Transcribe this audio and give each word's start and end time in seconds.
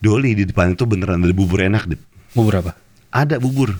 Doli 0.00 0.32
di 0.32 0.48
depan 0.48 0.72
itu 0.72 0.88
beneran 0.88 1.20
ada 1.20 1.34
bubur 1.36 1.60
enak, 1.60 1.84
Dit. 1.84 2.00
Bubur 2.32 2.56
apa? 2.56 2.72
Ada 3.12 3.36
bubur 3.36 3.76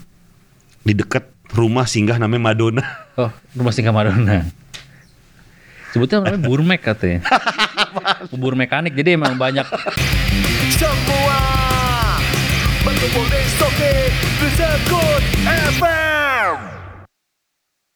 di 0.84 0.92
dekat 0.92 1.24
rumah 1.56 1.88
singgah 1.88 2.20
namanya 2.20 2.52
Madonna. 2.52 2.84
Oh, 3.16 3.32
rumah 3.56 3.72
singgah 3.72 3.96
Madonna. 3.96 4.44
Sebutnya 5.96 6.20
namanya 6.20 6.44
burmek 6.44 6.84
katanya. 6.84 7.24
Bubur 8.30 8.54
mekanik. 8.54 8.94
Jadi 8.94 9.18
emang 9.18 9.34
banyak 9.34 9.66
Semua 10.76 11.40
berkumpul 12.86 13.26
di 13.26 13.42
Soke 13.58 13.94
Disebut 14.38 15.22
FM 15.80 16.54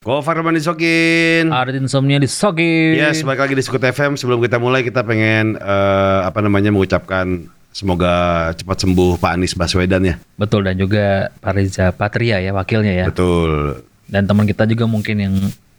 Gofar 0.05 0.37
Manisokin. 0.45 1.49
ada 1.49 1.73
insomnia 1.73 2.21
di 2.21 2.29
Sogi. 2.29 2.93
Yes, 2.93 3.25
balik 3.25 3.41
lagi 3.41 3.53
di 3.57 3.63
Sekut 3.65 3.81
FM. 3.81 4.13
Sebelum 4.13 4.37
kita 4.37 4.61
mulai, 4.61 4.85
kita 4.85 5.01
pengen 5.01 5.57
eh, 5.57 6.19
apa 6.21 6.45
namanya 6.45 6.69
mengucapkan 6.69 7.49
semoga 7.75 8.13
cepat 8.55 8.77
sembuh 8.79 9.19
Pak 9.19 9.31
Anies 9.35 9.51
Baswedan 9.51 10.07
ya. 10.07 10.15
Betul 10.39 10.63
dan 10.63 10.79
juga 10.79 11.27
Pak 11.43 11.51
Riza 11.51 11.91
Patria 11.91 12.39
ya 12.39 12.55
wakilnya 12.55 12.95
ya. 12.95 13.05
Betul. 13.11 13.83
Dan 14.07 14.23
teman 14.23 14.47
kita 14.47 14.63
juga 14.63 14.87
mungkin 14.87 15.17
yang 15.19 15.35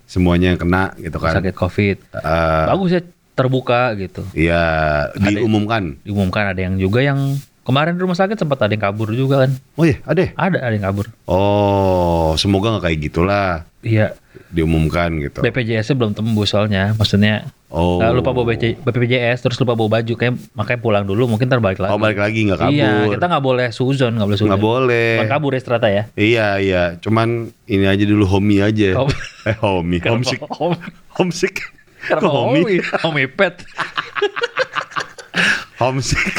Semuanya 0.06 0.55
yang 0.55 0.60
kena 0.60 0.92
gitu 1.00 1.16
kan. 1.19 1.34
sakit 1.34 1.56
COVID. 1.56 1.96
Eh, 2.14 2.64
Bagus 2.69 2.91
ya 2.92 3.00
terbuka 3.34 3.91
gitu. 3.98 4.22
Iya, 4.36 4.62
diumumkan. 5.19 5.98
Diumumkan 6.06 6.55
ada 6.55 6.60
yang 6.60 6.78
juga 6.78 7.02
yang 7.02 7.19
kemarin 7.66 7.98
di 7.98 8.06
rumah 8.06 8.14
sakit 8.14 8.38
sempat 8.38 8.62
ada 8.62 8.70
yang 8.70 8.84
kabur 8.86 9.10
juga 9.10 9.48
kan. 9.48 9.50
Oh 9.74 9.83
iya, 9.83 9.98
ada. 10.06 10.30
Ada 10.38 10.58
ada 10.62 10.74
yang 10.78 10.86
kabur. 10.86 11.10
Oh, 11.27 12.38
semoga 12.38 12.77
nggak 12.77 12.84
kayak 12.86 12.98
gitulah 13.02 13.66
Iya, 13.83 14.14
diumumkan 14.48 15.08
gitu. 15.18 15.40
BPJS-nya 15.40 15.95
belum 15.95 16.12
tembus 16.12 16.50
soalnya. 16.50 16.92
Maksudnya 16.92 17.48
Oh. 17.66 17.98
eh, 17.98 18.14
lupa 18.14 18.30
bawa 18.30 18.54
BPJS 18.54 19.42
terus 19.42 19.58
lupa 19.58 19.74
bawa 19.74 19.98
baju 19.98 20.14
kayak 20.14 20.38
makanya 20.54 20.78
pulang 20.78 21.02
dulu 21.02 21.27
mungkin 21.27 21.50
ntar 21.50 21.58
balik 21.58 21.82
lagi. 21.82 21.90
Oh, 21.90 21.98
balik 21.98 22.16
lagi 22.16 22.46
nggak 22.46 22.58
kabur. 22.58 22.72
Iya, 22.72 22.92
kita 23.10 23.24
nggak 23.27 23.44
boleh 23.44 23.68
suzon, 23.68 24.12
nggak 24.14 24.27
boleh 24.27 24.38
suzon. 24.38 24.50
Nggak 24.54 24.62
boleh. 24.62 25.10
Bukan 25.18 25.32
kabur 25.34 25.50
ya 25.50 25.60
ternyata 25.60 25.88
ya. 25.91 26.02
Iya, 26.14 26.46
iya. 26.56 26.83
Cuman 26.96 27.28
ini 27.66 27.84
aja 27.84 28.05
dulu 28.05 28.24
homie 28.28 28.62
aja. 28.62 28.94
Hom- 28.96 29.11
eh, 29.50 29.56
homie. 29.58 29.98
Homesick. 30.00 30.41
Hom- 30.46 30.78
Homesick. 31.12 31.58
Kenapa 32.06 32.22
Kok 32.22 32.33
homie? 32.33 32.62
homie? 32.62 32.78
Homie 33.02 33.27
pet. 33.27 33.55
Homesick. 35.77 36.33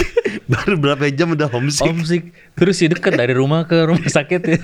Baru 0.48 0.80
berapa 0.80 1.06
jam 1.12 1.30
udah 1.30 1.46
homesick. 1.46 1.86
Homesick. 1.86 2.24
Terus 2.56 2.76
sih 2.76 2.88
deket 2.88 3.14
dari 3.14 3.36
rumah 3.36 3.68
ke 3.68 3.78
rumah 3.84 4.08
sakit 4.08 4.42
ya. 4.44 4.58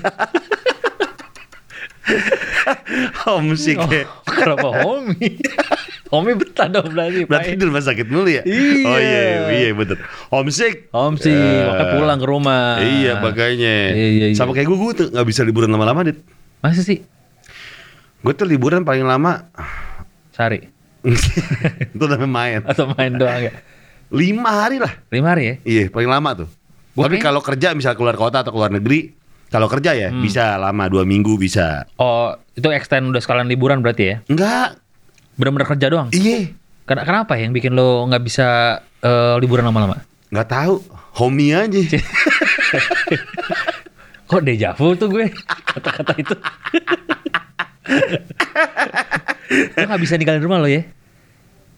homesick 3.24 3.80
ya. 3.88 4.04
Kenapa 4.24 4.68
homie? 4.84 5.40
homie 6.12 6.34
betah 6.36 6.68
dong 6.68 6.92
berarti. 6.92 7.24
Berarti 7.24 7.50
di 7.56 7.64
rumah 7.64 7.82
sakit 7.82 8.06
dulu 8.06 8.28
ya? 8.28 8.42
Iya. 8.44 8.84
Oh 8.86 8.98
iya, 9.00 9.22
iya 9.50 9.70
betul. 9.72 9.98
Homesick. 10.28 10.92
Homesick, 10.92 11.32
Ya. 11.32 11.64
makanya 11.72 11.92
pulang 11.96 12.18
ke 12.20 12.26
rumah. 12.28 12.64
Iya, 12.78 13.12
makanya. 13.18 13.74
Iya, 13.96 14.06
iya, 14.08 14.26
iya. 14.30 14.36
Sama 14.36 14.52
kayak 14.52 14.68
gue, 14.68 14.78
gue 14.78 14.92
tuh 14.94 15.06
gak 15.10 15.26
bisa 15.26 15.40
liburan 15.42 15.72
lama-lama, 15.72 16.04
Dit. 16.04 16.20
Masa 16.60 16.84
sih? 16.84 17.02
Gue 18.24 18.32
tuh 18.32 18.48
liburan 18.48 18.84
paling 18.84 19.04
lama 19.04 19.48
Sehari? 20.32 20.64
itu 21.94 22.04
namanya 22.08 22.30
main. 22.30 22.60
Atau 22.64 22.88
main 22.96 23.12
doang 23.14 23.48
ya? 23.48 23.52
Lima 24.08 24.50
hari 24.64 24.80
lah. 24.80 24.92
Lima 25.12 25.36
hari 25.36 25.42
ya? 25.44 25.54
Iya, 25.62 25.84
paling 25.92 26.08
lama 26.08 26.30
tuh. 26.44 26.48
Gua 26.94 27.10
Tapi 27.10 27.18
kalau 27.18 27.42
kerja 27.42 27.74
misal 27.74 27.98
keluar 27.98 28.14
kota 28.14 28.40
atau 28.46 28.54
keluar 28.54 28.70
negeri, 28.70 29.12
kalau 29.46 29.66
kerja 29.66 29.92
ya 29.92 30.08
Hmm. 30.08 30.20
bisa 30.20 30.54
lama 30.54 30.84
dua 30.86 31.02
minggu 31.02 31.34
bisa. 31.34 31.84
Oh, 31.96 32.32
itu 32.52 32.68
extend 32.68 33.06
udah 33.06 33.18
sekalian 33.18 33.46
liburan 33.46 33.80
berarti 33.80 34.04
ya? 34.06 34.16
Enggak, 34.26 34.78
Bener-bener 35.34 35.66
kerja 35.66 35.86
doang? 35.88 36.08
iya, 36.10 36.54
Ken- 36.84 37.02
Kenapa 37.02 37.34
yang 37.34 37.50
bikin 37.50 37.72
lo 37.72 38.04
nggak 38.04 38.22
bisa 38.22 38.46
eh, 39.00 39.34
liburan 39.38 39.64
lama-lama? 39.64 39.98
nggak 40.28 40.48
tahu. 40.48 40.78
Homie 41.14 41.52
aja. 41.52 41.78
Kok 44.24 44.42
dejavu 44.42 44.94
tuh 44.94 45.06
gue 45.08 45.30
kata-kata 45.64 46.12
itu. 46.16 46.34
lo 49.74 49.84
nggak 49.84 50.02
bisa 50.02 50.14
ninggalin 50.14 50.42
rumah 50.42 50.58
lo 50.58 50.66
ya? 50.66 50.82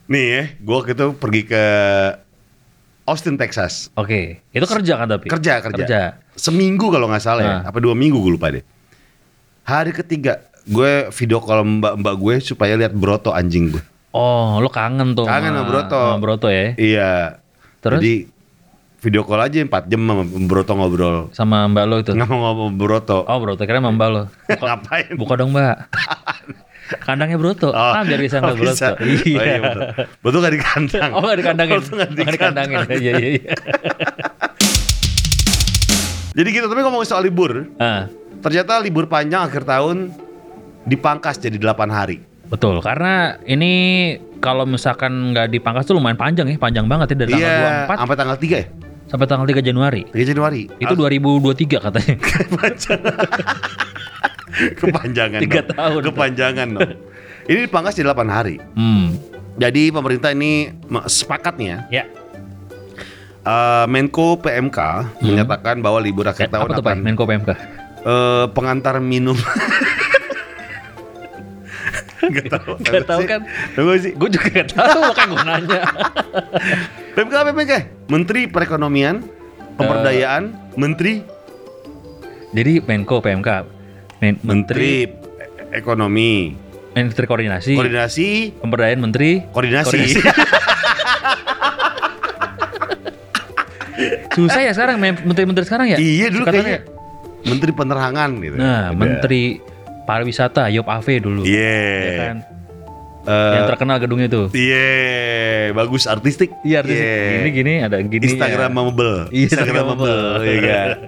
Nih 0.07 0.25
ya, 0.25 0.43
gue 0.55 0.71
waktu 0.73 0.95
itu 0.95 1.07
pergi 1.13 1.43
ke 1.45 1.65
Austin, 3.07 3.39
Texas. 3.39 3.89
Oke, 3.95 4.43
itu 4.51 4.67
kerja 4.67 4.99
kan 4.99 5.07
tapi? 5.07 5.31
Kerja, 5.31 5.63
kerja. 5.63 5.79
Kerja. 5.79 6.01
Seminggu 6.35 6.91
kalau 6.91 7.07
nggak 7.07 7.23
salah 7.23 7.41
ya, 7.41 7.55
Nah. 7.57 7.71
apa 7.71 7.79
dua 7.79 7.95
minggu 7.95 8.19
gue 8.19 8.33
lupa 8.33 8.51
deh. 8.51 8.67
Hari 9.63 9.91
ketiga, 9.93 10.43
gue 10.65 11.07
video 11.11 11.39
call 11.39 11.63
mbak-mbak 11.63 12.15
gue 12.17 12.35
supaya 12.41 12.75
lihat 12.75 12.91
broto 12.93 13.31
anjing 13.31 13.71
gue. 13.71 13.83
Oh, 14.11 14.59
lo 14.59 14.67
kangen 14.67 15.15
tuh. 15.15 15.23
Kangen 15.23 15.53
sama 15.53 15.65
Broto. 15.65 16.01
Sama 16.01 16.19
Broto 16.19 16.47
ya? 16.49 16.73
Iya. 16.75 17.13
Terus? 17.79 18.01
Jadi 18.01 18.15
video 18.99 19.23
call 19.23 19.45
aja 19.45 19.59
4 19.61 19.87
jam 19.87 20.01
sama 20.03 20.23
broto 20.43 20.73
ngobrol. 20.73 21.19
Sama 21.31 21.69
mbak 21.69 21.85
lo 21.85 21.97
itu? 22.01 22.11
Nggak 22.11 22.27
mau 22.27 22.41
ngomong 22.43 22.75
broto. 22.75 23.23
Oh, 23.23 23.39
Broto 23.39 23.63
kira 23.63 23.79
sama 23.79 23.95
mbak 23.95 24.09
lo. 24.11 24.23
Buka, 24.51 24.65
Ngapain? 24.73 25.15
buka 25.15 25.35
dong 25.37 25.51
mbak. 25.55 25.77
Kandangnya 27.03 27.37
Broto. 27.37 27.69
Oh, 27.69 27.75
ah, 27.75 28.01
biar 28.01 28.19
bisa 28.19 28.39
oh, 28.39 28.47
ngeliat 28.47 28.57
Broto. 28.57 28.73
bisa. 28.73 28.87
Oh, 28.95 29.45
iya, 29.45 29.59
betul. 29.59 29.81
Broto 30.21 30.37
nggak 30.39 30.53
dikandang. 30.55 31.11
Oh, 31.11 31.21
nggak 31.21 31.39
dikandangin. 31.39 31.73
Broto 31.75 31.91
nggak 31.93 32.09
Nggak 32.13 32.33
dikandangin. 32.33 32.77
dikandang. 32.79 32.97
Iya, 32.97 33.13
iya, 33.15 33.29
iya. 33.35 33.53
Jadi 36.37 36.49
gitu, 36.53 36.67
tapi 36.67 36.81
ngomong 36.81 37.03
soal 37.03 37.23
libur, 37.23 37.67
Ah, 37.77 38.07
ternyata 38.39 38.79
libur 38.79 39.07
panjang 39.07 39.43
akhir 39.43 39.63
tahun 39.65 40.11
dipangkas 40.85 41.39
jadi 41.39 41.57
8 41.57 41.89
hari. 41.89 42.19
betul. 42.47 42.79
Karena 42.79 43.35
ini 43.43 43.73
kalau 44.39 44.63
misalkan 44.63 45.33
nggak 45.33 45.51
dipangkas 45.51 45.83
tuh 45.83 45.97
lumayan 45.97 46.15
panjang 46.15 46.47
ya. 46.47 46.55
Panjang 46.57 46.87
banget 46.87 47.11
ya 47.11 47.17
dari 47.17 47.33
tanggal 47.33 47.49
Iya, 47.49 47.87
24 47.89 47.99
sampai 47.99 48.17
tanggal 48.17 48.37
3 48.39 48.55
ya? 48.55 48.67
sampai 49.07 49.27
tanggal 49.27 49.47
3 49.49 49.63
Januari. 49.63 50.03
3 50.13 50.29
Januari. 50.29 50.61
Itu 50.77 50.93
2023 50.93 51.81
katanya. 51.81 52.15
Kepanjangan 54.81 55.41
Tiga 55.41 55.61
dong. 55.61 55.71
tahun. 55.73 56.01
Kepanjangan 56.05 56.69
dong. 56.73 56.91
Ini 57.45 57.59
dipangkas 57.65 57.95
jadi 57.95 58.09
8 58.09 58.27
hari. 58.27 58.57
Hmm. 58.73 59.15
Jadi 59.57 59.89
pemerintah 59.89 60.31
ini 60.31 60.69
sepakatnya 61.07 61.89
Ya. 61.89 62.05
eh, 63.43 63.85
Menko 63.87 64.37
PMK 64.37 64.79
menyatakan 65.19 65.81
bahwa 65.81 65.97
libur 65.99 66.27
akhir 66.27 66.45
Eh, 66.45 66.51
tahun 66.51 66.67
apa 66.67 66.75
tuh 66.75 66.83
Pak? 66.83 66.93
akan 66.93 67.01
Menko 67.01 67.25
PMK. 67.25 67.51
eh, 68.03 68.45
pengantar 68.51 68.99
minum. 68.99 69.37
Gak 72.27 72.49
tahu. 72.51 72.75
Gak 72.83 73.07
tahu 73.07 73.23
kan? 73.25 73.41
Gak 73.73 73.99
sih? 73.99 74.13
Gue 74.13 74.29
juga 74.29 74.49
gak 74.51 74.69
tahu 74.73 74.99
makanya 75.01 75.29
gue 75.29 75.43
nanya. 75.45 75.81
PMK 77.15 77.35
apa 77.35 77.51
PMK? 77.53 77.75
Menteri 78.07 78.41
Perekonomian, 78.47 79.17
Pemberdayaan, 79.77 80.43
Menteri 80.75 81.23
Jadi 82.51 82.81
Menko 82.83 83.21
PMK. 83.21 83.49
Men- 84.17 84.41
Menteri 84.41 85.05
Ekonomi, 85.71 86.57
Menteri 86.93 87.27
Koordinasi. 87.27 87.73
Koordinasi, 87.77 88.29
Pemberdayaan 88.57 88.99
Menteri. 88.99 89.45
Koordinasi. 89.47 89.99
Susah 94.31 94.61
ya 94.61 94.73
sekarang 94.73 95.01
men- 95.01 95.25
menteri-menteri 95.25 95.65
sekarang 95.65 95.87
ya? 95.89 95.97
iya 95.97 96.29
dulu 96.29 96.45
Singkatannya. 96.45 96.65
kayaknya 96.77 96.81
Menteri 97.47 97.73
Penerangan 97.73 98.31
gitu. 98.39 98.57
Nah, 98.57 98.81
Ada. 98.87 98.93
Menteri 98.93 99.43
Pariwisata 100.05 100.63
Yop 100.69 100.87
Ave 100.87 101.15
dulu. 101.19 101.43
Iya. 101.43 101.81
Ya 101.97 102.13
kan? 102.21 102.37
Eh, 103.27 103.53
Yang 103.55 103.65
terkenal 103.71 103.97
gedungnya 103.99 104.29
tuh. 104.29 104.47
Iya, 104.53 104.87
bagus 105.73 106.05
artistik. 106.05 106.53
Iya, 106.63 106.85
artis 106.85 106.95
Iya. 106.95 107.17
gini 107.33 107.51
gini 107.51 107.73
ada 107.81 107.97
gini. 107.99 108.23
Instagramable. 108.25 109.31
Iya, 109.31 109.45
Instagramable. 109.49 110.05
Instagramable. 110.07 110.45
Iya 110.45 110.61
kan? 110.63 110.89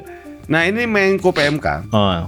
Nah, 0.49 0.65
ini 0.65 0.89
Menko 0.89 1.29
PMK. 1.29 1.93
Oh, 1.93 2.25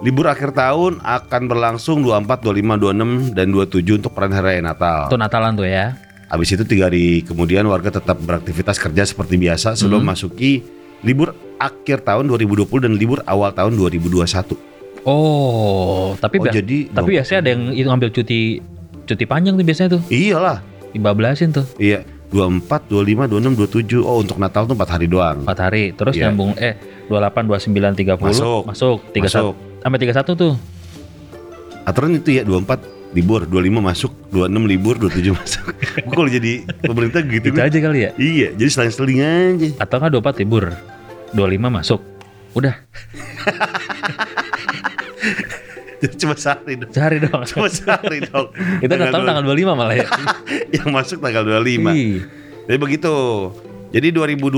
Libur 0.00 0.24
akhir 0.26 0.56
tahun 0.56 0.96
akan 0.98 1.42
berlangsung 1.44 2.00
24, 2.00 2.40
25, 2.40 2.80
26 3.28 3.36
dan 3.36 3.46
27 3.52 4.00
untuk 4.00 4.16
perayaan 4.16 4.32
hari 4.34 4.46
raya 4.56 4.62
Natal. 4.64 5.00
itu 5.06 5.16
Natalan 5.16 5.52
tuh 5.54 5.68
ya. 5.68 5.92
Habis 6.26 6.56
itu 6.56 6.64
tiga 6.64 6.88
hari 6.88 7.20
kemudian 7.20 7.68
warga 7.68 7.92
tetap 7.92 8.16
beraktivitas 8.16 8.80
kerja 8.80 9.04
seperti 9.04 9.36
biasa 9.36 9.76
sebelum 9.76 10.00
Hmm. 10.00 10.08
masuki 10.08 10.64
libur 11.02 11.36
akhir 11.58 12.00
tahun 12.00 12.32
2020 12.32 12.80
dan 12.80 12.96
libur 12.96 13.20
awal 13.26 13.52
tahun 13.52 13.76
2021. 13.76 14.56
Oh, 15.02 16.16
tapi 16.16 16.36
Oh, 16.38 16.44
jadi 16.46 16.88
tapi 16.88 17.08
biasanya 17.12 17.38
ada 17.40 17.50
yang 17.50 17.62
itu 17.70 17.84
ngambil 17.84 18.08
cuti 18.10 18.40
cuti 19.04 19.24
panjang 19.26 19.54
tuh 19.54 19.64
biasanya 19.64 19.88
tuh. 19.90 20.02
Iyalah. 20.08 20.58
Dibablasin 20.90 21.52
tuh. 21.52 21.66
Iya, 21.76 22.02
24, 22.30 22.88
25, 22.88 23.28
26, 23.28 23.52
27. 23.54 24.00
Oh, 24.00 24.16
untuk 24.18 24.40
Natal 24.40 24.64
tuh 24.64 24.72
4 24.72 24.88
hari 24.90 25.06
doang. 25.06 25.44
4 25.44 25.60
hari 25.60 25.92
terus 25.92 26.16
Iya. 26.16 26.30
nyambung 26.30 26.56
eh 26.56 26.76
28 27.06 27.44
29 27.44 27.92
30 27.94 28.32
Masuk. 28.32 28.62
masuk 28.64 28.98
31 29.12 29.28
Masuk. 29.28 29.54
Sampai 29.80 29.98
31 30.00 30.34
tuh. 30.34 30.54
Aturan 31.82 32.14
itu 32.14 32.30
ya 32.32 32.42
24 32.42 32.84
libur, 33.10 33.42
25 33.42 33.82
masuk, 33.82 34.12
26 34.30 34.46
libur, 34.64 34.94
27 34.96 35.34
masuk. 35.40 35.64
Gue 36.00 36.14
kalau 36.14 36.30
jadi 36.30 36.52
pemerintah 36.78 37.20
gitu. 37.22 37.50
Gitu 37.50 37.56
gua- 37.56 37.66
aja 37.66 37.78
kali 37.78 37.98
ya. 38.00 38.10
Iya, 38.14 38.48
jadi 38.54 38.70
seling-seling 38.70 39.18
aja. 39.18 39.68
Atau 39.78 39.98
enggak 39.98 40.12
24 40.14 40.40
libur. 40.40 40.64
25 41.30 41.42
masuk. 41.70 42.00
Udah, 42.50 42.74
Cuma 46.16 46.32
sehari 46.32 46.74
dong. 46.74 46.90
sehari 46.90 47.20
doang. 47.20 47.44
Cuma 47.44 47.68
sehari 47.68 48.24
dong. 48.24 48.48
Itu 48.84 48.88
Natal 48.90 49.20
tanggal 49.20 49.44
25 49.44 49.76
malah 49.76 49.94
ya. 49.94 50.08
Yang 50.72 50.88
masuk 50.88 51.18
tanggal 51.20 51.44
25. 51.44 51.92
Ih. 51.92 52.24
Jadi 52.64 52.78
begitu. 52.80 53.14
Jadi 53.90 54.08
2021 54.10 54.56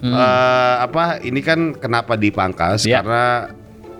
eh, 0.00 0.74
apa 0.80 1.18
ini 1.20 1.40
kan 1.40 1.74
kenapa 1.74 2.14
dipangkas 2.14 2.82
Iya. 2.82 3.02
karena 3.02 3.24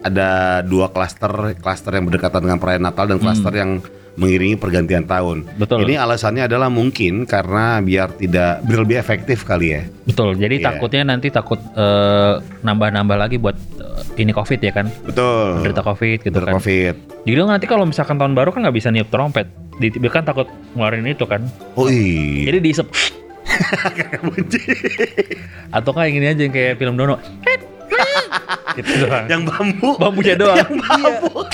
ada 0.06 0.62
dua 0.62 0.88
klaster 0.88 1.54
klaster 1.58 1.94
yang 1.94 2.06
berdekatan 2.06 2.42
dengan 2.42 2.58
perayaan 2.58 2.84
Natal 2.84 3.06
dan 3.06 3.18
klaster 3.18 3.52
yang 3.52 3.82
mengiringi 4.16 4.56
pergantian 4.56 5.04
tahun. 5.04 5.44
Hmm. 5.44 5.60
Betul. 5.60 5.84
Ini 5.84 6.00
alasannya 6.00 6.48
adalah 6.48 6.72
mungkin 6.72 7.28
karena 7.28 7.84
biar 7.84 8.16
tidak 8.16 8.64
biar 8.64 8.78
lebih 8.80 8.96
efektif 8.96 9.44
kali 9.44 9.76
ya. 9.76 9.82
Betul. 10.08 10.40
Jadi 10.40 10.64
Iya. 10.64 10.72
takutnya 10.72 11.02
nanti 11.04 11.28
takut 11.28 11.60
eh, 11.60 12.34
nambah-nambah 12.40 13.12
lagi 13.12 13.36
buat 13.36 13.56
eh, 13.76 14.24
ini 14.24 14.32
COVID 14.32 14.60
ya 14.64 14.72
kan. 14.72 14.88
Betul. 15.04 15.60
Menderita 15.60 15.82
COVID 15.84 16.18
gitu 16.24 16.32
Menderita 16.32 16.48
kan. 16.48 16.56
Covid. 16.56 16.94
Jadi 17.28 17.36
nanti 17.44 17.66
kalau 17.68 17.84
misalkan 17.84 18.16
tahun 18.16 18.32
baru 18.32 18.56
kan 18.56 18.64
nggak 18.64 18.76
bisa 18.76 18.88
niup 18.88 19.12
trompet. 19.12 19.52
Di 19.76 19.92
dia 19.92 20.08
kan 20.08 20.24
takut 20.24 20.48
ngeluarin 20.72 21.04
itu 21.04 21.28
kan. 21.28 21.44
Oh 21.76 21.84
iya. 21.92 22.48
Jadi 22.48 22.58
diisep. 22.64 22.88
Atau 25.76 25.92
kayak 25.92 26.10
gini 26.10 26.26
aja 26.26 26.40
yang 26.40 26.54
kayak 26.56 26.80
film 26.80 26.96
Dono. 26.96 27.20
gitu 28.76 28.90
doang. 29.06 29.24
yang 29.26 29.42
bambu. 29.48 29.90
Bambunya 29.96 30.34
doang. 30.36 30.56
Yang 30.60 30.72
bambu. 30.84 31.40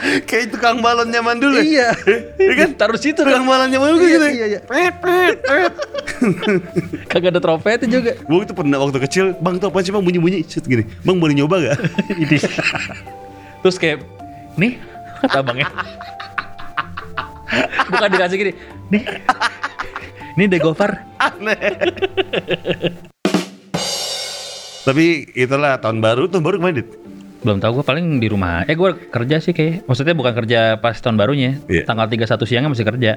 Kayak 0.00 0.56
tukang 0.56 0.80
balon 0.80 1.12
zaman 1.12 1.36
dulu. 1.36 1.60
Iya. 1.60 1.92
Iya 2.40 2.52
kan? 2.56 2.68
Taruh 2.74 2.96
situ 2.96 3.20
Tukang 3.20 3.44
balon 3.44 3.68
zaman 3.68 3.88
dulu 3.94 4.04
gitu. 4.08 4.26
Iya, 4.32 4.46
iya. 4.56 4.60
Kagak 7.10 7.36
ada 7.36 7.40
trompetnya 7.40 7.88
juga. 7.88 8.12
Gue 8.24 8.44
tuh 8.48 8.56
pernah 8.56 8.80
waktu 8.80 8.98
kecil, 9.04 9.36
bang 9.38 9.60
tuh 9.60 9.68
apa 9.68 9.84
sih 9.84 9.92
bang 9.92 10.04
bunyi-bunyi 10.04 10.44
Set 10.48 10.64
gini, 10.64 10.84
bang 11.04 11.16
boleh 11.16 11.34
nyoba 11.36 11.56
gak? 11.60 11.78
Ini. 12.22 12.36
Terus 13.60 13.76
kayak 13.76 14.00
nih 14.56 14.80
kata 15.24 15.44
abangnya. 15.44 15.68
Bukan 17.92 18.08
dikasih 18.14 18.36
gini. 18.40 18.52
Nih. 18.88 19.02
Ini 20.38 20.56
Gofar. 20.62 21.04
Aneh. 21.20 23.04
Tapi 24.80 25.04
itulah 25.34 25.76
tahun 25.76 26.00
baru, 26.00 26.26
tahun 26.26 26.42
baru 26.42 26.56
kemarin 26.56 26.76
Dit? 26.80 26.90
Belum 27.40 27.56
tahu 27.56 27.80
gue 27.80 27.84
paling 27.84 28.06
di 28.16 28.28
rumah. 28.28 28.64
Eh 28.64 28.74
gue 28.74 28.90
kerja 29.06 29.36
sih 29.38 29.50
kayak. 29.50 29.84
Maksudnya 29.84 30.12
bukan 30.12 30.32
kerja 30.34 30.76
pas 30.76 30.92
tahun 30.94 31.16
barunya. 31.16 31.56
Iya. 31.66 31.84
Tanggal 31.84 32.06
31 32.06 32.44
siangnya 32.44 32.70
masih 32.70 32.86
kerja. 32.86 33.12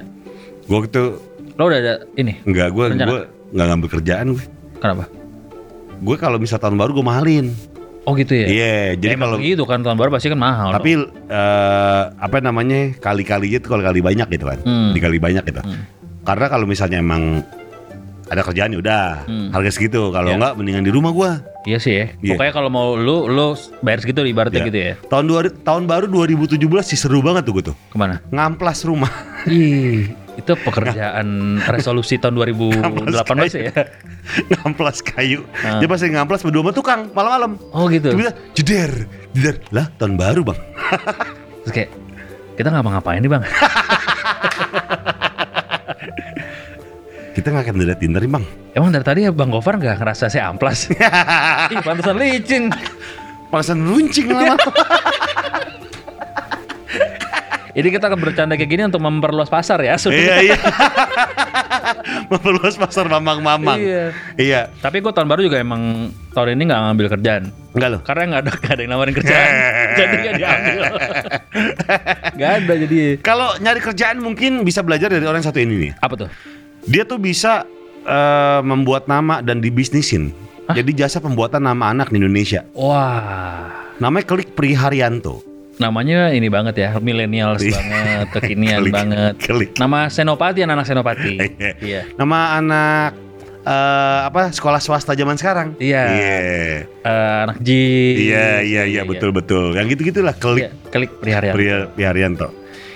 Gue 0.63 0.79
itu 0.81 1.03
Lo 1.53 1.67
udah 1.67 1.77
ada 1.77 1.93
ini? 2.15 2.39
enggak 2.43 2.71
gue 2.71 2.85
gue 2.95 3.19
nggak 3.51 3.67
ngambil 3.67 3.89
kerjaan 3.91 4.25
gue. 4.33 4.43
Kenapa? 4.79 5.05
Gue 5.99 6.15
kalau 6.15 6.39
misal 6.39 6.57
tahun 6.57 6.75
baru 6.75 6.91
gue 6.93 7.05
mahalin. 7.05 7.47
Oh 8.03 8.11
gitu 8.15 8.35
ya? 8.35 8.47
Iya, 8.47 8.75
jadi 8.99 9.15
Emang 9.15 9.31
kalau 9.31 9.39
gitu 9.39 9.63
kan 9.63 9.79
tahun 9.79 9.95
baru 9.95 10.11
pasti 10.11 10.27
kan 10.27 10.35
mahal. 10.35 10.75
tapi 10.75 10.99
eh, 11.07 12.03
apa 12.11 12.37
namanya 12.39 12.91
kali-kalinya 12.99 13.59
itu 13.59 13.67
kalau 13.69 13.79
kali 13.79 14.03
banyak 14.03 14.27
gitu 14.27 14.43
kan, 14.43 14.59
Hmm. 14.59 14.91
dikali 14.91 15.23
banyak 15.23 15.39
gitu. 15.45 15.63
Hmm. 15.63 15.87
Karena 16.23 16.51
kalau 16.51 16.67
misalnya 16.67 16.99
emang 16.99 17.47
ada 18.33 18.43
kerjaan 18.43 18.73
ya 18.73 18.79
udah 18.81 19.05
Hmm. 19.25 19.49
harga 19.53 19.69
segitu. 19.71 20.09
Kalau 20.09 20.29
Iya. 20.29 20.35
enggak 20.37 20.53
mendingan 20.57 20.83
di 20.83 20.91
rumah 20.91 21.11
gue. 21.11 21.29
Iya 21.63 21.77
sih 21.79 21.93
ya. 21.93 22.05
Iya. 22.19 22.35
Pokoknya 22.35 22.53
kalau 22.53 22.69
mau 22.69 22.87
lu 22.93 23.29
lu 23.29 23.53
bayar 23.79 24.01
segitu 24.01 24.25
ibaratnya 24.25 24.59
Iya. 24.59 24.67
gitu 24.67 24.79
ya. 24.79 24.93
Tahun 25.07 25.25
dua, 25.25 25.39
tahun 25.47 25.83
baru 25.85 26.05
2017 26.07 26.57
sih 26.89 26.97
seru 26.97 27.21
banget 27.21 27.45
tuh 27.45 27.53
gue 27.55 27.63
tuh. 27.71 27.75
Ke 27.87 27.95
mana? 27.95 28.19
Ngamplas 28.27 28.83
rumah. 28.83 29.11
Ih, 29.45 30.11
itu 30.33 30.51
pekerjaan 30.59 31.27
resolusi 31.63 32.17
tahun 32.17 32.35
2018 32.35 33.53
ya. 33.53 33.71
ngamplas 34.59 35.03
kayu. 35.03 35.43
Ah. 35.61 35.79
Dia 35.79 35.87
pasti 35.87 36.09
ngamplas 36.09 36.41
berdua 36.41 36.61
sama 36.65 36.71
tukang 36.71 37.01
malam-malam. 37.11 37.55
Oh 37.71 37.85
gitu. 37.87 38.11
Bilang, 38.11 38.35
jeder, 38.51 39.07
jeder. 39.31 39.55
Lah 39.71 39.87
tahun 39.95 40.15
baru 40.15 40.41
bang. 40.43 40.59
Terus 41.63 41.71
kayak 41.71 41.89
kita 42.53 42.67
nggak 42.69 42.83
ngapain 42.85 43.19
nih 43.19 43.31
bang? 43.31 43.43
Kita 47.33 47.49
nggak 47.49 47.65
akan 47.65 47.75
lihat 47.81 47.97
Tinder 47.97 48.21
bang. 48.29 48.45
Emang 48.77 48.93
dari 48.93 49.01
tadi 49.01 49.25
ya 49.25 49.33
Bang 49.33 49.49
Gofar 49.49 49.81
nggak 49.81 49.97
ngerasa 49.97 50.29
saya 50.29 50.53
amplas? 50.53 50.85
Ih, 51.73 51.81
pantesan 51.81 52.17
licin. 52.21 52.69
Pangsan 53.49 53.81
runcing 53.81 54.29
lama. 54.29 54.53
Jadi 57.73 57.89
kita 57.89 58.05
akan 58.05 58.21
bercanda 58.21 58.53
kayak 58.53 58.69
gini 58.69 58.85
untuk 58.85 59.01
memperluas 59.01 59.49
pasar 59.49 59.81
ya. 59.81 59.97
iya 60.13 60.53
iya. 60.53 60.57
Memperluas 62.29 62.77
pasar 62.77 63.09
mamang-mamang. 63.09 63.81
Iya. 63.81 64.13
Iya. 64.37 64.61
Tapi 64.77 65.01
gue 65.01 65.09
tahun 65.09 65.25
baru 65.25 65.41
juga 65.49 65.57
emang 65.57 66.13
tahun 66.37 66.53
ini 66.53 66.69
nggak 66.69 66.81
ngambil 66.85 67.07
kerjaan. 67.17 67.43
Enggak 67.73 67.89
loh. 67.97 68.01
Karena 68.05 68.23
nggak 68.29 68.41
ada, 68.45 68.51
nggak 68.61 68.73
ada 68.77 68.81
yang 68.85 68.91
nawarin 68.93 69.15
kerjaan. 69.17 69.49
jadi 69.97 70.15
nggak 70.21 70.35
diambil. 70.37 70.81
Nggak 72.37 72.51
ada 72.61 72.73
jadi. 72.77 73.01
Kalau 73.25 73.49
nyari 73.57 73.81
kerjaan 73.81 74.17
mungkin 74.21 74.61
bisa 74.61 74.85
belajar 74.85 75.09
dari 75.09 75.25
orang 75.25 75.41
satu 75.41 75.57
ini 75.57 75.89
nih. 75.89 75.91
Apa 75.97 76.13
tuh? 76.13 76.29
Dia 76.83 77.03
tuh 77.03 77.17
bisa 77.17 77.63
eh, 78.03 78.59
membuat 78.61 79.07
nama 79.07 79.39
dan 79.39 79.59
dibisnisin. 79.59 80.35
Jadi 80.65 80.95
jasa 80.95 81.19
pembuatan 81.19 81.59
nama 81.61 81.91
anak 81.91 82.07
di 82.07 82.17
Indonesia. 82.17 82.63
Wah. 82.73 83.91
Namanya 83.99 84.25
Klik 84.25 84.51
Priharyanto. 84.51 85.43
Namanya 85.73 86.29
ini 86.29 86.47
banget 86.47 86.77
ya, 86.77 86.89
millennials 86.97 87.59
Iya. 87.59 87.73
banget, 87.75 88.27
kekinian 88.31 88.79
Klik, 88.83 88.93
banget. 88.93 89.33
klik. 89.39 89.71
Nama 89.75 90.07
Senopati 90.07 90.61
anak 90.61 90.85
Senopati. 90.85 91.33
iya. 91.81 92.05
Nama 92.13 92.37
anak 92.57 93.09
eh, 93.59 94.19
apa 94.23 94.49
sekolah 94.49 94.79
swasta 94.79 95.11
zaman 95.13 95.35
sekarang. 95.35 95.75
Iya. 95.77 96.03
Iya. 96.07 96.35
Eh, 97.01 97.37
anak 97.43 97.57
J. 97.59 97.69
Iya 98.23 98.45
iya 98.61 98.81
iya 98.85 99.01
betul 99.03 99.31
betul. 99.31 99.73
Yang 99.73 99.97
gitu-gitulah 99.97 100.33
Klik 100.33 100.63
Iya, 100.63 100.69
klik 100.89 101.11
Priharyanto. 101.17 101.57
Pri- 101.57 101.87
Priharyanto. 101.91 102.47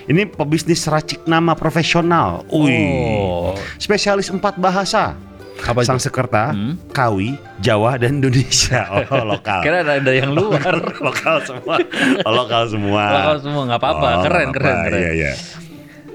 Ini 0.08 0.24
pebisnis 0.24 0.88
racik 0.88 1.28
nama 1.28 1.52
profesional. 1.52 2.48
Wih. 2.48 2.72
Oh. 3.20 3.52
Spesialis 3.76 4.32
empat 4.32 4.56
bahasa. 4.56 5.20
Apa 5.58 5.84
itu? 5.84 5.90
Sangsekerta, 5.90 6.54
Hmm? 6.54 6.78
Kawi, 6.94 7.36
Jawa 7.60 7.98
dan 8.00 8.22
Indonesia. 8.22 8.88
Oh, 9.12 9.26
lokal. 9.26 9.66
Kira 9.66 9.84
ada, 9.84 10.00
ada 10.00 10.14
yang 10.14 10.32
luar. 10.32 10.64
lokal 11.08 11.44
semua. 11.44 11.76
Oh, 12.24 12.32
lokal 12.32 12.64
semua. 12.70 13.04
Lokal 13.10 13.38
semua 13.42 13.62
nggak 13.68 13.80
apa-apa, 13.82 14.08
Oh, 14.08 14.24
keren 14.24 14.48
nggak 14.48 14.56
keren 14.56 14.76
keren. 14.86 15.00
Iya, 15.02 15.12
iya. 15.12 15.32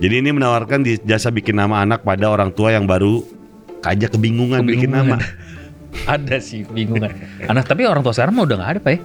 Jadi 0.03 0.15
ini 0.19 0.31
menawarkan 0.33 0.81
di 0.83 0.97
jasa 1.05 1.29
bikin 1.29 1.55
nama 1.55 1.85
anak 1.85 2.01
pada 2.03 2.27
orang 2.27 2.51
tua 2.51 2.73
yang 2.73 2.89
baru 2.89 3.23
aja 3.83 4.07
kebingungan, 4.09 4.63
bikin 4.65 4.89
nama. 4.89 5.19
ada 6.17 6.41
sih 6.41 6.65
bingungan. 6.65 7.13
Anak 7.45 7.69
tapi 7.69 7.85
orang 7.85 8.01
tua 8.01 8.15
sekarang 8.17 8.33
mah 8.33 8.47
udah 8.47 8.57
nggak 8.57 8.71
ada 8.73 8.81
pak 8.81 8.93
ya? 8.95 9.01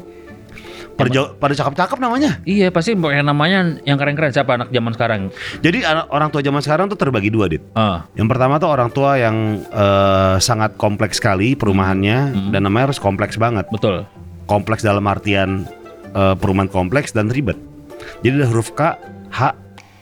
Pada, 0.98 1.10
jauh- 1.14 1.32
pada 1.32 1.54
cakep-cakep 1.54 1.98
namanya. 2.02 2.42
Iya 2.42 2.74
pasti 2.74 2.92
yang 2.92 3.22
namanya 3.24 3.78
yang 3.86 3.96
keren-keren 3.96 4.34
siapa 4.34 4.58
anak 4.58 4.70
zaman 4.70 4.92
sekarang? 4.92 5.22
Jadi 5.62 5.86
orang 6.10 6.34
tua 6.34 6.42
zaman 6.42 6.58
sekarang 6.60 6.90
tuh 6.90 6.98
terbagi 6.98 7.30
dua, 7.30 7.46
Dit. 7.46 7.62
Ah, 7.72 8.10
Yang 8.14 8.28
pertama 8.34 8.58
tuh 8.58 8.68
orang 8.68 8.90
tua 8.90 9.14
yang 9.16 9.62
eh, 9.64 10.36
sangat 10.40 10.74
kompleks 10.76 11.22
sekali 11.22 11.54
perumahannya 11.54 12.20
Hmm. 12.28 12.50
dan 12.50 12.66
namanya 12.66 12.90
harus 12.90 12.98
kompleks 12.98 13.38
banget. 13.38 13.70
betul. 13.70 14.10
Kompleks 14.46 14.82
dalam 14.82 15.06
artian 15.06 15.70
eh, 16.10 16.34
perumahan 16.34 16.66
kompleks 16.66 17.14
dan 17.14 17.30
ribet. 17.30 17.62
Jadi 18.20 18.42
ada 18.42 18.48
huruf 18.50 18.74
K, 18.74 18.98
H, 19.30 19.54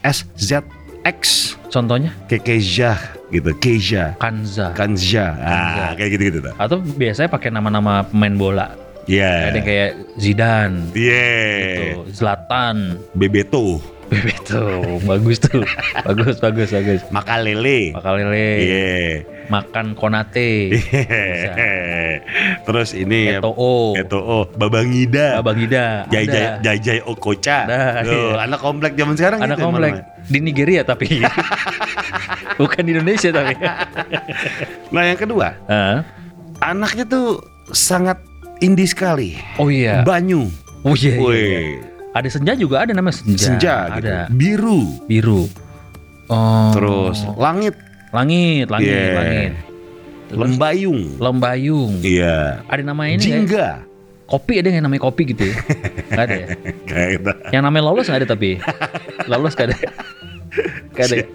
S, 0.01 0.23
Z, 0.33 0.63
X, 1.03 1.53
Contohnya 1.67 2.15
kayak 2.25 2.47
Keja 2.47 2.95
gitu, 3.27 3.51
Keja, 3.57 4.15
Kanza. 4.15 4.71
Kanja, 4.71 5.25
ah, 5.35 5.91
kayak 5.91 6.15
gitu-gitu 6.15 6.39
tuh. 6.39 6.53
Atau 6.55 6.79
biasanya 6.79 7.27
pakai 7.27 7.51
nama-nama 7.51 8.07
pemain 8.07 8.31
bola. 8.31 8.67
Iya. 9.05 9.53
Ada 9.53 9.57
yang 9.57 9.65
kayak 9.65 9.91
Zidane, 10.17 10.77
Iya. 10.91 11.25
tuh, 11.93 12.09
Zlatan, 12.09 12.97
Bebeto, 13.13 13.77
Bebeto, 14.05 14.65
bagus 15.03 15.37
tuh, 15.39 15.61
bagus 16.01 16.37
bagus 16.39 16.69
bagus. 16.69 17.01
Makalele. 17.09 17.93
Makalele, 17.93 18.49
Iya. 18.59 18.89
makan 19.45 19.93
Konate, 19.93 20.73
Terus 22.65 22.93
ini 22.93 23.29
Eto'o, 23.31 23.93
Eto'o, 23.93 24.49
Babangida. 24.51 25.37
Abang 25.37 25.57
Ida, 25.57 26.05
Jai 26.07 26.25
Jai 26.25 26.57
ada. 26.57 26.61
Jai 26.63 26.77
Jai 26.79 26.99
Okocha. 27.01 27.65
Nah, 27.65 28.01
Tuh, 28.01 28.33
iya. 28.33 28.41
anak 28.41 28.59
komplek 28.59 28.93
zaman 28.93 29.13
sekarang 29.15 29.39
Anak 29.39 29.57
gitu 29.57 29.65
komplek 29.65 29.93
emang. 29.95 30.05
di 30.25 30.39
Nigeria 30.39 30.81
tapi 30.81 31.05
bukan 32.59 32.81
di 32.81 32.91
Indonesia 32.91 33.29
tapi. 33.29 33.53
Nah, 34.89 35.03
yang 35.03 35.19
kedua, 35.19 35.47
Ah, 35.65 36.01
anaknya 36.63 37.05
tuh 37.05 37.41
sangat 37.69 38.17
indie 38.59 38.85
sekali. 38.85 39.35
oh 39.55 39.67
iya. 39.67 40.01
Banyu. 40.01 40.47
Oh 40.81 40.93
iya, 40.93 41.17
iya, 41.17 41.33
iya. 41.33 41.79
Ada 42.11 42.29
senja 42.31 42.53
juga 42.53 42.79
ada 42.79 42.93
namanya 42.93 43.17
senja. 43.17 43.45
senja 43.51 43.75
gitu. 43.93 44.07
Ada 44.07 44.15
Biru. 44.29 44.81
biru. 45.03 45.49
Oh. 46.27 46.71
Terus 46.71 47.21
langit, 47.35 47.75
langit, 48.09 48.67
langit, 48.67 48.87
Iya. 48.87 49.13
langit. 49.13 49.51
Lembayung. 50.31 50.99
lembayung. 51.17 51.93
Iya. 52.01 52.65
Ada 52.65 52.81
namanya 52.81 53.11
ini 53.13 53.21
ya? 53.21 53.25
Jingga. 53.35 53.67
Kopi 54.25 54.57
ada 54.57 54.73
yang 54.73 54.81
namanya 54.81 55.05
kopi 55.05 55.21
gitu 55.29 55.45
ya? 55.45 55.55
Gak 56.09 56.23
ada 56.25 56.35
ya? 56.35 56.47
Gitu. 57.13 57.31
Yang 57.53 57.61
namanya 57.61 57.83
lolos 57.85 58.05
gak 58.09 58.19
ada 58.19 58.27
tapi? 58.27 58.57
Lolos 59.29 59.53
gak 59.53 59.69
ada? 59.69 59.77
Gak 60.97 61.05
ada? 61.05 61.15
ya? 61.21 61.25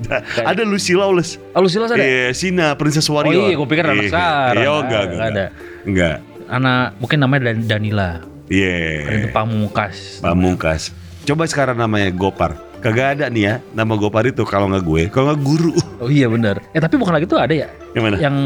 Ada 0.43 0.63
Lucy 0.67 0.99
Lawless. 0.99 1.39
Oh, 1.55 1.63
Lucy 1.63 1.79
Lolos 1.79 1.95
ada? 1.95 2.03
Iya, 2.03 2.35
Sina 2.35 2.75
Princess 2.75 3.07
Oh 3.07 3.15
Warrior. 3.15 3.47
iya, 3.47 3.55
gue 3.55 3.69
pikir 3.69 3.85
anak 3.87 3.95
Iya. 4.01 4.11
sekarang. 4.11 4.59
Iya, 4.59 4.69
oh, 4.69 4.81
enggak, 4.83 5.03
Nggak 5.05 5.13
enggak, 5.13 5.31
ada. 5.31 5.45
Enggak. 5.87 6.17
Anak, 6.51 6.99
mungkin 6.99 7.19
namanya 7.19 7.41
Dan- 7.49 7.67
Danila. 7.67 8.11
Iya. 8.51 9.07
Ada 9.07 9.17
itu 9.17 9.29
Pamungkas. 9.31 9.97
Pamungkas. 10.19 10.83
Coba 11.23 11.47
sekarang 11.47 11.79
namanya 11.79 12.11
Gopar. 12.11 12.59
Kagak 12.81 13.15
ada 13.15 13.25
nih 13.29 13.43
ya 13.45 13.55
nama 13.71 13.95
Gopar 13.95 14.25
itu 14.25 14.43
kalau 14.43 14.67
nggak 14.67 14.83
gue, 14.83 15.03
kalau 15.09 15.31
nggak 15.31 15.41
guru. 15.41 15.73
Oh 16.01 16.09
iya 16.09 16.27
benar. 16.27 16.59
Eh 16.73 16.81
tapi 16.81 16.97
bukan 16.97 17.13
lagi 17.13 17.25
tuh 17.25 17.37
ada 17.37 17.53
ya? 17.53 17.69
Yang 17.93 18.03
mana? 18.03 18.17
Yang 18.19 18.37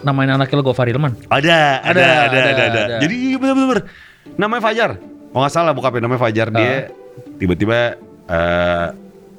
namain 0.00 0.30
anaknya 0.30 0.54
lo 0.54 0.64
Gofar 0.64 0.86
Hilman? 0.86 1.16
Ada, 1.26 1.80
ada, 1.80 1.90
Ada, 1.90 2.04
ada, 2.04 2.14
ada, 2.14 2.38
ada, 2.38 2.62
ada. 2.62 2.80
ada. 2.86 2.96
Jadi 3.00 3.14
iya, 3.16 3.36
bener-bener 3.36 3.78
namanya 4.36 4.62
Fajar. 4.62 4.90
Oh 5.32 5.40
nggak 5.40 5.50
salah 5.50 5.72
bokapnya 5.72 6.04
namanya 6.04 6.22
Fajar. 6.22 6.48
Dia 6.48 6.62
Ah. 6.62 6.78
tiba-tiba 7.34 7.98
eh 8.24 8.86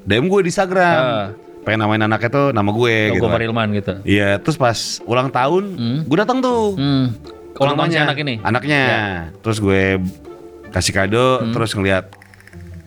DM 0.03 0.25
gue 0.25 0.39
di 0.41 0.49
Instagram. 0.49 0.99
Ah. 0.99 1.27
Pengen 1.61 1.79
namain 1.79 1.97
anaknya 1.99 2.29
tuh 2.29 2.47
nama 2.49 2.67
gue 2.67 2.93
Oh, 3.09 3.13
gitu. 3.15 3.23
Gofar 3.23 3.41
Hilman 3.41 3.69
gitu. 3.73 3.93
Iya, 4.03 4.37
terus 4.37 4.53
pas 4.53 4.77
ulang 5.01 5.29
tahun, 5.29 5.63
Hmm. 5.71 5.99
gue 6.03 6.17
datang 6.19 6.37
tuh. 6.37 6.73
Hmm. 6.73 7.13
Ulang 7.57 7.75
tahun 7.75 7.87
si 7.87 7.93
rumahnya. 7.93 8.01
anak 8.03 8.17
ini. 8.19 8.33
Anaknya. 8.41 8.83
Terus 9.39 9.57
gue 9.57 9.83
kasih 10.69 10.91
kado, 10.91 11.27
Hmm. 11.39 11.51
terus 11.51 11.71
ngeliat 11.71 12.05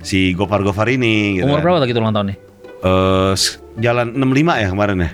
si 0.01 0.33
Gofar-Gofar 0.33 0.89
ini. 0.89 1.37
Gitu 1.37 1.45
Umur 1.45 1.59
kan. 1.59 1.65
berapa 1.65 1.79
lagi 1.81 1.93
tuh 1.93 2.03
ulang 2.03 2.13
tahunnya? 2.13 2.37
Eh, 2.79 3.33
s- 3.33 3.59
jalan 3.77 4.13
65 4.13 4.55
ya 4.55 4.69
kemarin 4.69 4.97
ya. 5.01 5.11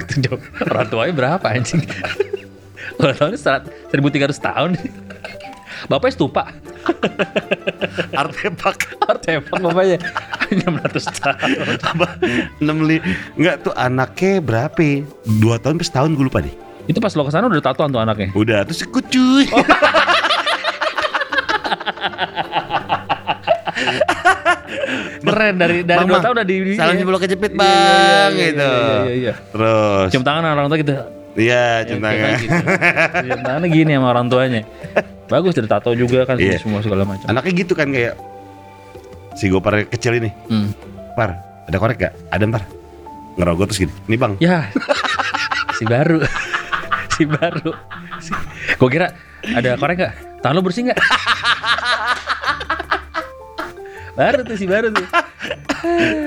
Orang 0.70 0.88
tuanya 0.88 1.12
berapa 1.12 1.46
anjing? 1.46 1.82
Ulang 3.00 3.16
tahunnya 3.16 3.36
serat- 3.36 3.68
1300 3.90 4.38
tahun. 4.38 4.70
Bapaknya 5.84 6.14
stupa. 6.14 6.48
Artefak 8.14 8.78
Artefak 9.02 9.58
bapaknya. 9.58 9.98
600 10.48 11.04
tahun. 11.12 11.50
apa? 11.82 12.06
65 12.56 13.02
enggak 13.36 13.56
tuh 13.60 13.74
anaknya 13.74 14.32
berapa? 14.38 14.78
ya? 14.78 15.02
Dua 15.40 15.56
tahun 15.58 15.76
pas 15.76 15.90
tahun 15.90 16.14
gue 16.14 16.24
lupa 16.24 16.40
deh. 16.40 16.54
Itu 16.84 16.98
pas 17.00 17.12
lo 17.16 17.24
ke 17.24 17.32
sana 17.32 17.48
udah 17.48 17.64
tatoan 17.64 17.88
tuh 17.88 18.00
anaknya. 18.00 18.28
Udah 18.36 18.64
terus 18.68 18.84
ikut 18.84 19.04
cuy. 19.08 19.44
Oh. 19.50 19.64
Keren 25.24 25.54
dari 25.58 25.82
dari 25.82 26.04
dua 26.06 26.20
tahun 26.22 26.34
udah 26.38 26.46
di 26.46 26.56
salam 26.78 26.94
iya. 26.94 27.00
jempol 27.02 27.18
kejepit 27.18 27.52
Iya, 27.52 27.58
bang 27.58 28.30
iya, 28.30 28.38
iya, 28.38 28.46
gitu. 28.46 28.68
Iya, 28.70 28.94
iya, 29.02 29.14
iya. 29.14 29.32
Terus 29.50 30.08
Cium 30.14 30.24
tangan 30.24 30.42
orang 30.46 30.66
tua 30.70 30.78
gitu. 30.78 30.92
iya 31.34 31.82
Ya, 31.82 31.86
cium 31.88 31.98
tangan. 31.98 32.30
gitu. 32.38 32.58
Cium 33.26 33.40
tangannya 33.42 33.68
gini 33.72 33.92
sama 33.98 34.06
orang 34.14 34.26
tuanya. 34.30 34.62
Bagus 35.26 35.52
dari 35.58 35.66
tato 35.66 35.90
juga 35.96 36.22
kan 36.22 36.36
Iya. 36.38 36.62
semua 36.62 36.78
segala 36.84 37.02
macam. 37.02 37.26
Anaknya 37.26 37.52
gitu 37.66 37.72
kan 37.74 37.90
kayak 37.90 38.14
si 39.34 39.50
Gopar 39.50 39.82
kecil 39.90 40.22
ini. 40.22 40.30
Hmm. 40.46 40.70
Par, 41.18 41.34
ada 41.66 41.76
korek 41.76 41.98
gak? 41.98 42.12
Ada 42.30 42.44
ntar. 42.46 42.62
Ngerogoh 43.34 43.66
terus 43.66 43.82
gini. 43.82 43.92
Nih 44.06 44.18
bang. 44.20 44.32
Ya. 44.38 44.70
si 45.78 45.84
baru. 45.84 46.22
Si 47.14 47.24
baru. 47.24 47.70
Si... 48.18 48.30
Gue 48.78 48.90
kira 48.90 49.14
ada 49.54 49.78
korek 49.78 49.96
gak? 50.02 50.12
Tangan 50.42 50.54
lo 50.58 50.62
bersih 50.62 50.90
gak? 50.90 50.98
baru 54.18 54.40
tuh 54.46 54.56
si 54.58 54.66
baru 54.66 54.88
tuh. 54.90 55.06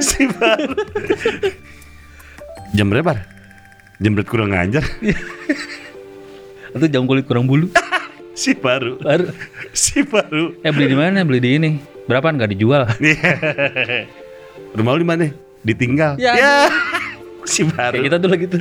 si 0.08 0.24
baru. 0.32 0.74
Jam 2.76 2.88
berapa? 2.92 3.20
Jam 4.00 4.12
berapa 4.16 4.30
kurang 4.30 4.52
ngajar? 4.54 4.84
Itu 6.78 6.86
jam 6.92 7.10
kulit 7.10 7.26
kurang 7.26 7.48
bulu. 7.50 7.72
si 8.38 8.54
baru. 8.54 9.00
Baru. 9.02 9.34
Si 9.74 10.04
baru. 10.06 10.58
Eh 10.62 10.72
beli 10.72 10.94
di 10.94 10.98
mana? 10.98 11.26
Beli 11.26 11.40
di 11.42 11.50
ini. 11.58 11.72
Berapaan 12.08 12.40
nggak 12.40 12.52
dijual? 12.56 12.88
Rumah 14.78 14.92
lu 14.96 15.02
di 15.02 15.08
mana? 15.08 15.26
Ditinggal. 15.66 16.16
Ya. 16.22 16.70
Si 17.48 17.64
baru. 17.64 17.96
Kayak 17.96 18.06
kita 18.12 18.18
dulu 18.20 18.34
gitu. 18.36 18.58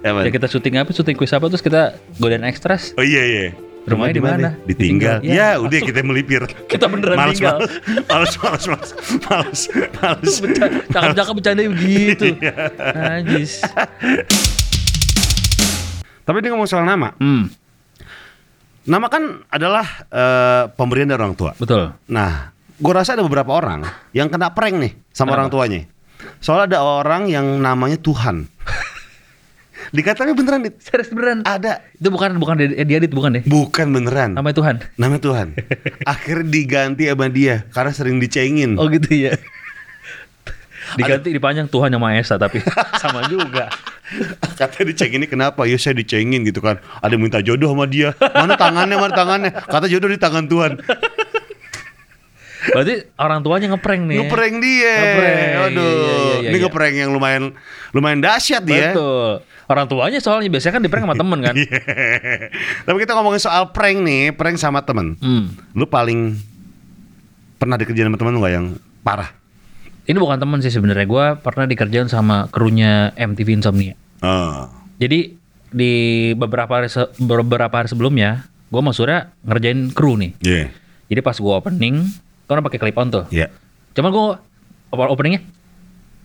Ya. 0.00 0.10
Ya 0.10 0.30
kita 0.32 0.46
syuting 0.48 0.74
apa? 0.80 0.90
Syuting 0.90 1.14
kuis 1.14 1.30
apa? 1.30 1.44
Terus 1.46 1.60
kita 1.60 1.82
godain 2.16 2.42
ekstras. 2.42 2.96
Oh 2.96 3.04
iya 3.04 3.22
iya. 3.22 3.46
Rumahnya 3.84 4.14
di 4.16 4.24
mana? 4.24 4.48
Ditinggal. 4.64 4.64
Ditinggal. 4.64 5.16
Ya, 5.28 5.32
Ya, 5.36 5.48
udah 5.60 5.76
kita 5.76 6.00
melipir. 6.00 6.48
Kita 6.64 6.88
beneran 6.88 7.20
males, 7.20 7.36
tinggal. 7.36 7.60
Males, 8.08 8.32
males, 8.40 8.64
males, 8.64 8.90
males, 9.28 9.60
males. 10.00 10.34
Cakep-cakep 10.88 11.34
bercanda 11.36 11.60
begitu. 11.68 12.24
Iya. 12.40 12.54
Najis. 12.96 13.60
Tapi 16.24 16.36
ini 16.40 16.48
ngomong 16.48 16.64
soal 16.64 16.88
nama. 16.88 17.12
Hmm, 17.20 17.52
Nama 18.84 19.06
kan 19.08 19.40
adalah 19.48 19.86
eh, 20.12 20.62
pemberian 20.76 21.08
dari 21.08 21.16
orang 21.16 21.32
tua. 21.32 21.56
betul. 21.56 21.96
Nah, 22.04 22.52
gue 22.76 22.92
rasa 22.92 23.16
ada 23.16 23.24
beberapa 23.24 23.48
orang 23.56 23.80
yang 24.12 24.28
kena 24.28 24.52
prank 24.52 24.76
nih 24.76 24.92
sama 25.08 25.32
orang 25.32 25.48
tuanya. 25.48 25.88
Soalnya 26.40 26.76
ada 26.76 26.80
orang 26.84 27.30
yang 27.30 27.60
namanya 27.60 27.96
Tuhan. 28.00 28.48
Dikatanya 29.94 30.34
beneran 30.34 30.64
Dit. 30.64 30.80
Serius 30.82 31.12
beneran. 31.12 31.46
Ada. 31.46 31.84
Itu 31.94 32.08
bukan 32.10 32.34
bukan 32.40 32.58
dia 32.58 32.98
edit 32.98 33.12
bukan 33.14 33.38
deh. 33.38 33.44
Bukan 33.46 33.94
beneran. 33.94 34.34
Namanya 34.34 34.56
Tuhan. 34.58 34.74
Namanya 34.98 35.22
Tuhan. 35.22 35.46
Akhirnya 36.14 36.48
diganti 36.50 37.04
sama 37.06 37.26
dia 37.30 37.68
karena 37.70 37.92
sering 37.94 38.16
dicengin. 38.18 38.80
Oh 38.80 38.90
gitu 38.90 39.12
ya. 39.12 39.38
Diganti 40.98 41.32
dipanjang 41.32 41.70
Tuhan 41.70 41.94
yang 41.94 42.02
Maha 42.02 42.20
Esa 42.20 42.36
tapi 42.36 42.60
sama 43.02 43.24
juga. 43.30 43.72
Katanya 44.58 44.92
dicengin 44.92 45.18
ini 45.24 45.26
kenapa? 45.30 45.64
Ya 45.64 45.80
saya 45.80 45.96
dicengin 45.96 46.44
gitu 46.44 46.60
kan. 46.60 46.82
Ada 47.00 47.16
minta 47.16 47.40
jodoh 47.40 47.72
sama 47.72 47.88
dia. 47.88 48.12
Mana 48.20 48.54
tangannya, 48.54 48.96
mana 49.00 49.12
tangannya? 49.16 49.50
Kata 49.54 49.88
jodoh 49.88 50.12
di 50.12 50.20
tangan 50.20 50.44
Tuhan. 50.44 50.76
Berarti 52.66 52.94
orang 53.14 53.40
tuanya 53.40 53.66
ngeprank 53.70 54.02
nih. 54.04 54.16
Ngeprank 54.22 54.54
dia. 54.58 54.94
Ngeprank. 54.96 55.36
Aduh, 55.36 55.84
Iya, 55.84 55.92
iya, 55.92 56.14
iya, 56.14 56.36
ini 56.44 56.56
iya. 56.56 56.62
ngeprank 56.64 56.94
yang 56.94 57.10
lumayan 57.10 57.44
lumayan 57.90 58.20
dahsyat 58.20 58.62
dia. 58.62 58.92
Betul. 58.92 59.42
Orang 59.64 59.86
tuanya 59.86 60.20
soalnya 60.20 60.48
biasanya 60.48 60.74
kan 60.74 60.82
di 60.82 60.88
prank 60.88 61.04
sama 61.04 61.16
temen 61.16 61.38
kan. 61.40 61.54
Iya. 61.58 61.78
Tapi 62.82 62.96
kita 62.98 63.12
ngomongin 63.12 63.40
soal 63.40 63.68
prank 63.70 63.98
nih, 63.98 64.22
prank 64.30 64.56
sama 64.56 64.80
temen. 64.80 65.16
Hmm. 65.18 65.52
Lu 65.72 65.84
paling 65.84 66.36
pernah 67.56 67.76
dikerjain 67.76 68.06
sama 68.06 68.16
temen 68.16 68.32
lu 68.32 68.40
gak 68.40 68.52
yang 68.52 68.66
parah? 69.00 69.32
Ini 70.04 70.20
bukan 70.20 70.36
temen 70.36 70.60
sih 70.60 70.68
sebenarnya. 70.68 71.08
Gue 71.08 71.26
pernah 71.40 71.64
dikerjain 71.64 72.08
sama 72.08 72.48
krunya 72.48 73.16
MTV 73.16 73.56
Insomnia. 73.56 73.96
Oh. 74.20 74.68
Jadi 74.96 75.32
di 75.68 75.92
beberapa 76.32 76.76
hari, 76.76 76.86
se- 76.86 77.08
beberapa 77.16 77.72
hari 77.72 77.88
sebelumnya, 77.88 78.44
gue 78.68 78.78
sama 78.78 78.92
Surya 78.92 79.32
ngerjain 79.42 79.90
kru 79.90 80.20
nih. 80.20 80.36
Iya. 80.38 80.68
Jadi 81.08 81.20
pas 81.20 81.34
gue 81.34 81.48
opening, 81.50 82.04
kan 82.48 82.64
pakai 82.64 82.78
clip 82.80 82.96
on 82.96 83.08
tuh. 83.10 83.24
Iya. 83.32 83.48
Cuman 83.96 84.10
gue 84.10 84.26
openingnya 84.92 85.42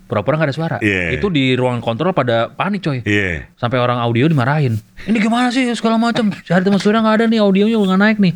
pura-pura 0.09 0.41
gak 0.41 0.49
ada 0.49 0.55
suara. 0.55 0.77
Iya. 0.81 1.15
Itu 1.21 1.29
di 1.29 1.53
ruangan 1.53 1.85
kontrol 1.85 2.11
pada 2.17 2.49
panik 2.49 2.81
coy. 2.81 3.05
Iya. 3.05 3.45
Sampai 3.55 3.77
orang 3.77 4.01
audio 4.01 4.25
dimarahin. 4.25 4.81
Ini 5.05 5.17
gimana 5.21 5.53
sih 5.53 5.69
segala 5.77 6.01
macam. 6.01 6.33
Sehari 6.45 6.65
teman 6.65 6.81
Surya 6.81 6.99
nggak 7.05 7.15
ada 7.21 7.25
nih 7.29 7.39
audionya 7.39 7.77
nggak 7.77 8.01
naik 8.01 8.17
nih. 8.17 8.33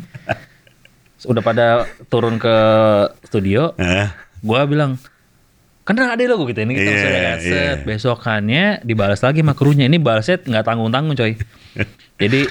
Udah 1.30 1.40
pada 1.40 1.88
turun 2.12 2.36
ke 2.36 2.56
studio, 3.24 3.72
gua 4.44 4.68
bilang 4.68 5.00
kan 5.84 6.00
ada 6.00 6.16
lo 6.24 6.40
gue 6.40 6.56
gitu 6.56 6.64
ini 6.64 6.80
kita 6.80 6.90
Iya, 6.90 6.96
sudah 6.96 7.36
set 7.44 7.78
besokannya 7.84 8.80
dibalas 8.88 9.20
lagi 9.20 9.44
sama 9.44 9.52
krunya 9.52 9.84
ini 9.84 10.00
balasnya 10.00 10.40
nggak 10.40 10.64
tanggung 10.64 10.88
tanggung 10.88 11.12
coy 11.12 11.36
jadi 12.20 12.48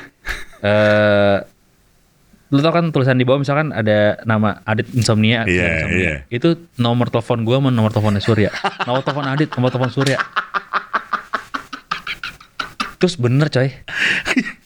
eh 0.61 1.37
lu 2.53 2.61
tau 2.61 2.69
kan 2.69 2.93
tulisan 2.93 3.17
di 3.17 3.25
bawah 3.25 3.41
misalkan 3.41 3.73
ada 3.73 4.21
nama 4.29 4.61
Adit 4.61 4.93
Insomnia, 4.93 5.41
Iya, 5.49 5.89
Insomnia. 5.89 5.97
iya. 5.97 6.15
itu 6.29 6.53
nomor 6.77 7.09
telepon 7.09 7.41
gua 7.41 7.57
sama 7.57 7.73
nomor 7.73 7.89
teleponnya 7.89 8.21
Surya. 8.21 8.49
Nomor 8.85 9.01
telepon 9.01 9.25
Adit 9.25 9.49
nomor 9.57 9.73
telepon 9.73 9.89
Surya. 9.89 10.21
Terus 13.01 13.19
bener 13.19 13.49
coy. 13.49 13.73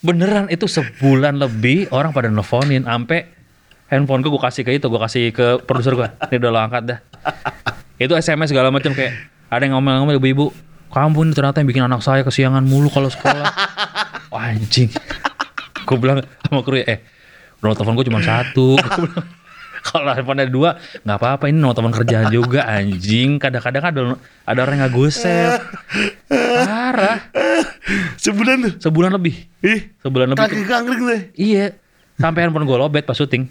Beneran 0.03 0.51
itu 0.51 0.67
sebulan 0.67 1.41
lebih 1.41 1.89
orang 1.89 2.13
pada 2.13 2.29
nelfonin 2.29 2.85
sampai 2.85 3.25
handphone 3.87 4.21
gue 4.21 4.29
gue 4.29 4.43
kasih 4.43 4.61
ke 4.61 4.77
itu 4.77 4.85
gue 4.85 4.99
kasih 4.99 5.23
ke 5.31 5.47
produser 5.63 5.95
gue 5.95 6.05
ini 6.27 6.35
udah 6.43 6.51
lo 6.51 6.59
angkat 6.59 6.83
dah. 6.85 6.99
Itu 7.97 8.13
SMS 8.13 8.53
segala 8.53 8.69
macam 8.69 8.93
kayak 8.93 9.15
ada 9.47 9.63
yang 9.63 9.79
ngomel-ngomel 9.79 10.19
ibu-ibu 10.21 10.51
kamu 10.91 11.19
ini 11.23 11.33
ternyata 11.33 11.63
yang 11.63 11.69
bikin 11.71 11.83
anak 11.87 12.03
saya 12.03 12.21
kesiangan 12.21 12.61
mulu 12.61 12.91
kalau 12.91 13.07
sekolah. 13.09 13.47
Wah, 14.35 14.51
anjing. 14.53 14.91
Gue 15.87 15.97
bilang 15.97 16.19
sama 16.43 16.61
kru 16.61 16.77
eh 16.77 16.99
nomor 17.63 17.73
telepon 17.75 17.95
gue 17.97 18.07
cuma 18.07 18.21
satu 18.21 18.77
kalau 19.87 20.11
handphone 20.11 20.43
ada 20.43 20.51
dua 20.51 20.69
nggak 21.05 21.17
apa-apa 21.17 21.49
ini 21.49 21.57
nomor 21.57 21.73
telepon 21.77 21.95
kerjaan 21.95 22.27
juga 22.29 22.67
anjing 22.67 23.39
kadang-kadang 23.39 23.83
ada 23.83 24.01
ada 24.45 24.59
orang 24.61 24.75
yang 24.81 24.89
nggak 24.91 25.11
save 25.13 25.61
parah 26.27 27.19
sebulan 28.19 28.55
tuh. 28.61 28.73
sebulan 28.83 29.11
lebih 29.15 29.47
Ih, 29.63 29.89
sebulan 30.05 30.33
lebih 30.33 30.41
kaki 30.43 30.63
ganggrek 30.69 30.99
tuh. 31.01 31.21
Iya. 31.33 31.65
Sampai 32.17 32.45
handphone 32.45 32.65
gue 32.65 32.77
lobet 32.77 33.03
pas 33.05 33.17
syuting. 33.17 33.49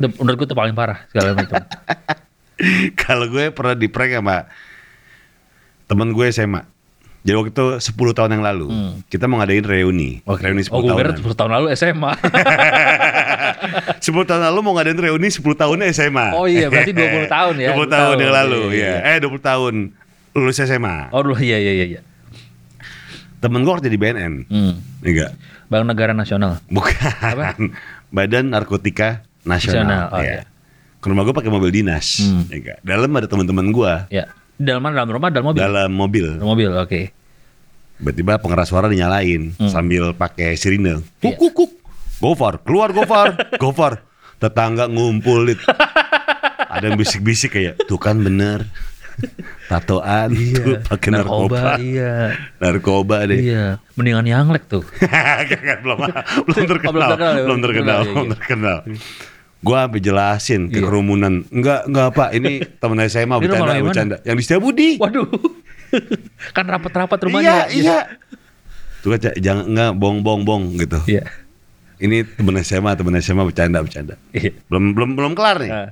Menurut 0.00 0.36
gue 0.40 0.46
itu 0.48 0.56
paling 0.56 0.74
parah 0.74 1.06
segala 1.12 1.36
macam. 1.36 1.62
Kalau 3.00 3.26
gue 3.28 3.52
pernah 3.52 3.74
di 3.76 3.88
prank 3.90 4.16
sama 4.16 4.46
temen 5.90 6.14
gue 6.14 6.26
SMA. 6.30 6.62
Jadi 7.20 7.36
waktu 7.36 7.50
itu 7.52 7.66
10 7.84 8.16
tahun 8.16 8.30
yang 8.32 8.44
lalu, 8.44 8.68
kita 9.12 9.28
mau 9.28 9.44
ngadain 9.44 9.60
reuni. 9.60 10.24
Reuni 10.24 10.64
10 10.64 10.72
oh, 10.72 10.80
gue 10.80 10.92
kira 10.96 11.12
tahunan. 11.12 11.28
10 11.28 11.36
tahun 11.36 11.50
lalu 11.52 11.66
SMA. 11.76 12.12
10 14.00 14.00
tahun 14.28 14.40
lalu 14.48 14.58
mau 14.64 14.72
ngadain 14.72 14.96
reuni 14.96 15.28
10 15.28 15.44
tahunnya 15.44 15.84
SMA. 15.92 16.26
Oh 16.32 16.48
iya, 16.48 16.72
berarti 16.72 16.96
20 16.96 17.28
tahun 17.36 17.54
ya. 17.60 17.68
20 17.76 17.92
tahun 17.92 18.16
yang 18.16 18.32
lalu, 18.32 18.60
Iya, 18.72 18.92
ya. 19.04 19.16
Eh 19.16 19.18
20 19.20 19.36
tahun 19.36 19.74
lulus 20.32 20.56
SMA. 20.64 21.12
oh 21.12 21.20
iya 21.36 21.60
iya 21.60 21.72
iya. 21.76 21.86
iya. 21.98 22.00
Temen 23.40 23.64
gue 23.64 23.72
kerja 23.72 23.88
di 23.88 23.98
BNN. 24.00 24.32
Hmm. 24.48 24.74
Enggak. 25.00 25.32
Bank 25.68 25.84
Negara 25.88 26.12
Nasional. 26.12 26.60
Bukan. 26.68 26.92
Apa? 27.20 27.56
Badan 28.12 28.52
Narkotika 28.52 29.24
Nasional. 29.44 29.84
Nasional, 29.88 30.04
oh, 30.12 30.20
ya. 30.20 30.24
iya. 30.24 30.42
Ke 31.00 31.06
rumah 31.08 31.24
gue 31.24 31.32
pakai 31.32 31.48
mobil 31.48 31.72
dinas. 31.72 32.20
Hmm. 32.20 32.44
Enggak. 32.48 32.80
Dalam 32.80 33.08
ada 33.12 33.28
teman-teman 33.28 33.72
gue 33.72 33.92
Ya. 34.12 34.28
Dalam 34.60 34.80
mana? 34.84 35.00
Dalam 35.00 35.10
rumah, 35.10 35.28
dalam 35.32 35.46
mobil. 35.48 35.60
dalam 35.60 35.90
mobil. 35.90 36.26
Dalam 36.36 36.44
mobil, 36.46 36.68
oke. 36.76 37.00
Tiba-tiba 37.96 38.36
pengeras 38.36 38.68
suara 38.68 38.86
dinyalain 38.86 39.56
sambil 39.66 40.12
pakai 40.12 40.52
sirine. 40.54 41.00
Kuk 41.16 41.32
Iya. 41.32 41.40
kuk 41.40 41.52
kuk. 41.54 41.70
Gofar, 42.20 42.60
keluar 42.60 42.92
Gofar, 42.92 43.32
Gofar. 43.62 44.04
Tetangga 44.36 44.84
ngumpul. 44.84 45.56
Ada 46.68 46.84
yang 46.86 46.96
bisik-bisik 46.96 47.56
kayak, 47.56 47.80
tuh 47.84 47.96
kan 47.96 48.16
bener. 48.16 48.68
Tatoan 49.68 50.32
tuh 50.32 50.80
pakai 50.82 51.08
narkoba. 51.12 51.76
iya. 51.76 52.36
Narkoba 52.56 53.24
deh. 53.24 53.36
Iya, 53.36 53.64
mendingan 53.92 54.24
Yanglek 54.24 54.64
tuh. 54.64 54.80
Kan 55.60 55.84
belum 55.84 55.98
belum 56.48 56.64
terkenal, 56.64 57.08
belum 57.12 57.12
terkenal 57.12 57.36
ya, 57.36 57.44
belum 57.44 57.44
belum 57.44 57.60
terkenal, 57.60 58.00
terkenal, 58.00 58.00
belum 58.00 58.24
iya, 58.24 58.32
terkenal. 58.32 58.78
Gua 59.60 59.84
sampai 59.84 60.00
jelasin 60.00 60.68
ke 60.68 60.80
Iya. 60.80 60.88
kerumunan. 60.88 61.44
Enggak, 61.48 61.84
enggak 61.84 62.08
Pak, 62.12 62.30
ini 62.32 62.52
temen 62.80 62.96
SMA 63.04 63.36
bercanda, 63.36 63.72
bercanda. 63.76 64.16
Yang 64.24 64.36
di 64.36 64.44
Setiabudi. 64.44 64.88
Waduh. 64.96 65.28
kan 66.56 66.64
rapat-rapat 66.64 67.18
Iya, 67.18 67.24
rumahnya. 67.28 67.56
iya. 67.68 67.98
Tuh 69.00 69.12
kan 69.12 69.20
jangan 69.36 69.64
enggak 69.66 69.90
bong 69.96 70.20
bong 70.20 70.40
bong 70.44 70.62
gitu. 70.76 70.96
Iya. 71.04 71.28
Ini 72.00 72.24
temen 72.24 72.56
SMA, 72.60 72.96
temen 72.96 73.12
SMA 73.18 73.44
bercanda, 73.44 73.84
bercanda. 73.84 74.14
Iya. 74.32 74.56
Belum 74.66 74.96
belum 74.96 75.10
belum 75.14 75.32
kelar 75.34 75.60
nih. 75.60 75.68
Nah, 75.68 75.90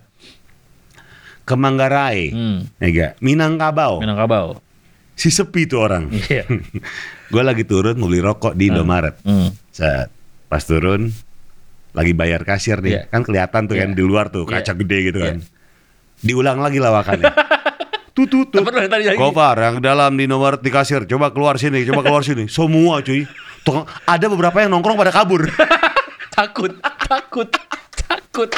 Ke 1.45 1.57
Manggarai. 1.57 2.29
Hmm. 2.29 2.59
Ya 2.77 2.87
enggak? 2.87 3.13
Minangkabau. 3.21 4.01
Minangkabau. 4.01 4.61
Si 5.13 5.29
sepi 5.29 5.65
tuh 5.65 5.85
orang. 5.85 6.09
Iya. 6.09 6.45
Gue 7.33 7.43
lagi 7.45 7.65
turun 7.65 7.97
mau 7.97 8.09
beli 8.09 8.21
rokok 8.21 8.53
di 8.53 8.69
Indomaret. 8.69 9.17
Hmm. 9.25 9.53
Set. 9.69 10.09
Pas 10.49 10.65
turun 10.65 11.13
lagi 11.93 12.13
bayar 12.13 12.43
kasir 12.45 12.79
nih. 12.81 12.93
Iya. 12.93 13.03
Kan 13.09 13.23
kelihatan 13.25 13.63
tuh 13.67 13.77
kan 13.77 13.91
Iya. 13.93 13.97
di 13.97 14.05
luar 14.05 14.27
tuh 14.29 14.45
Iya. 14.45 14.61
kaca 14.61 14.73
gede 14.77 14.99
gitu 15.13 15.19
kan. 15.21 15.37
Iya. 15.41 15.47
Diulang 16.19 16.59
lagi 16.59 16.79
lawakannya. 16.83 17.29
tadi 18.91 19.05
lagi. 19.07 19.19
Gofar 19.19 19.57
yang 19.63 19.77
dalam 19.79 20.19
di 20.19 20.27
nomor 20.27 20.59
di 20.59 20.71
kasir. 20.75 21.07
Coba 21.07 21.31
keluar 21.31 21.55
sini, 21.55 21.87
coba 21.87 22.03
keluar 22.03 22.27
sini. 22.27 22.51
Semua 22.51 22.99
cuy. 22.99 23.23
Tuh, 23.63 23.87
ada 24.03 24.27
beberapa 24.27 24.59
yang 24.59 24.75
nongkrong 24.75 24.99
pada 24.99 25.15
kabur. 25.15 25.47
takut, 26.37 26.75
takut, 27.07 27.47
takut. 27.95 28.51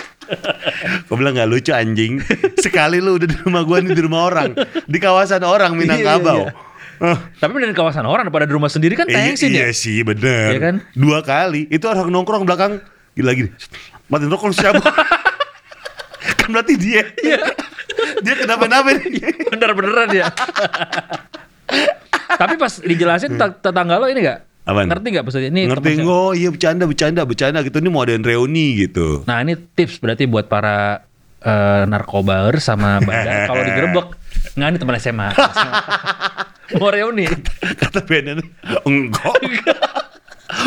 Gue 1.11 1.17
bilang 1.19 1.35
gak 1.35 1.51
lucu 1.51 1.73
anjing. 1.75 2.23
Sekali 2.57 3.03
lu 3.03 3.19
udah 3.19 3.29
di 3.29 3.37
rumah 3.43 3.63
gua 3.67 3.83
nih 3.83 3.93
di 3.93 4.03
rumah 4.07 4.23
orang, 4.31 4.55
di 4.87 4.99
kawasan 5.03 5.43
orang 5.43 5.75
Minangkabau. 5.77 6.47
Iya, 6.49 6.69
Ah, 7.01 7.17
Tapi 7.17 7.65
dari 7.65 7.73
kawasan 7.73 8.05
orang 8.05 8.29
daripada 8.29 8.45
di 8.45 8.53
rumah 8.53 8.69
sendiri 8.69 8.93
kan 8.93 9.09
iya, 9.09 9.25
thanksin 9.33 9.57
iya 9.57 9.73
ya. 9.73 9.73
sih 9.73 10.05
bener. 10.05 10.53
Iya 10.53 10.61
kan? 10.61 10.75
Dua 10.93 11.25
kali. 11.25 11.65
Itu 11.73 11.89
orang 11.89 12.13
nongkrong 12.13 12.45
belakang 12.45 12.85
gila 13.17 13.31
gini. 13.35 13.51
Matiin 14.11 14.31
rokok 14.31 14.51
lu 14.51 14.57
siapa? 14.57 14.81
kan 16.41 16.49
berarti 16.51 16.75
dia. 16.77 17.03
Iya. 17.21 17.41
dia 18.23 18.35
kenapa-napa 18.39 18.97
nih. 18.97 19.49
Bener-beneran 19.51 20.09
ya. 20.13 20.27
Tapi 22.31 22.55
pas 22.57 22.73
dijelasin 22.81 23.37
tet- 23.37 23.61
tetangga 23.61 23.99
lo 24.01 24.07
ini 24.09 24.25
gak? 24.25 24.39
Apaan? 24.65 24.87
Ngerti 24.87 25.07
gak 25.13 25.25
maksudnya? 25.27 25.51
Ini 25.51 25.63
Ngerti 25.69 25.91
oh 26.05 26.33
iya 26.33 26.49
bercanda 26.49 26.85
bercanda 26.87 27.23
bercanda 27.27 27.59
gitu 27.65 27.81
ini 27.81 27.89
mau 27.91 28.05
ada 28.05 28.15
reuni 28.17 28.79
gitu. 28.79 29.25
Nah 29.27 29.43
ini 29.43 29.57
tips 29.57 29.99
berarti 29.99 30.25
buat 30.31 30.47
para 30.47 31.05
eh, 31.43 31.83
narkobaer 31.89 32.57
sama 32.63 33.01
bandar 33.03 33.45
kalau 33.51 33.63
digerebek. 33.65 34.07
Nggak 34.57 34.69
ini 34.69 34.79
teman 34.79 34.97
SMA. 34.99 35.29
Mau 36.79 36.87
reuni. 36.87 37.27
Kata 37.83 38.07
Benan 38.07 38.39
enggak. 38.87 39.35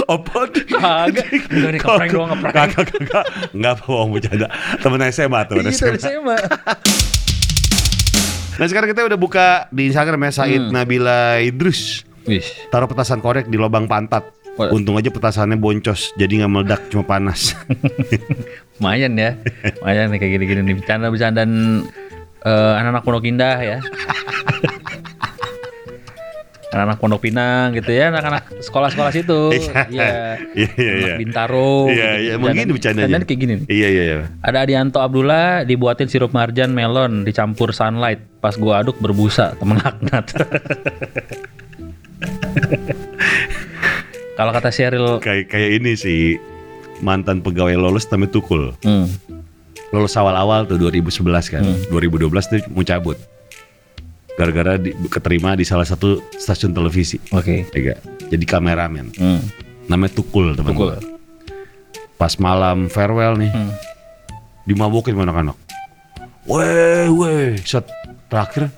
Apa? 0.05 0.39
Kagak. 0.45 1.27
Enggak 1.45 1.71
nih, 1.71 1.79
ngeprank 1.79 2.09
doang, 2.09 2.29
ngeprank. 2.31 2.53
Kagak 2.53 2.85
kagak. 2.87 3.25
Enggak 3.51 3.71
apa 3.73 3.85
mau 3.87 4.07
bercanda. 4.07 4.47
Temen 4.77 4.99
SMA 5.09 5.39
tuh 5.43 5.55
Iya 5.55 5.69
SMA. 5.69 5.87
teman 5.89 5.97
SMA. 5.99 6.37
Nah 8.53 8.65
sekarang 8.69 8.87
kita 8.87 9.01
udah 9.03 9.17
buka 9.17 9.47
di 9.69 9.89
Instagram 9.89 10.19
ya 10.23 10.31
Said 10.35 10.61
Hmm. 10.61 10.71
Nabila 10.71 11.39
Idrus. 11.39 12.05
Wih. 12.23 12.45
Taruh 12.69 12.85
petasan 12.85 13.19
korek 13.19 13.49
di 13.49 13.57
lubang 13.57 13.85
pantat. 13.85 14.23
Waduh. 14.53 14.77
Untung 14.77 14.93
aja 14.93 15.09
petasannya 15.09 15.57
boncos, 15.57 16.13
jadi 16.13 16.45
nggak 16.45 16.51
meledak, 16.51 16.81
cuma 16.87 17.01
panas. 17.01 17.57
Lumayan 18.77 19.17
ya. 19.17 19.33
Lumayan 19.81 20.13
nih 20.13 20.19
kayak 20.21 20.31
gini-gini 20.37 20.61
nih 20.61 20.75
bercanda-bercandaan 20.77 21.51
eh, 22.39 22.73
anak-anak 22.77 23.01
Pondok 23.01 23.25
Indah 23.25 23.57
ya. 23.57 23.77
Anak-anak 26.73 26.97
Pondok 26.97 27.21
Pinang 27.21 27.71
gitu 27.77 27.93
ya, 27.93 28.09
anak-anak 28.09 28.49
sekolah-sekolah 28.59 29.11
situ. 29.13 29.41
Iya. 29.53 29.85
Iya. 29.87 30.09
Iya, 30.57 30.69
iya, 30.75 30.93
iya. 30.97 31.15
Bintaro. 31.21 31.87
Iya, 31.87 32.09
iya, 32.19 32.31
emang 32.35 32.57
gini 32.57 32.73
bercandanya. 32.73 33.21
Kayak 33.21 33.39
gini 33.39 33.53
iya 33.69 33.87
iya 33.87 34.03
iya. 34.03 34.17
Ada 34.41 34.65
Adianto 34.65 34.99
Abdullah 34.99 35.61
dibuatin 35.63 36.09
sirup 36.09 36.33
marjan 36.33 36.73
melon 36.73 37.21
dicampur 37.23 37.71
sunlight. 37.71 38.19
Pas 38.41 38.57
gua 38.57 38.81
aduk 38.81 38.97
berbusa 38.99 39.53
temen 39.55 39.77
laknat. 39.79 40.25
Kalau 44.33 44.49
kata 44.49 44.73
Sheryl, 44.73 45.21
Kayak 45.21 45.53
kayak 45.53 45.69
ini 45.77 45.93
sih 45.93 46.41
mantan 47.05 47.45
pegawai 47.45 47.77
lolos 47.77 48.09
tapi 48.09 48.25
tukul. 48.25 48.73
hmm, 48.81 49.05
Lolos 49.93 50.17
awal-awal 50.17 50.65
tuh 50.65 50.81
2011 50.81 51.53
kan. 51.53 51.61
Hmm. 51.61 51.77
2012 51.93 52.33
tuh 52.49 52.57
mau 52.73 52.81
cabut. 52.81 53.13
Gara-gara 54.33 54.81
di- 54.81 54.97
keterima 55.07 55.53
di 55.53 55.61
salah 55.61 55.85
satu 55.85 56.17
stasiun 56.33 56.73
televisi. 56.73 57.21
oke, 57.29 57.69
Ya, 57.71 57.95
Jadi 58.27 58.45
kameramen. 58.45 59.13
hmm, 59.13 59.41
Namanya 59.85 60.15
Tukul 60.15 60.57
teman 60.57 60.73
Tukul. 60.73 60.97
Pas 62.17 62.33
malam 62.39 62.87
farewell 62.87 63.35
nih, 63.35 63.51
hmm. 63.51 63.71
dimabukin 64.65 65.13
sama 65.13 65.27
anak-anak. 65.27 65.57
Weh, 66.43 67.07
weh, 67.09 67.55
set 67.61 67.85
terakhir 68.27 68.71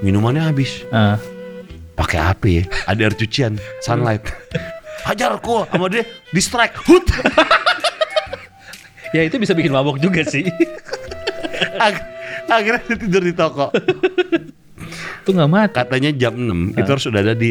minumannya 0.00 0.46
habis. 0.46 0.82
Ah, 0.88 1.18
Pakai 1.94 2.18
api 2.18 2.50
ya, 2.58 2.64
ada 2.90 3.06
air 3.06 3.14
cucian, 3.14 3.54
sunlight. 3.78 4.24
Hajar 5.06 5.36
kok 5.38 5.68
sama 5.68 5.86
dia 5.86 6.02
di 6.32 6.40
strike. 6.40 6.74
Hut. 6.88 7.06
ya 9.14 9.22
itu 9.22 9.36
bisa 9.36 9.52
bikin 9.52 9.70
mabok 9.70 10.00
juga 10.00 10.24
sih. 10.24 10.48
Akhirnya 12.48 12.82
dia 12.84 12.96
tidur 12.98 13.22
di 13.24 13.34
toko. 13.34 13.72
Itu 15.24 15.30
nggak 15.32 15.50
mati. 15.50 15.74
Katanya 15.74 16.10
jam 16.12 16.34
6 16.36 16.76
itu 16.76 16.88
harus 16.88 17.06
udah 17.08 17.20
ada 17.24 17.34
di 17.34 17.50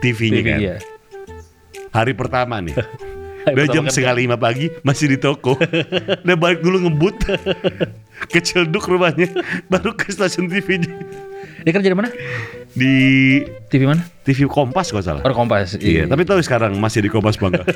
TV-nya 0.00 0.40
TV, 0.40 0.46
kan. 0.48 0.58
iya. 0.60 0.76
Hari 1.90 2.12
pertama 2.14 2.60
nih. 2.62 2.76
Udah 3.40 3.66
jam 3.72 3.88
kan- 3.88 3.92
setengah 3.92 4.14
lima 4.20 4.36
pagi 4.36 4.68
masih 4.84 5.16
di 5.16 5.18
toko. 5.18 5.56
Udah 6.24 6.36
balik 6.36 6.60
dulu 6.60 6.86
ngebut. 6.86 7.16
Kecil 8.32 8.68
duk 8.68 8.84
rumahnya. 8.84 9.32
Baru 9.72 9.96
ke 9.96 10.12
stasiun 10.12 10.52
TV 10.52 10.76
Dia 11.60 11.72
kerja 11.72 11.88
di 11.88 11.96
mana? 11.96 12.10
di 12.70 12.94
TV 13.66 13.82
mana? 13.82 14.06
TV 14.22 14.46
Kompas 14.46 14.94
kalau 14.94 15.02
salah. 15.02 15.22
Oh, 15.22 15.34
Kompas. 15.34 15.74
Iya, 15.76 16.06
tapi 16.06 16.22
tahu 16.22 16.38
sekarang 16.38 16.78
masih 16.78 17.02
di 17.02 17.10
Kompas 17.10 17.34
Bangka. 17.34 17.66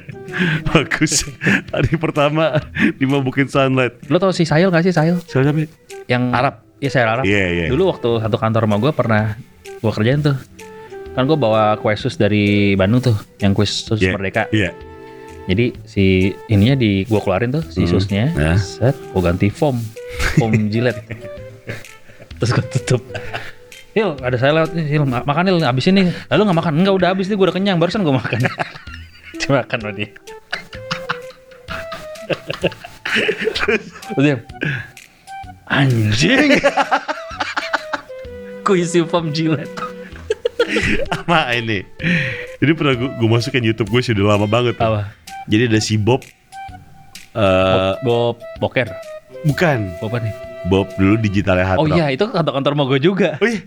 Bagus. 0.68 1.24
Hari 1.72 1.96
pertama 1.96 2.60
dimabukin 2.96 3.48
sunlight. 3.48 3.96
Lo 4.06 4.20
tau 4.20 4.30
si 4.30 4.44
Sayil 4.44 4.68
gak 4.68 4.84
sih 4.84 4.92
Sayil? 4.92 5.16
Siapa 5.24 5.42
siapa? 5.42 5.64
Yang 6.04 6.22
Arab. 6.30 6.54
Iya 6.78 6.90
Sayil 6.92 7.08
Arab. 7.08 7.24
Iya, 7.24 7.44
iya. 7.48 7.66
Dulu 7.72 7.82
waktu 7.88 8.10
satu 8.20 8.36
kantor 8.36 8.62
sama 8.68 8.76
gue 8.76 8.92
pernah 8.92 9.22
gue 9.64 9.92
kerjain 9.92 10.20
tuh. 10.20 10.36
Kan 11.16 11.24
gue 11.24 11.38
bawa 11.40 11.80
kue 11.80 11.96
sus 11.96 12.20
dari 12.20 12.76
Bandung 12.76 13.00
tuh, 13.00 13.16
yang 13.40 13.56
kue 13.56 13.64
sus 13.64 13.96
Iya, 13.96 14.12
Merdeka. 14.12 14.52
Iya. 14.52 14.76
Jadi 15.46 15.78
si 15.86 16.04
ininya 16.50 16.74
di 16.74 17.06
gua 17.06 17.22
keluarin 17.22 17.54
tuh 17.54 17.62
si 17.64 17.86
Hmm. 17.86 17.88
susnya, 17.88 18.24
Nah. 18.34 18.58
set 18.58 18.98
gua 19.14 19.30
ganti 19.30 19.46
foam, 19.46 19.78
foam 20.36 20.50
jilet. 20.74 20.98
Terus 22.40 22.50
gua 22.52 22.64
tutup. 22.68 23.02
Hil, 23.96 24.12
ada 24.20 24.36
saya 24.36 24.52
lewat 24.52 24.76
nih, 24.76 24.84
Hil, 24.84 25.04
ma- 25.08 25.24
makan 25.24 25.48
Hil, 25.48 25.58
abisin 25.64 25.96
nih. 25.96 26.12
Lalu 26.28 26.40
nggak 26.52 26.58
makan? 26.60 26.72
Enggak, 26.76 26.94
udah 27.00 27.08
habis 27.16 27.26
nih, 27.26 27.36
gua 27.40 27.48
udah 27.48 27.56
kenyang, 27.56 27.76
barusan 27.80 28.04
gua 28.04 28.20
makan. 28.20 28.44
Dimakan 29.40 29.78
sama 29.80 29.92
dia. 29.96 30.08
Terus 33.56 33.84
anjing. 35.66 36.58
Kuisi 38.66 39.00
foam 39.06 39.30
jilet. 39.30 39.70
Sama 41.10 41.54
ini. 41.54 41.86
Ini 42.58 42.72
pernah 42.74 42.94
gue, 42.98 43.10
gue 43.14 43.28
masukin 43.30 43.62
YouTube 43.62 43.90
gue 43.94 44.02
sudah 44.02 44.34
lama 44.34 44.50
banget. 44.50 44.74
Apa? 44.82 45.14
Jadi 45.46 45.70
ada 45.70 45.78
si 45.78 45.94
Bob. 45.94 46.26
eh 47.36 47.92
Bob 48.02 48.40
Boker. 48.58 48.88
bukan 49.46 49.94
Bob 50.02 50.10
apa 50.10 50.18
nih? 50.26 50.34
Bob 50.66 50.90
dulu 50.98 51.14
digitalnya 51.16 51.64
hard 51.64 51.78
Oh 51.78 51.86
rock. 51.86 51.96
iya, 51.96 52.06
itu 52.10 52.24
kantor-kantor 52.26 52.72
gue 52.90 53.00
juga. 53.00 53.38
Oh 53.38 53.46
iya. 53.46 53.62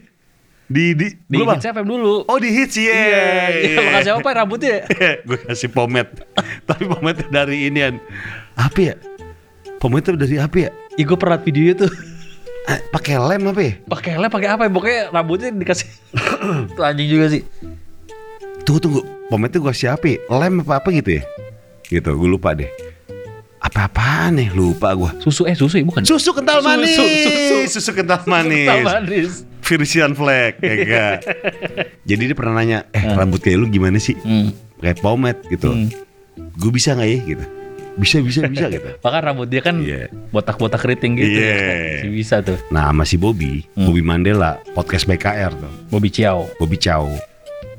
Di 0.70 0.94
di, 0.94 1.08
Di 1.26 1.42
gua 1.42 1.58
Hits. 1.58 1.66
FM 1.66 1.88
dulu. 1.90 2.30
Oh 2.30 2.38
di 2.38 2.54
hits 2.54 2.78
iya. 2.78 3.50
Iya, 3.50 3.78
kasih 3.98 4.12
apa 4.22 4.30
rambutnya? 4.38 4.86
gue 5.28 5.38
kasih 5.50 5.70
pomade. 5.74 6.14
Tapi 6.70 6.86
pomade 6.86 7.26
dari 7.34 7.66
inian. 7.66 7.98
Apa 8.54 8.94
ya? 8.94 8.96
Pomade 9.82 10.14
dari 10.14 10.38
apa 10.38 10.68
ya? 10.68 10.70
Ih, 10.94 11.06
gue 11.08 11.18
pernah 11.18 11.42
video 11.42 11.74
tuh. 11.74 11.90
Eh, 12.70 12.80
pakai 12.94 13.18
lem 13.18 13.50
apa 13.50 13.62
ya? 13.66 13.74
Pakai 13.82 14.14
lem, 14.22 14.30
pakai 14.30 14.50
apa 14.54 14.62
ya? 14.68 14.70
Pokoknya 14.70 15.02
rambutnya 15.10 15.50
dikasih. 15.50 15.90
Tuh 16.78 16.84
anjing 16.86 17.10
juga 17.10 17.26
sih. 17.34 17.42
Tunggu 18.62 18.78
tunggu. 18.78 19.02
Pomade 19.26 19.58
gue 19.58 19.66
kasih 19.66 19.98
apa? 19.98 20.06
ya? 20.06 20.18
Lem 20.30 20.62
apa 20.62 20.78
apa 20.78 20.90
gitu 20.94 21.18
ya? 21.18 21.24
Gitu, 21.90 22.06
gue 22.06 22.30
lupa 22.30 22.54
deh. 22.54 22.70
Apa-apaan 23.60 24.40
nih? 24.40 24.50
Lupa 24.52 24.96
gue. 24.96 25.12
Susu 25.20 25.44
eh 25.44 25.54
susu 25.54 25.84
bukan? 25.84 26.02
Susu 26.02 26.32
kental 26.32 26.60
Susu, 26.60 26.68
manis. 26.70 26.96
susu. 26.96 27.56
Susu 27.76 27.92
kental 27.92 28.24
manis. 28.24 28.66
Kental 28.66 28.84
manis. 29.04 29.32
Frisian 29.60 30.16
flag 30.16 30.58
ya 30.58 30.74
enggak. 30.74 31.18
Jadi 32.10 32.22
dia 32.26 32.34
pernah 32.34 32.58
nanya, 32.58 32.90
"Eh, 32.90 33.04
rambut 33.06 33.38
kayak 33.38 33.60
lu 33.60 33.68
gimana 33.68 34.00
sih?" 34.00 34.18
Hmm. 34.18 34.50
Kayak 34.80 34.98
pomade 35.00 35.44
gitu. 35.46 35.70
Hmm. 35.70 35.92
Gue 36.56 36.72
bisa 36.72 36.96
nggak 36.96 37.06
ya 37.06 37.20
gitu. 37.28 37.46
Bisa 37.94 38.18
bisa 38.18 38.48
bisa 38.48 38.66
gitu. 38.74 38.90
Bahkan 38.98 39.22
rambut 39.22 39.46
dia 39.46 39.62
kan 39.62 39.78
Iya. 39.78 40.10
botak-botak 40.32 40.80
keriting 40.80 41.20
gitu. 41.20 41.38
Iya. 41.38 42.02
Masih 42.02 42.12
bisa 42.16 42.36
tuh. 42.42 42.58
Nah, 42.72 42.90
sama 42.90 43.04
si 43.04 43.20
Bobby, 43.20 43.68
Hmm. 43.76 43.86
Bobby 43.86 44.02
Mandela, 44.02 44.58
podcast 44.74 45.06
BKR 45.06 45.52
tuh. 45.54 45.70
Bobby 45.92 46.10
Ciao. 46.10 46.50
Bobby 46.58 46.80
Chow. 46.80 47.06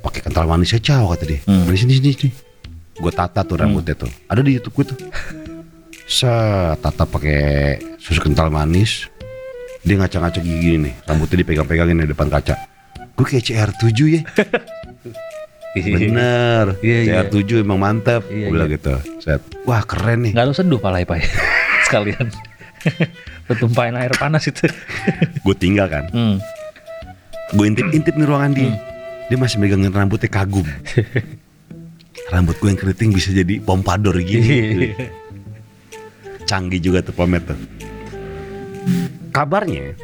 Pakai 0.01 0.21
kental 0.23 0.47
manisnya 0.47 0.79
Chow 0.79 1.11
kata 1.11 1.25
dia. 1.27 1.41
Hmm. 1.43 1.67
Manis 1.67 1.83
sini 1.83 1.97
sini 1.97 2.09
sini. 2.15 2.31
Gue 2.95 3.11
tata 3.11 3.43
tuh 3.43 3.57
rambutnya 3.57 3.97
tuh. 3.97 4.13
Ada 4.29 4.45
di 4.45 4.55
YouTube 4.55 4.77
gue 4.79 4.95
tuh. 4.95 4.99
Set, 6.11 6.83
tata 6.83 7.07
pakai 7.07 7.79
susu 8.03 8.19
kental 8.19 8.51
manis. 8.51 9.07
Dia 9.87 9.95
ngaca-ngaca 9.95 10.43
gigi 10.43 10.59
gini 10.59 10.79
nih. 10.91 10.95
Rambutnya 11.07 11.39
dipegang-pegangin 11.41 12.03
di 12.03 12.11
depan 12.11 12.27
kaca. 12.27 12.59
Gue 13.15 13.25
kayak 13.25 13.45
CR7 13.47 13.87
ya. 14.11 14.23
Bener. 15.95 16.75
Iya, 16.83 16.99
iya. 17.07 17.13
CR7 17.31 17.63
emang 17.63 17.79
mantep. 17.79 18.27
Iya, 18.27 18.51
Gue 18.51 18.55
bilang 18.59 18.71
gitu. 18.75 18.95
Set. 19.23 19.39
Wah 19.63 19.87
keren 19.87 20.27
nih. 20.27 20.33
Nggak 20.35 20.47
lu 20.51 20.55
seduh 20.59 20.81
palai 20.83 21.07
pai 21.07 21.23
sekalian. 21.87 22.27
Lu 23.47 23.55
tumpahin 23.59 23.93
air 23.95 24.15
panas 24.17 24.47
itu. 24.49 24.67
Gue 25.45 25.55
tinggal 25.55 25.87
kan. 25.91 26.09
hmm. 26.11 26.37
Gue 27.55 27.67
intip-intip 27.67 28.15
nih 28.15 28.27
ruangan 28.27 28.55
dia. 28.55 28.73
Dia 29.27 29.37
masih 29.39 29.59
megangin 29.59 29.91
rambutnya 29.91 30.31
kagum. 30.31 30.65
Rambut 32.31 32.57
gue 32.57 32.69
yang 32.71 32.79
keriting 32.79 33.11
bisa 33.11 33.35
jadi 33.35 33.59
pompadour 33.61 34.17
gini. 34.23 34.95
Canggih 36.51 36.83
juga 36.83 36.99
tuh 36.99 37.15
pomade 37.15 37.47
tuh. 37.47 37.59
Kabarnya 39.31 39.95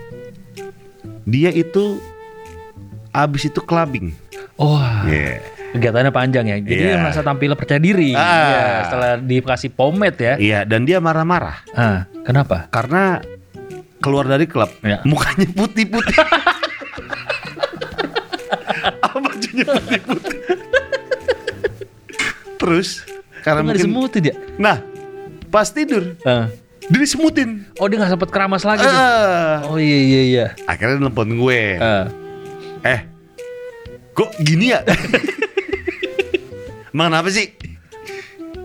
dia 1.27 1.51
itu 1.51 1.99
abis 3.11 3.51
itu 3.51 3.59
clubbing. 3.59 4.15
Wah. 4.55 5.03
Iya. 5.11 5.43
Kegiatannya 5.75 6.13
panjang 6.15 6.47
ya. 6.47 6.57
Jadi 6.63 6.71
dia 6.79 6.97
merasa 7.03 7.27
tampil 7.27 7.59
percaya 7.59 7.83
diri. 7.83 8.15
Ah. 8.15 8.23
Iya, 8.23 8.63
setelah 8.87 9.11
dikasih 9.19 9.71
pomade 9.75 10.23
ya. 10.23 10.35
Iya, 10.39 10.61
dan 10.63 10.87
dia 10.87 11.03
marah-marah 11.03 11.67
Ah, 11.75 12.07
kenapa? 12.23 12.71
karena 12.71 13.19
keluar 13.99 14.31
dari 14.31 14.47
klub, 14.47 14.71
Iya. 14.87 15.03
mukanya 15.03 15.51
putih-putih. 15.51 16.15
Bajunya 19.17 19.65
putih-putih. 19.67 20.39
Terus 22.57 22.89
karena 23.43 23.61
nggak 23.67 23.89
mungkin 23.91 24.21
dia? 24.23 24.35
Nah, 24.61 24.81
pas 25.49 25.69
tidur 25.69 26.15
Ah. 26.23 26.51
dia 26.87 26.99
disemutin. 27.01 27.67
Oh 27.79 27.87
dia 27.87 27.99
nggak 27.99 28.13
sempet 28.15 28.31
keramas 28.31 28.63
lagi. 28.63 28.87
Ah. 28.87 29.67
Oh 29.67 29.79
iya 29.79 29.99
iya 29.99 30.23
iya. 30.23 30.47
Akhirnya 30.65 30.99
dia 30.99 31.03
nelpon 31.03 31.31
gue. 31.35 31.61
Ah. 31.79 32.07
Eh, 32.87 33.01
kok 34.13 34.31
gini 34.39 34.71
ya? 34.71 34.87
Emang 36.95 37.11
kenapa 37.13 37.29
sih? 37.29 37.53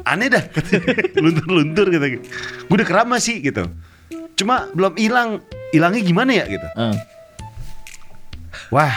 Aneh 0.02 0.30
dah, 0.30 0.42
luntur-luntur 1.18 1.90
gitu. 1.90 2.06
Gue 2.66 2.76
udah 2.76 2.88
keramas 2.88 3.22
sih 3.22 3.38
gitu. 3.42 3.70
Cuma 4.34 4.66
belum 4.74 4.98
hilang, 4.98 5.42
hilangnya 5.70 6.02
gimana 6.02 6.32
ya 6.34 6.46
gitu. 6.48 6.68
Ah. 6.74 6.96
Wah, 8.72 8.96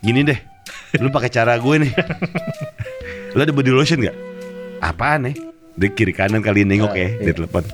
gini 0.00 0.22
deh, 0.22 0.38
lu 0.96 1.10
pakai 1.10 1.28
cara 1.28 1.58
gue 1.58 1.74
nih. 1.84 1.92
lu 3.34 3.40
ada 3.42 3.52
body 3.52 3.70
lotion 3.74 4.00
nggak? 4.00 4.16
Apaan 4.80 5.30
nih? 5.30 5.36
Di 5.76 5.86
kiri 5.94 6.12
kanan 6.14 6.42
kali 6.42 6.64
nengok 6.66 6.94
ya, 6.94 7.08
di 7.20 7.32
telepon. 7.34 7.64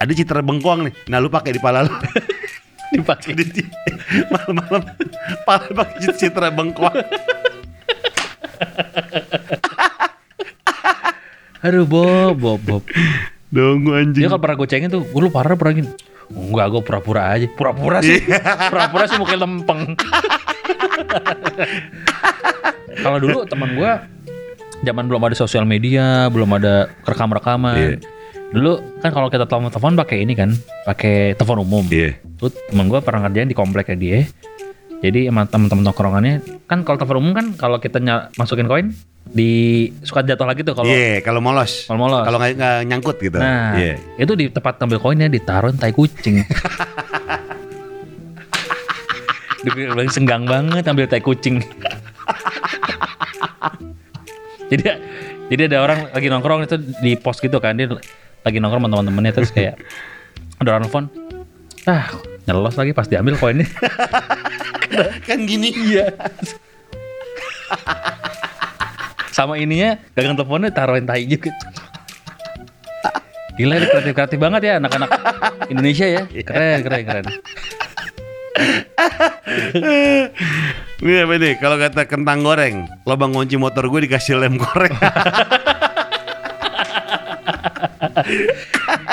Ada 0.00 0.12
citra 0.16 0.40
bengkoang 0.40 0.88
nih. 0.88 0.94
Nah, 1.12 1.20
lu 1.20 1.28
pakai 1.28 1.52
di 1.52 1.60
pala 1.60 1.84
lu. 1.84 1.92
Dipakai. 2.94 3.36
Di- 3.36 3.68
Malam-malam 4.32 4.82
pala 5.44 5.68
pakai 5.68 6.16
citra 6.16 6.48
bengkoang. 6.48 6.96
Aduh 11.60 11.84
Bob, 11.84 12.40
Bob, 12.40 12.60
Bob. 12.64 12.82
Dong 13.52 13.84
anjing. 13.92 14.24
Dia 14.24 14.32
kalau 14.32 14.40
pernah 14.40 14.56
gue 14.64 14.68
cengin 14.70 14.88
tuh, 14.88 15.04
gue 15.04 15.20
lu 15.20 15.28
parah 15.28 15.52
pernah 15.60 15.76
gini. 15.76 15.90
Enggak, 16.30 16.66
gue 16.72 16.82
pura-pura 16.86 17.36
aja. 17.36 17.44
Pura-pura 17.52 18.00
sih. 18.00 18.22
Pura-pura 18.72 19.04
sih 19.10 19.18
mungkin 19.20 19.36
lempeng. 19.36 19.82
kalau 23.02 23.18
dulu 23.20 23.44
teman 23.44 23.76
gue, 23.76 23.90
zaman 24.80 25.04
belum 25.06 25.22
ada 25.24 25.36
sosial 25.36 25.64
media, 25.68 26.28
belum 26.32 26.50
ada 26.56 26.88
rekam-rekaman. 27.04 27.76
Iya. 27.76 27.96
Dulu 28.50 28.98
kan 28.98 29.10
kalau 29.14 29.30
kita 29.30 29.46
telepon-telepon 29.46 29.94
pakai 29.94 30.26
ini 30.26 30.34
kan, 30.34 30.50
pakai 30.82 31.38
telepon 31.38 31.62
umum. 31.62 31.84
Iya. 31.86 32.18
Tuh 32.40 32.50
temen 32.50 32.90
gue 32.90 32.98
pernah 32.98 33.28
ngerjain 33.28 33.48
di 33.48 33.56
kompleknya 33.56 33.96
dia. 33.96 34.18
Jadi 35.00 35.32
emang 35.32 35.48
temen-temen 35.48 35.80
tongkrongannya 35.80 36.44
kan 36.68 36.84
kalau 36.84 37.00
telepon 37.00 37.18
umum 37.24 37.32
kan 37.32 37.46
kalau 37.56 37.80
kita 37.80 37.96
masukin 38.36 38.68
koin 38.68 38.92
di 39.32 39.88
suka 40.04 40.20
jatuh 40.20 40.44
lagi 40.44 40.60
tuh 40.60 40.76
kalau 40.76 40.92
Iya, 40.92 41.24
kalau 41.24 41.40
molos. 41.40 41.88
Kalau 41.88 42.00
molos. 42.04 42.20
Kalau 42.20 42.36
nggak 42.36 42.84
nyangkut 42.84 43.16
gitu. 43.16 43.40
Nah, 43.40 43.80
Iya. 43.80 43.96
itu 44.20 44.32
di 44.36 44.52
tempat 44.52 44.76
ngambil 44.76 44.98
koinnya 45.00 45.28
ditaruh 45.32 45.72
tai 45.72 45.96
kucing. 45.96 46.44
Dia 49.60 49.72
bilang 49.76 50.08
senggang 50.08 50.44
banget 50.48 50.84
ambil 50.88 51.04
tai 51.08 51.20
kucing. 51.20 51.60
Jadi 54.70 55.02
jadi 55.50 55.62
ada 55.74 55.78
orang 55.82 55.98
lagi 56.14 56.26
nongkrong 56.30 56.64
itu 56.64 56.76
di 57.02 57.18
pos 57.18 57.42
gitu 57.42 57.58
kan 57.58 57.74
dia 57.74 57.90
lagi 58.46 58.58
nongkrong 58.62 58.86
sama 58.86 58.94
teman-temannya 58.94 59.32
terus 59.34 59.50
kayak 59.50 59.76
ada 60.62 60.78
orang 60.78 60.86
telepon 60.86 61.04
ah 61.88 62.06
nyelos 62.50 62.76
lagi 62.76 62.92
pas 62.92 63.06
diambil 63.06 63.38
koinnya. 63.38 63.68
Kan 65.28 65.46
gini. 65.46 65.70
iya. 65.70 66.10
Sama 69.30 69.56
ininya 69.62 69.96
gagang 70.18 70.34
teleponnya 70.34 70.74
taruhin 70.74 71.06
tai 71.06 71.24
juga. 71.24 71.54
Gila 73.54 73.76
ini 73.76 73.86
kreatif 73.86 74.12
kreatif 74.16 74.38
banget 74.40 74.60
ya 74.66 74.72
anak-anak 74.82 75.10
Indonesia 75.70 76.06
ya. 76.10 76.22
Keren 76.26 76.82
keren 76.82 77.02
keren 77.06 77.24
Ini 81.00 81.24
apa 81.24 81.34
nih? 81.40 81.54
Kalau 81.56 81.76
kata 81.80 82.04
kentang 82.04 82.44
goreng, 82.44 82.84
lubang 83.08 83.32
kunci 83.32 83.56
motor 83.56 83.88
gue 83.88 84.04
dikasih 84.04 84.36
lem 84.36 84.60
goreng. 84.60 84.92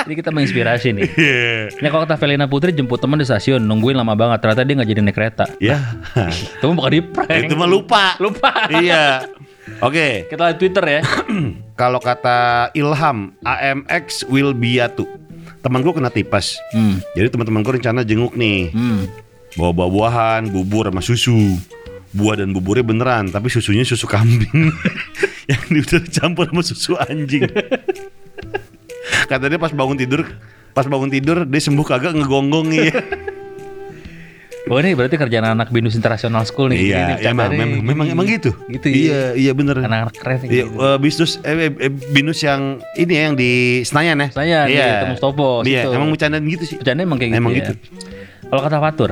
Jadi 0.08 0.14
kita 0.16 0.32
menginspirasi 0.32 0.88
nih. 0.96 1.04
Ini 1.80 1.88
kalau 1.92 2.08
kata 2.08 2.16
Velina 2.16 2.48
Putri 2.48 2.72
jemput 2.72 3.00
teman 3.00 3.20
di 3.20 3.28
stasiun, 3.28 3.60
nungguin 3.60 3.96
lama 3.96 4.16
banget. 4.16 4.40
Ternyata 4.40 4.64
dia 4.64 4.76
nggak 4.80 4.90
jadi 4.90 5.02
naik 5.04 5.16
kereta. 5.16 5.46
Ya. 5.60 5.80
Itu 6.60 6.72
mah 6.72 6.76
bukan 6.80 6.92
di 6.96 7.02
prank. 7.04 7.44
Itu 7.48 7.56
mah 7.60 7.68
lupa. 7.68 8.16
Lupa. 8.20 8.72
iya. 8.80 9.28
Oke, 9.84 10.24
Kita 10.32 10.48
lihat 10.48 10.58
Twitter 10.64 10.86
ya. 10.88 11.02
kalau 11.82 12.00
kata 12.00 12.72
Ilham, 12.72 13.36
AMX 13.44 14.24
will 14.32 14.56
biatu. 14.56 15.04
Teman 15.60 15.84
gue 15.84 15.92
kena 15.92 16.08
tipes. 16.08 16.56
Hmm. 16.72 17.04
Jadi 17.12 17.28
teman-teman 17.36 17.62
gue 17.68 17.74
rencana 17.76 18.02
jenguk 18.08 18.40
nih. 18.40 18.72
Hmm. 18.72 19.12
Bawa 19.58 19.74
buah-buahan, 19.74 20.54
bubur 20.54 20.86
sama 20.88 21.02
susu. 21.02 21.58
Buah 22.14 22.40
dan 22.40 22.54
buburnya 22.54 22.86
beneran, 22.86 23.34
tapi 23.34 23.50
susunya 23.50 23.82
susu 23.84 24.06
kambing. 24.06 24.70
yang 25.52 25.62
udah 25.68 26.00
dicampur 26.06 26.46
sama 26.48 26.62
susu 26.62 26.94
anjing. 26.96 27.50
Kata 29.28 29.50
dia 29.50 29.60
pas 29.60 29.74
bangun 29.74 29.98
tidur, 29.98 30.24
pas 30.72 30.86
bangun 30.86 31.10
tidur 31.10 31.44
dia 31.44 31.62
sembuh 31.62 31.84
kagak 31.84 32.14
ngegonggong 32.16 32.70
iya. 32.72 32.96
Oh 34.68 34.76
ini 34.84 35.00
berarti 35.00 35.16
kerjaan 35.16 35.48
anak 35.48 35.72
Binus 35.72 35.96
International 35.96 36.44
School 36.44 36.68
nih. 36.68 36.76
Ini 36.76 36.88
iya, 36.92 37.00
bercanda 37.16 37.48
emang, 37.48 37.52
memang, 37.56 37.82
memang, 37.88 38.08
emang 38.12 38.26
gitu. 38.28 38.52
Gitu 38.68 38.84
ya. 38.92 38.96
Iya, 39.00 39.22
iya 39.40 39.52
bener. 39.56 39.80
Anak-anak 39.80 40.16
keren. 40.20 40.44
Iya, 40.44 40.68
gitu. 40.68 40.76
eh, 40.76 40.98
bisnis 41.00 41.32
eh, 41.40 41.56
eh, 41.56 41.72
eh, 41.88 41.92
binus 42.12 42.44
yang 42.44 42.84
ini 43.00 43.14
ya, 43.16 43.22
yang 43.32 43.36
di 43.40 43.52
Senayan 43.88 44.20
ya. 44.20 44.28
Senayan, 44.36 44.66
di 44.68 44.76
iya. 44.76 45.08
Temu 45.08 45.16
Stopo, 45.16 45.64
Iya, 45.64 45.88
situ. 45.88 45.96
emang 45.96 46.10
bercandaan 46.12 46.44
gitu 46.52 46.64
sih. 46.68 46.76
Bercanda 46.84 47.00
emang 47.08 47.16
kayak 47.16 47.32
gitu 47.32 47.40
Emang 47.40 47.54
ya. 47.56 47.60
gitu. 47.64 47.74
Kalau 48.52 48.62
kata 48.68 48.78
Fatur, 48.84 49.12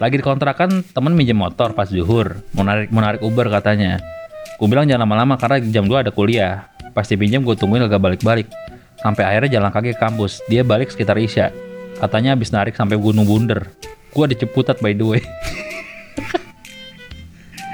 lagi 0.00 0.14
di 0.20 0.24
kontrakan 0.24 0.84
temen 0.92 1.12
minjem 1.12 1.36
motor 1.36 1.76
pas 1.76 1.88
zuhur, 1.88 2.40
mau 2.56 2.64
narik, 2.64 2.88
mau 2.88 3.04
narik 3.04 3.20
Uber 3.20 3.48
katanya. 3.52 4.00
Gue 4.56 4.70
bilang 4.70 4.86
jangan 4.86 5.04
lama-lama 5.08 5.34
karena 5.36 5.58
jam 5.68 5.84
2 5.90 6.06
ada 6.06 6.12
kuliah. 6.14 6.70
Pas 6.94 7.08
dipinjam 7.08 7.42
gue 7.42 7.56
tungguin 7.58 7.82
agak 7.82 7.98
balik-balik. 7.98 8.46
Sampai 9.02 9.26
akhirnya 9.26 9.58
jalan 9.58 9.74
kaki 9.74 9.96
ke 9.96 9.98
kampus. 9.98 10.38
Dia 10.46 10.62
balik 10.62 10.92
sekitar 10.92 11.18
Isya. 11.18 11.50
Katanya 11.98 12.38
habis 12.38 12.54
narik 12.54 12.78
sampai 12.78 12.94
Gunung 12.94 13.26
Bunder. 13.26 13.74
Gue 14.14 14.24
ada 14.28 14.36
Ciputat 14.38 14.78
by 14.78 14.94
the 14.94 15.06
way. 15.06 15.22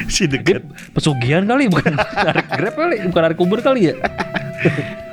Si 0.09 0.25
dekat. 0.25 0.65
pesugihan 0.97 1.45
kali 1.45 1.69
bukan 1.69 1.93
narik 1.93 2.49
Grab 2.49 2.75
kali, 2.81 2.97
bukan 3.13 3.23
narik 3.29 3.39
Uber 3.45 3.61
kali 3.61 3.93
ya. 3.93 3.95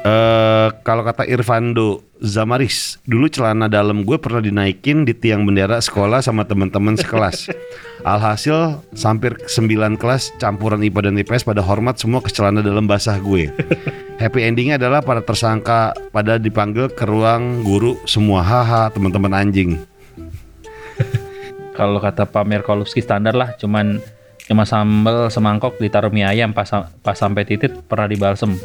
Eh 0.00 0.68
kalau 0.80 1.04
kata 1.04 1.28
Irfando 1.28 2.00
Zamaris, 2.24 2.96
dulu 3.04 3.28
celana 3.28 3.68
dalam 3.68 4.08
gue 4.08 4.16
pernah 4.16 4.40
dinaikin 4.40 5.04
di 5.04 5.12
tiang 5.12 5.44
bendera 5.44 5.76
sekolah 5.76 6.24
sama 6.24 6.48
teman-teman 6.48 6.96
sekelas. 6.96 7.52
Alhasil 8.08 8.80
hampir 8.96 9.36
9 9.44 10.00
kelas 10.00 10.32
campuran 10.40 10.80
IPA 10.80 11.12
dan 11.12 11.20
IPS 11.20 11.44
pada 11.44 11.60
hormat 11.60 12.00
semua 12.00 12.24
ke 12.24 12.32
celana 12.32 12.64
dalam 12.64 12.88
basah 12.88 13.20
gue. 13.20 13.52
Happy 14.16 14.40
endingnya 14.40 14.80
adalah 14.80 15.04
para 15.04 15.20
tersangka 15.20 15.92
pada 16.12 16.40
dipanggil 16.40 16.88
ke 16.88 17.04
ruang 17.04 17.60
guru 17.60 18.00
semua 18.08 18.40
haha 18.40 18.88
teman-teman 18.88 19.36
anjing. 19.36 19.76
kalau 21.76 22.00
kata 22.00 22.24
Pak 22.24 22.44
Merkolowski 22.48 23.04
standar 23.04 23.36
lah, 23.36 23.52
cuman 23.60 24.00
cuma 24.48 24.64
sambal 24.64 25.28
semangkok 25.28 25.76
ditaruh 25.76 26.08
mie 26.08 26.24
ayam 26.24 26.56
pas 26.56 26.68
pas 27.04 27.16
sampai 27.16 27.44
titit 27.44 27.84
pernah 27.84 28.08
dibalsem. 28.08 28.56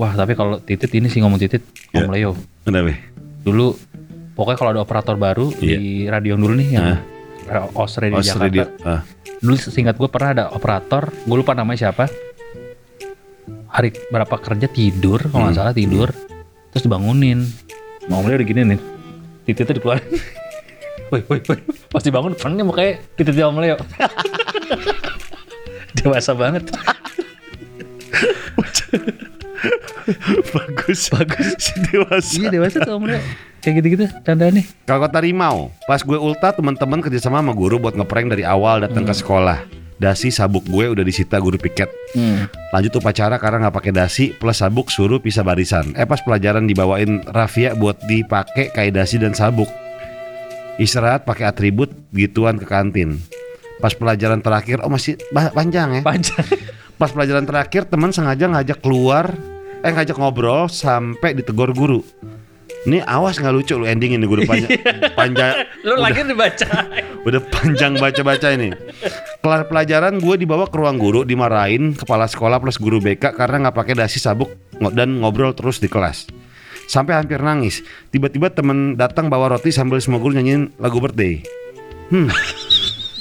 Wah 0.00 0.16
tapi 0.16 0.32
kalau 0.32 0.56
titit 0.58 0.88
ini 0.90 1.06
sih 1.06 1.20
ngomong 1.20 1.36
titit 1.36 1.60
Ya. 1.92 2.00
Om 2.00 2.08
Leo. 2.08 2.32
Kenapa? 2.64 2.96
Dulu 3.44 3.76
pokoknya 4.32 4.56
kalau 4.56 4.70
ada 4.72 4.80
operator 4.80 5.14
baru 5.14 5.52
di 5.52 6.06
radio 6.06 6.34
dulu 6.34 6.56
nih 6.56 6.68
yang 6.72 6.86
Osre 7.74 8.08
di 8.08 8.14
Oh, 8.14 8.22
Jakarta. 8.22 8.42
radio. 8.42 8.62
Ah. 8.80 9.02
Dulu 9.36 9.54
singkat 9.58 9.94
gue 9.94 10.06
pernah 10.06 10.30
ada 10.32 10.44
operator, 10.50 11.10
gue 11.10 11.34
lupa 11.34 11.52
namanya 11.52 11.84
siapa. 11.84 12.06
Hari 13.68 13.90
berapa 14.08 14.34
kerja 14.38 14.66
tidur, 14.66 15.18
kalau 15.26 15.46
nggak 15.46 15.56
salah 15.56 15.74
tidur, 15.74 16.08
terus 16.70 16.80
dibangunin. 16.80 17.42
Mau 18.06 18.22
mulai 18.22 18.38
udah 18.38 18.46
gini 18.46 18.60
nih, 18.66 18.80
tititnya 19.44 19.76
dikeluarin. 19.76 20.06
Woi, 21.10 21.20
woi, 21.26 21.42
woi, 21.42 21.58
pas 21.90 22.00
dibangun 22.00 22.32
depannya 22.32 22.62
mukanya 22.62 23.02
tititnya 23.18 23.50
Om 23.50 23.58
Leo. 23.58 23.74
Dewasa 25.98 26.32
banget. 26.32 26.70
Bagus. 30.56 31.10
Bagus. 31.12 31.48
Si 31.58 31.74
dewasa. 31.90 32.32
iya 32.38 32.48
dewasa 32.50 32.78
tuh 32.82 32.98
Leo. 33.02 33.20
Kayak 33.60 33.74
gitu-gitu, 33.84 34.04
nih. 34.24 34.64
Kalau 34.88 35.04
kota 35.04 35.20
Rimau, 35.20 35.68
pas 35.84 36.00
gue 36.00 36.16
ulta 36.16 36.48
teman-teman 36.48 37.04
kerjasama 37.04 37.44
sama 37.44 37.52
guru 37.52 37.76
buat 37.76 37.92
ngeprank 37.92 38.32
dari 38.32 38.40
awal 38.40 38.80
datang 38.80 39.04
ke 39.04 39.12
sekolah. 39.12 39.60
Dasi 40.00 40.32
sabuk 40.32 40.64
gue 40.64 40.88
udah 40.88 41.04
disita 41.04 41.36
guru 41.36 41.60
piket. 41.60 41.92
Lanjut 42.72 43.04
upacara 43.04 43.36
karena 43.36 43.68
nggak 43.68 43.76
pakai 43.76 43.92
dasi 43.92 44.32
plus 44.32 44.64
sabuk 44.64 44.88
suruh 44.88 45.20
pisah 45.20 45.44
barisan. 45.44 45.92
Eh 45.92 46.08
pas 46.08 46.24
pelajaran 46.24 46.64
dibawain 46.64 47.20
rafia 47.28 47.76
buat 47.76 48.00
dipakai 48.08 48.72
kayak 48.72 48.96
dasi 48.96 49.20
dan 49.20 49.36
sabuk. 49.36 49.68
Istirahat 50.80 51.28
pakai 51.28 51.44
atribut 51.44 51.92
gituan 52.16 52.56
ke 52.56 52.64
kantin. 52.64 53.20
Pas 53.76 53.92
pelajaran 53.92 54.40
terakhir, 54.40 54.80
oh 54.80 54.88
masih 54.88 55.20
panjang 55.32 56.00
ya. 56.00 56.02
Panjang. 56.04 56.48
Pas 56.96 57.12
pelajaran 57.12 57.44
terakhir 57.44 57.84
teman 57.88 58.12
sengaja 58.12 58.48
ngajak 58.48 58.80
keluar, 58.80 59.36
eh 59.80 59.92
ngajak 59.92 60.16
ngobrol 60.20 60.68
sampai 60.68 61.32
ditegur 61.32 61.72
guru. 61.72 62.04
Ini 62.80 63.04
awas 63.04 63.36
nggak 63.36 63.52
lucu 63.52 63.76
lu 63.76 63.84
ending 63.84 64.16
ini 64.16 64.24
gue 64.24 64.40
udah 64.40 64.48
panjang, 64.48 64.70
panjang 65.20 65.52
Lu 65.88 66.00
lagi 66.00 66.24
dibaca. 66.24 66.68
udah 67.28 67.40
panjang 67.52 67.92
baca-baca 68.00 68.48
ini. 68.56 68.72
Kelar 69.44 69.68
pelajaran 69.68 70.16
gue 70.16 70.36
dibawa 70.40 70.64
ke 70.64 70.76
ruang 70.80 70.96
guru 70.96 71.20
dimarahin 71.28 71.92
kepala 71.92 72.24
sekolah 72.24 72.56
plus 72.56 72.80
guru 72.80 72.96
BK 72.96 73.36
karena 73.36 73.68
nggak 73.68 73.76
pakai 73.76 73.94
dasi 74.00 74.16
sabuk 74.16 74.48
dan 74.96 75.20
ngobrol 75.20 75.52
terus 75.52 75.76
di 75.76 75.92
kelas. 75.92 76.32
Sampai 76.88 77.20
hampir 77.20 77.38
nangis. 77.44 77.84
Tiba-tiba 78.08 78.48
temen 78.48 78.96
datang 78.96 79.28
bawa 79.28 79.52
roti 79.56 79.70
sambil 79.70 80.00
semua 80.00 80.16
guru 80.16 80.40
nyanyiin 80.40 80.72
lagu 80.80 81.04
birthday. 81.04 81.44
Hmm, 82.08 82.32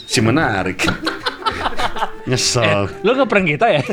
si 0.08 0.24
menarik. 0.24 0.88
Nyesel. 2.26 2.90
Lu 3.04 3.12
ngeprank 3.14 3.46
kita 3.60 3.68
ya? 3.76 3.84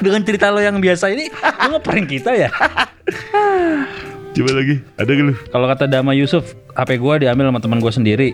Dengan 0.00 0.20
cerita 0.24 0.48
lo 0.48 0.62
yang 0.62 0.80
biasa 0.80 1.12
ini, 1.12 1.28
lu 1.28 1.68
ngeprank 1.76 2.06
kita 2.08 2.32
ya? 2.32 2.48
Coba 4.32 4.50
lagi, 4.56 4.80
ada 4.96 5.10
gak 5.12 5.24
lu? 5.28 5.34
Kalau 5.52 5.66
kata 5.68 5.84
Dama 5.84 6.16
Yusuf, 6.16 6.56
HP 6.72 6.96
gua 6.96 7.20
diambil 7.20 7.52
sama 7.52 7.60
teman 7.60 7.78
gua 7.84 7.92
sendiri. 7.92 8.32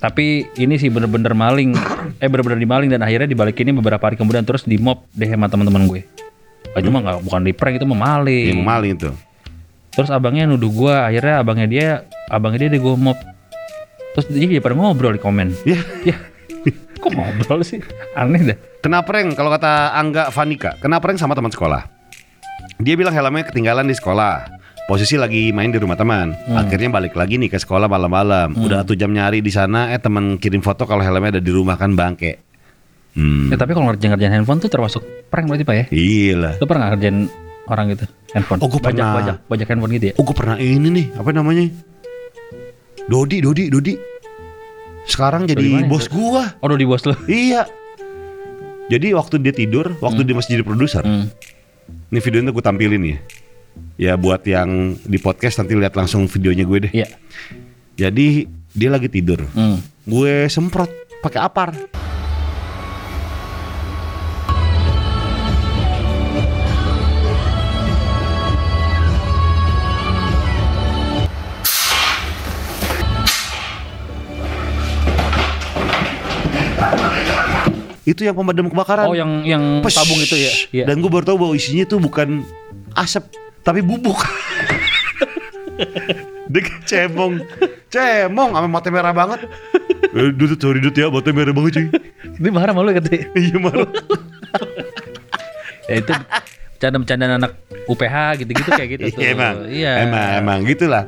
Tapi 0.00 0.48
ini 0.56 0.80
sih 0.80 0.88
bener-bener 0.88 1.36
maling, 1.36 1.76
eh 2.16 2.28
bener-bener 2.30 2.56
dimaling 2.56 2.88
dan 2.88 3.04
akhirnya 3.04 3.28
dibalikinnya 3.28 3.76
beberapa 3.76 4.00
hari 4.00 4.16
kemudian 4.16 4.48
terus 4.48 4.64
di 4.64 4.80
mob 4.80 5.04
deh 5.12 5.28
sama 5.28 5.52
teman-teman 5.52 5.84
gue. 5.84 6.08
Ah, 6.72 6.80
cuma 6.80 7.04
nggak 7.04 7.20
bukan 7.20 7.40
di 7.44 7.52
prank 7.52 7.76
itu 7.76 7.84
memaling. 7.84 8.56
Yang 8.56 8.64
maling 8.64 8.92
itu. 8.96 9.10
Terus 9.92 10.08
abangnya 10.08 10.48
nuduh 10.48 10.72
gua, 10.72 11.04
akhirnya 11.04 11.44
abangnya 11.44 11.66
dia, 11.68 11.88
abangnya 12.32 12.64
dia 12.64 12.68
deh 12.72 12.80
gua 12.80 12.96
mob. 12.96 13.18
Terus 14.16 14.26
dia 14.32 14.62
pada 14.64 14.72
ngobrol 14.72 15.12
di 15.12 15.20
komen. 15.20 15.52
Ya, 15.68 15.84
Ya, 16.08 16.16
kok 17.00 17.10
ngobrol 17.16 17.60
sih? 17.64 17.80
Aneh 18.14 18.54
dah. 18.54 18.58
Kena 18.84 19.00
prank 19.02 19.34
kalau 19.34 19.50
kata 19.50 19.96
Angga 19.96 20.28
Vanika, 20.28 20.76
kena 20.78 21.00
prank 21.00 21.16
sama 21.16 21.32
teman 21.32 21.50
sekolah. 21.50 21.88
Dia 22.80 22.96
bilang 22.96 23.12
helmnya 23.12 23.48
ketinggalan 23.48 23.88
di 23.88 23.96
sekolah. 23.96 24.60
Posisi 24.88 25.14
lagi 25.14 25.54
main 25.54 25.70
di 25.70 25.78
rumah 25.78 25.94
teman. 25.94 26.34
Akhirnya 26.50 26.90
balik 26.90 27.14
lagi 27.14 27.38
nih 27.38 27.46
ke 27.46 27.62
sekolah 27.62 27.86
malam-malam. 27.86 28.58
Udah 28.58 28.82
satu 28.82 28.98
jam 28.98 29.14
nyari 29.14 29.38
di 29.38 29.52
sana, 29.54 29.94
eh 29.94 30.00
teman 30.02 30.34
kirim 30.36 30.60
foto 30.60 30.82
kalau 30.82 31.04
helmnya 31.04 31.38
ada 31.38 31.42
di 31.44 31.52
rumah 31.54 31.78
kan 31.78 31.94
bangke. 31.94 32.42
Hmm. 33.14 33.50
Ya 33.50 33.58
tapi 33.58 33.74
kalau 33.74 33.90
ngerjain-ngerjain 33.90 34.34
handphone 34.34 34.58
tuh 34.62 34.70
termasuk 34.70 35.02
prank 35.30 35.46
berarti 35.46 35.62
pak 35.66 35.76
ya? 35.76 35.84
Iya 35.94 36.34
lah. 36.38 36.52
Lo 36.58 36.66
pernah 36.66 36.90
ngerjain 36.94 37.26
orang 37.70 37.86
gitu 37.94 38.04
handphone? 38.34 38.58
Oh, 38.62 38.68
bajak, 38.70 38.82
pernah. 38.82 39.14
Bajak, 39.14 39.36
bajak 39.46 39.66
handphone 39.70 39.92
gitu 39.94 40.06
ya? 40.10 40.14
Oh 40.18 40.24
gue 40.26 40.36
pernah 40.38 40.56
ini 40.58 40.88
nih, 40.90 41.06
apa 41.14 41.30
namanya? 41.30 41.64
Dodi, 43.10 43.38
Dodi, 43.42 43.64
Dodi. 43.70 43.94
Sekarang 45.10 45.44
jadi 45.44 45.58
Dodi 45.58 45.74
mana 45.74 45.84
ya? 45.84 45.90
bos 45.90 46.06
gua. 46.06 46.54
Oh, 46.62 46.70
udah 46.70 46.78
di 46.78 46.86
bos 46.86 47.02
lo. 47.02 47.14
Iya. 47.26 47.66
Jadi 48.86 49.14
waktu 49.14 49.38
dia 49.38 49.50
tidur, 49.50 49.94
waktu 49.98 50.22
dia 50.22 50.34
masih 50.34 50.58
jadi 50.58 50.64
produser, 50.64 51.02
Hmm. 51.02 51.30
ini 52.10 52.18
videonya 52.18 52.50
gue 52.50 52.58
tampilin 52.60 53.02
ya. 53.04 53.18
Ya 53.94 54.12
buat 54.14 54.42
yang 54.42 54.98
di 55.00 55.18
podcast 55.18 55.62
nanti 55.62 55.78
lihat 55.78 55.94
langsung 55.94 56.26
videonya 56.26 56.66
gue 56.66 56.78
deh. 56.86 56.92
Iya. 56.92 57.06
Jadi 57.94 58.46
dia 58.70 58.90
lagi 58.90 59.06
tidur. 59.06 59.46
Hmm. 59.54 59.78
Gue 60.02 60.46
semprot 60.46 60.90
pakai 61.20 61.38
apar. 61.38 61.70
Itu 78.10 78.26
yang 78.26 78.34
pemadam 78.34 78.66
kebakaran. 78.66 79.06
Oh, 79.06 79.14
yang 79.14 79.46
yang 79.46 79.62
Pes. 79.80 79.94
tabung 79.94 80.18
itu 80.18 80.34
ya? 80.34 80.52
Iya. 80.74 80.84
Dan 80.90 80.98
gue 80.98 81.06
baru 81.06 81.22
tahu 81.24 81.38
bahwa 81.38 81.54
isinya 81.54 81.86
tuh 81.86 82.02
bukan 82.02 82.42
asap 82.98 83.30
tapi 83.62 83.80
bubuk. 83.80 84.18
Dia 86.50 86.60
kayak 86.66 86.82
cemong, 86.82 87.34
cemong, 87.88 88.50
sama 88.52 88.66
mata 88.66 88.90
merah 88.90 89.14
banget. 89.14 89.46
Eh, 90.10 90.34
Dut, 90.34 90.58
sorry 90.58 90.82
Dut 90.82 90.98
ya, 90.98 91.06
mata 91.06 91.30
merah 91.30 91.54
banget 91.54 91.72
cuy. 91.78 91.86
Dia 92.36 92.50
marah 92.50 92.74
malu 92.74 92.90
katanya. 92.90 93.30
Iya 93.38 93.56
malu. 93.56 93.86
ya 95.86 95.94
itu 95.98 96.12
bercanda-bercanda 96.74 97.24
anak 97.38 97.52
UPH 97.86 98.14
gitu-gitu 98.42 98.70
kayak 98.72 98.88
gitu 98.98 99.04
tuh. 99.14 99.20
Iya 99.22 99.30
emang, 99.30 99.54
Iya. 99.70 99.92
emang, 100.02 100.26
emang 100.42 100.58
gitulah. 100.66 101.04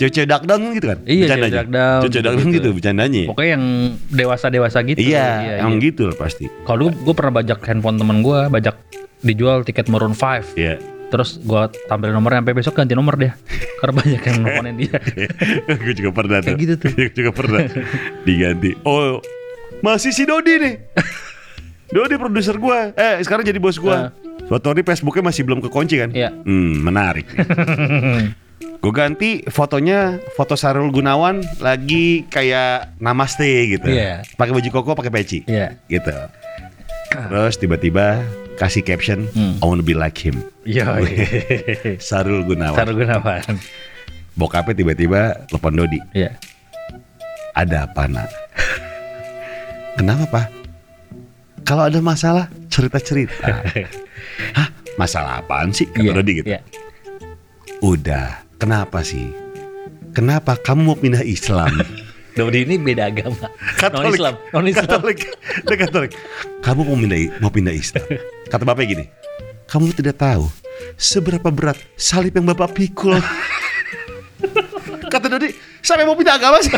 Cewek-cewek 0.00 0.28
dakdang 0.32 0.62
gitu 0.72 0.86
kan? 0.88 0.98
Iya, 1.04 1.26
cewek 1.28 1.52
dakdang, 1.52 2.00
Cewek 2.08 2.24
dakdang 2.24 2.48
gitu. 2.48 2.56
gitu, 2.56 2.68
bercandanya. 2.72 3.22
Pokoknya 3.28 3.50
yang 3.52 3.64
dewasa-dewasa 4.08 4.78
gitu. 4.88 4.98
Iya, 5.04 5.60
emang 5.60 5.76
gitu 5.76 6.08
lah 6.08 6.16
pasti. 6.16 6.48
Kalau 6.64 6.88
dulu 6.88 7.04
gue 7.04 7.14
pernah 7.20 7.32
bajak 7.36 7.60
handphone 7.68 8.00
temen 8.00 8.24
gue, 8.24 8.40
bajak 8.48 8.80
dijual 9.20 9.60
tiket 9.60 9.92
Maroon 9.92 10.16
5. 10.16 10.56
Iya. 10.56 10.80
Terus 11.12 11.36
gue 11.44 11.62
tampilin 11.84 12.16
nomornya 12.16 12.40
sampai 12.40 12.54
besok 12.56 12.80
ganti 12.80 12.96
nomor 12.96 13.20
dia. 13.20 13.36
Karena 13.84 13.92
banyak 14.00 14.22
yang 14.24 14.36
nelfonin 14.40 14.76
dia. 14.80 14.96
gue 15.84 15.94
juga 16.00 16.10
pernah 16.16 16.38
tuh. 16.40 16.48
Kayak 16.48 16.60
gitu 16.64 16.74
tuh. 16.80 16.90
Gue 16.96 17.08
juga 17.12 17.30
pernah 17.36 17.60
diganti. 18.24 18.70
Oh, 18.88 19.20
masih 19.84 20.16
si 20.16 20.24
Dodi 20.24 20.54
nih. 20.64 20.74
Dodi 21.90 22.14
produser 22.16 22.56
gua. 22.56 22.94
Eh, 22.94 23.18
sekarang 23.26 23.42
jadi 23.42 23.58
bos 23.58 23.76
gua. 23.76 24.14
Foto 24.46 24.70
di 24.72 24.82
Facebooknya 24.86 25.28
masih 25.28 25.42
belum 25.42 25.60
kekunci 25.60 25.94
kan? 25.98 26.10
Iya. 26.14 26.30
Hmm, 26.32 26.80
menarik. 26.80 27.26
gue 28.60 28.92
ganti 28.92 29.44
fotonya 29.44 30.20
foto 30.32 30.56
Sarul 30.56 30.88
Gunawan 30.88 31.40
lagi 31.60 32.24
kayak 32.28 32.96
namaste 32.96 33.44
gitu. 33.70 33.88
Iya. 33.88 34.24
Pakai 34.36 34.52
baju 34.52 34.68
koko, 34.70 34.90
pakai 34.94 35.12
peci. 35.12 35.44
Iya. 35.44 35.76
Gitu. 35.84 36.12
Terus 37.10 37.56
tiba-tiba 37.56 38.24
kasih 38.56 38.80
caption 38.80 39.24
Hmm. 39.32 39.56
I 39.58 39.64
wanna 39.64 39.80
be 39.80 39.92
like 39.92 40.16
him. 40.16 40.40
Iya. 40.64 40.96
Sarul 42.00 42.44
Gunawan. 42.44 42.76
Sarul 42.76 42.96
Gunawan. 42.96 43.42
Bokapnya 44.36 44.72
tiba-tiba 44.72 45.44
telepon 45.48 45.76
Dodi. 45.76 46.00
Iya. 46.12 46.36
Ada 47.52 47.84
apa 47.84 48.08
nak? 48.08 48.28
Kenapa 49.98 50.24
pak? 50.28 50.46
Kalau 51.64 51.84
ada 51.84 52.00
masalah 52.00 52.48
cerita-cerita. 52.72 53.60
Hah? 54.56 54.68
Masalah 54.96 55.40
apaan 55.40 55.68
sih? 55.70 55.84
Kata 55.84 56.00
Iya. 56.00 56.12
Dodi 56.16 56.32
gitu. 56.40 56.48
Iya. 56.48 56.60
Udah. 57.80 58.28
Kenapa 58.60 59.00
sih? 59.00 59.32
Kenapa 60.12 60.52
kamu 60.60 60.92
mau 60.92 60.98
pindah 60.98 61.24
Islam? 61.24 61.72
Dodi 62.36 62.68
ini 62.68 62.76
beda 62.76 63.08
agama. 63.08 63.48
Non 63.88 64.12
Islam. 64.12 64.34
Non 64.52 64.68
Islam. 64.68 65.00
Katolik. 65.00 65.20
Dia 65.64 65.76
Katolik. 65.80 66.12
Kamu 66.60 66.84
mau 66.84 66.96
pindah 67.00 67.20
mau 67.40 67.50
pindah 67.50 67.72
Islam. 67.72 68.04
Kata 68.52 68.68
bapaknya 68.68 69.00
gini. 69.00 69.04
Kamu 69.64 69.96
tidak 69.96 70.20
tahu 70.20 70.44
seberapa 71.00 71.48
berat 71.48 71.80
salib 71.96 72.36
yang 72.36 72.52
bapak 72.52 72.76
pikul. 72.76 73.16
Kata 75.08 75.26
Dodi, 75.26 75.56
sampai 75.80 76.04
mau 76.04 76.14
pindah 76.14 76.36
agama 76.36 76.60
sih. 76.60 76.70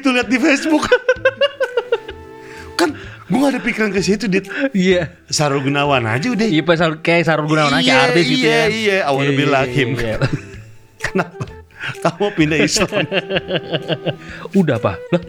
Itu 0.00 0.08
lihat 0.08 0.32
di 0.32 0.40
Facebook. 0.40 0.88
Gue 3.32 3.38
gak 3.38 3.50
ada 3.50 3.60
pikiran 3.60 3.88
ke 3.88 4.00
situ 4.00 4.28
dit 4.28 4.44
Iya. 4.70 5.08
Sarul 5.26 5.62
Gunawan 5.62 6.04
aja 6.04 6.28
udah 6.28 6.44
Iya 6.44 6.60
pas 6.60 6.76
Sarul- 6.76 7.00
kayak 7.00 7.24
Sarul 7.24 7.48
Gunawan 7.48 7.72
aja 7.74 7.80
Iya, 7.82 7.96
artis 8.06 8.24
gitu 8.26 8.44
iya, 8.44 8.52
ya. 8.52 8.64
iya. 8.68 8.98
I 9.00 9.10
wanna 9.10 9.32
be 9.32 9.40
Iya, 9.40 9.50
like 9.50 9.72
him. 9.72 9.90
iya. 9.94 10.16
kenapa 11.02 11.44
Kamu 11.98 12.30
pindah 12.32 12.58
Islam. 12.60 12.94
Udah 14.54 14.78
pak. 14.78 15.02
Lah, 15.08 15.22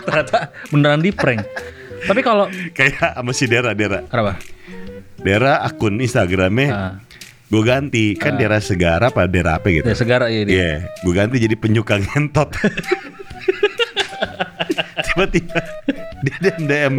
ternyata 0.00 0.38
beneran 0.66 0.96
di 0.98 1.12
prank. 1.12 1.44
Tapi 2.02 2.20
kalau 2.20 2.48
Kayak 2.72 3.12
sama 3.12 3.32
si 3.32 3.44
Dera, 3.44 3.72
Dera. 3.72 4.00
kenapa? 4.02 4.40
Dera 5.18 5.60
akun 5.60 6.00
Instagramnya 6.00 6.68
Ah. 6.68 6.92
gue 7.46 7.62
ganti 7.62 8.12
kan 8.14 8.34
Dera 8.34 8.58
Segara 8.58 9.08
apa 9.08 9.24
Dera 9.26 9.56
apa 9.56 9.68
gitu. 9.68 9.84
Ya 9.84 9.92
segara 9.92 10.28
ya 10.28 10.40
Iya, 10.40 10.44
dia. 10.44 10.70
gue 10.96 11.12
ganti 11.12 11.36
jadi 11.38 11.52
penyuka 11.54 11.96
ngentot. 11.98 12.48
Tiba-tiba 15.14 15.58
dia 16.24 16.36
DM 16.42 16.62
DM 16.66 16.94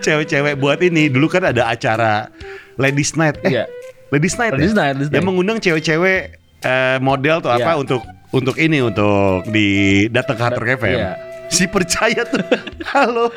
cewek-cewek 0.00 0.56
buat 0.56 0.80
ini. 0.80 1.12
Dulu 1.12 1.28
kan 1.28 1.44
ada 1.44 1.68
acara 1.68 2.32
Ladies 2.80 3.12
Night. 3.14 3.36
Eh, 3.44 3.52
Iya. 3.52 3.64
Ladies 4.08 4.40
Night. 4.40 4.52
Ladies 4.56 4.72
ya? 4.72 4.78
Night, 4.88 4.94
Ladies 4.96 5.20
mengundang 5.20 5.60
cewek-cewek 5.60 6.20
eh, 6.64 6.96
model 6.98 7.44
atau 7.44 7.52
apa 7.52 7.76
Iya. 7.76 7.80
untuk 7.80 8.02
untuk 8.28 8.56
ini 8.56 8.80
untuk 8.80 9.44
di 9.48 9.68
datang 10.08 10.36
ke 10.36 10.42
Hunter 10.48 10.64
FM. 10.80 10.96
Iya. 10.96 11.12
Si 11.48 11.64
percaya 11.68 12.24
tuh. 12.24 12.40
Halo 12.92 13.28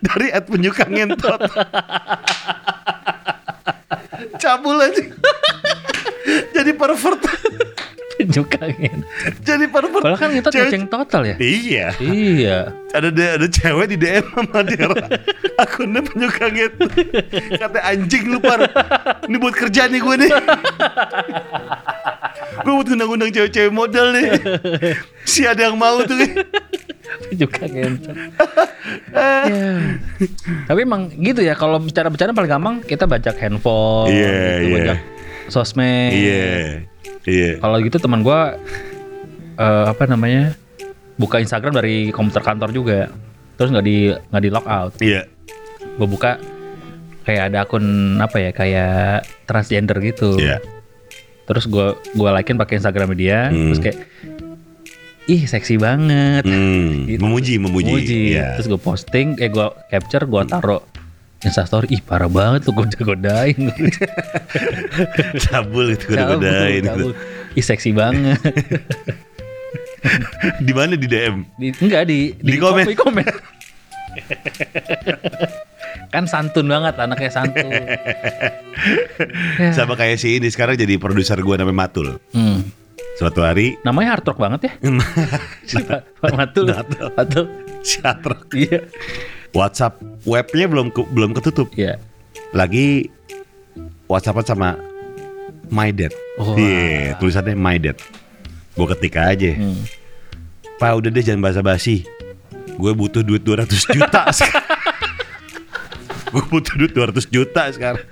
dari 0.00 0.28
at 0.28 0.44
penyuka 0.44 0.84
ngentot. 0.84 1.40
Cabul 4.40 4.76
aja. 4.80 5.04
Jadi 6.52 6.70
pervert. 6.72 7.20
Juga 8.36 8.60
gitu. 8.68 9.04
Jadi 9.40 9.64
pervert. 9.66 10.02
Padahal 10.02 10.18
kan 10.18 10.30
kita 10.32 10.48
goceng 10.50 10.84
total 10.86 11.22
ya. 11.24 11.36
Iya. 11.40 11.86
Iya. 11.98 12.58
Ada 12.90 13.08
ada 13.40 13.46
cewek 13.46 13.86
di 13.92 13.96
DM 13.96 14.26
sama 14.34 14.60
Dera. 14.66 14.94
Akunnya 15.56 16.00
penyuka 16.02 16.46
gitu. 16.50 16.84
Kata 17.56 17.78
anjing 17.80 18.24
lu 18.28 18.38
par. 18.38 18.60
Ini 19.24 19.36
buat 19.38 19.54
kerja 19.54 19.86
nih 19.86 20.00
gue 20.00 20.14
nih. 20.26 20.30
gue 22.60 22.72
buat 22.74 22.88
undang-undang 22.88 23.30
cewek-cewek 23.30 23.72
model 23.72 24.06
nih. 24.12 24.28
Si 25.22 25.46
ada 25.46 25.70
yang 25.70 25.78
mau 25.78 26.02
tuh. 26.02 26.18
Juga 27.32 27.66
gitu. 27.66 28.10
Ya. 29.14 29.72
Tapi 30.66 30.78
emang 30.82 31.10
gitu 31.10 31.40
ya 31.40 31.54
kalau 31.54 31.78
bicara 31.78 32.06
bicara 32.06 32.30
paling 32.30 32.50
gampang 32.50 32.76
kita 32.82 33.06
bajak 33.06 33.34
handphone, 33.38 34.10
Iya, 34.10 34.30
gitu, 34.30 34.66
iya. 34.66 34.74
bajak 34.74 34.98
sosmed. 35.50 36.10
Iya. 36.14 36.89
Iya. 37.22 37.58
Kalau 37.58 37.76
gitu 37.78 37.96
teman 37.96 38.20
gua 38.20 38.56
eh, 39.56 39.84
apa 39.86 40.04
namanya? 40.04 40.56
buka 41.14 41.36
Instagram 41.36 41.76
dari 41.76 42.08
komputer 42.08 42.40
kantor 42.40 42.72
juga. 42.72 43.12
Terus 43.54 43.68
nggak 43.68 43.84
di 43.84 44.08
nggak 44.08 44.42
di 44.42 44.50
lock 44.50 44.64
out. 44.64 44.92
Iya. 44.98 45.28
Gue 46.00 46.08
buka 46.08 46.40
kayak 47.22 47.52
ada 47.52 47.68
akun 47.68 47.84
apa 48.16 48.40
ya 48.40 48.50
kayak 48.50 49.04
transgender 49.44 50.00
gitu. 50.00 50.40
Iya. 50.40 50.64
Terus 51.44 51.68
gua 51.68 51.92
gua 52.16 52.32
likein 52.32 52.56
pakai 52.56 52.80
Instagram 52.80 53.12
dia, 53.12 53.52
Hmm. 53.52 53.68
terus 53.68 53.80
kayak 53.84 53.98
ih 55.28 55.44
seksi 55.44 55.76
banget. 55.76 56.42
Hmm, 56.42 57.04
Gitu. 57.10 57.20
memuji, 57.20 57.54
memuji. 57.60 57.92
Muji. 57.92 58.20
Iya. 58.32 58.56
Terus 58.56 58.66
gue 58.66 58.80
posting, 58.80 59.36
eh 59.36 59.46
gue 59.46 59.66
capture, 59.86 60.24
gue 60.24 60.42
taro 60.48 60.88
Instastory, 61.40 61.88
ih 61.96 62.04
parah 62.04 62.28
banget 62.28 62.68
tuh 62.68 62.76
gue 62.76 62.84
godain. 63.00 63.56
Cabul 65.48 65.96
itu 65.96 66.12
gue 66.12 66.20
godain. 66.20 66.84
Cabul. 66.84 67.16
Ih 67.56 67.64
seksi 67.64 67.96
banget. 67.96 68.36
Di 70.64 70.72
mana 70.72 70.96
di 70.96 71.04
DM? 71.04 71.44
Di, 71.60 71.68
enggak 71.76 72.08
di 72.08 72.32
Di 72.36 72.56
komen. 72.56 72.84
Di 72.88 72.96
komen. 72.96 73.26
kan 76.12 76.28
santun 76.28 76.68
banget 76.68 76.94
anaknya 77.00 77.30
santun. 77.32 77.68
Ya. 79.60 79.76
Sama 79.76 79.92
kayak 79.92 80.16
si 80.16 80.40
ini 80.40 80.48
sekarang 80.48 80.72
jadi 80.72 80.96
produser 80.96 81.36
gue 81.36 81.52
namanya 81.52 81.84
Matul. 81.84 82.16
Hmm. 82.32 82.64
Suatu 83.20 83.44
hari 83.44 83.76
Namanya 83.84 84.16
hard 84.16 84.32
rock 84.32 84.40
banget 84.40 84.60
ya. 84.64 84.72
Si 85.68 85.76
Pak 85.84 86.32
Matul. 86.32 86.72
Matul. 87.12 87.44
Si 87.84 88.00
Atrok. 88.00 88.48
Iya. 88.56 88.88
WhatsApp 89.50 89.98
webnya 90.22 90.66
belum 90.66 90.86
ke- 90.90 91.08
belum 91.10 91.30
ketutup. 91.34 91.70
Iya. 91.74 91.98
Lagi 92.50 93.08
WhatsAppan 94.06 94.44
sama 94.44 94.68
My 95.70 95.90
Dad. 95.90 96.12
Wah. 96.36 96.54
Iya, 96.54 97.14
tulisannya 97.16 97.54
My 97.54 97.78
Dad. 97.78 97.98
Gue 98.74 98.86
ketik 98.90 99.16
aja. 99.16 99.50
Hmm. 99.54 99.82
Pak 100.78 100.90
udah 100.96 101.10
deh 101.12 101.20
jangan 101.20 101.42
basa-basi. 101.42 102.06
Gue 102.74 102.96
butuh 102.96 103.20
duit 103.20 103.44
200 103.44 103.68
juta. 103.92 104.22
Gue 106.32 106.42
butuh 106.46 106.74
duit 106.78 106.94
200 106.94 107.26
juta 107.28 107.68
sekarang. 107.68 108.06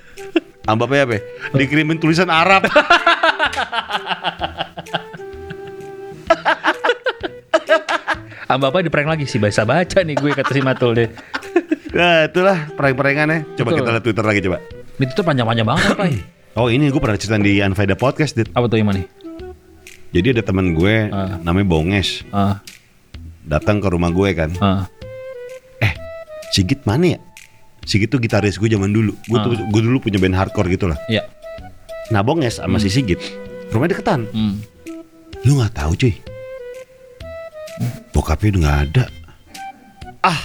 Ambap 0.66 0.90
apa? 0.92 1.16
ya? 1.16 1.20
Dikirimin 1.54 1.96
tulisan 1.96 2.28
Arab. 2.28 2.66
Ah 8.48 8.56
bapak 8.56 8.80
di 8.80 8.88
prank 8.88 9.04
lagi 9.06 9.24
sih 9.24 9.36
baca 9.36 9.62
baca 9.62 9.98
nih 10.00 10.16
gue 10.16 10.30
kata 10.32 10.50
si 10.50 10.60
Matul 10.60 10.90
deh. 10.96 11.08
Nah 11.90 12.24
itulah 12.24 12.72
prank-prankannya. 12.72 13.44
Coba 13.54 13.68
Betul. 13.70 13.78
kita 13.78 13.88
lihat 13.90 14.02
Twitter 14.02 14.24
lagi 14.24 14.40
coba. 14.42 14.58
Itu 14.98 15.12
tuh 15.12 15.22
panjang-panjang 15.22 15.66
banget 15.66 15.86
apa? 15.92 16.04
Oh 16.58 16.66
ini 16.66 16.90
gue 16.90 16.98
pernah 16.98 17.14
cerita 17.14 17.38
di 17.38 17.62
Unfaida 17.62 17.94
Podcast, 17.94 18.34
Dit. 18.34 18.50
Apa 18.50 18.66
tuh 18.66 18.82
yang 18.82 18.90
mana? 18.90 19.06
Jadi 20.10 20.26
ada 20.32 20.42
teman 20.42 20.74
gue 20.74 21.06
Ah. 21.06 21.38
namanya 21.38 21.68
Bonges 21.68 22.26
Ah, 22.28 22.58
datang 23.40 23.78
ke 23.78 23.86
rumah 23.86 24.10
gue 24.10 24.26
kan. 24.34 24.50
ah, 24.58 24.90
Eh, 25.78 25.92
Sigit 26.50 26.82
mana 26.82 27.14
ya? 27.14 27.18
Sigit 27.84 28.10
tuh 28.10 28.18
gitaris 28.18 28.58
gue 28.58 28.66
zaman 28.66 28.90
dulu. 28.90 29.14
Gue 29.24 29.38
tuh 29.38 29.54
gue 29.54 29.80
dulu 29.80 30.02
punya 30.02 30.18
band 30.18 30.34
hardcore 30.34 30.66
gitu 30.68 30.90
lah. 30.90 30.98
iya. 31.06 31.30
Nah 32.08 32.20
Bonges 32.20 32.58
sama 32.58 32.76
si 32.76 32.90
Sigit 32.90 33.22
rumahnya 33.70 33.94
deketan. 33.94 34.26
Hmm. 34.28 34.58
Lu 35.44 35.62
nggak 35.62 35.78
tahu 35.78 35.94
cuy? 35.94 36.14
Bokapnya 38.10 38.48
udah 38.50 38.60
nggak 38.60 38.80
ada. 38.86 39.04
Ah, 40.20 40.40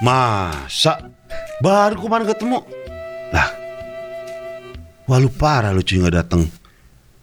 masa? 0.00 1.12
Baru 1.58 2.00
kemarin 2.00 2.26
ketemu. 2.26 2.58
Lah, 3.28 3.48
wah 5.04 5.18
lu 5.18 5.28
parah 5.28 5.70
lu 5.70 5.80
cuy 5.80 5.98
nggak 5.98 6.16
datang. 6.16 6.48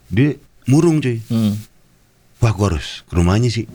Dia 0.08 0.38
murung 0.66 1.00
cuy. 1.00 1.18
Hmm. 1.26 1.58
Wah 2.38 2.52
gua 2.52 2.72
harus 2.72 3.02
ke 3.04 3.14
rumahnya 3.14 3.50
sih. 3.50 3.66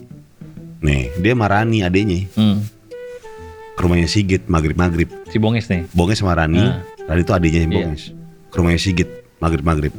Nih, 0.81 1.13
dia 1.17 1.33
marani 1.33 1.83
adenya 1.83 2.25
Hmm. 2.33 2.63
ke 3.75 3.79
rumahnya 3.79 4.07
Sigit 4.07 4.47
maghrib-maghrib. 4.47 5.09
Si 5.27 5.37
Bonges 5.37 5.67
nih. 5.67 5.85
Bonges 5.91 6.19
sama 6.19 6.33
Rani, 6.33 6.57
Ah. 6.57 6.81
Rani 7.05 7.21
itu 7.21 7.33
adiknya 7.33 7.61
Iya. 7.61 7.69
Bonges. 7.69 8.03
Ke 8.47 8.55
rumahnya 8.57 8.79
Sigit 8.79 9.09
maghrib-maghrib. 9.37 9.93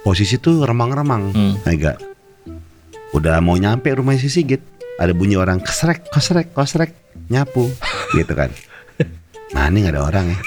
Posisi 0.00 0.36
tuh 0.36 0.62
remang-remang, 0.62 1.30
Hmm. 1.30 1.54
Mega. 1.64 1.98
Udah 3.18 3.42
mau 3.42 3.58
nyampe 3.58 3.90
rumahnya 3.90 4.22
si 4.22 4.30
Sigit, 4.30 4.62
ada 4.94 5.10
bunyi 5.10 5.34
orang 5.34 5.58
kesrek, 5.58 6.06
kesrek, 6.06 6.54
kesrek, 6.54 6.94
nyapu, 7.26 7.66
gitu 8.14 8.30
kan. 8.30 8.46
Nah 9.50 9.66
ini 9.66 9.82
nggak 9.82 9.98
ada 9.98 10.02
orang 10.06 10.24
ya. 10.30 10.38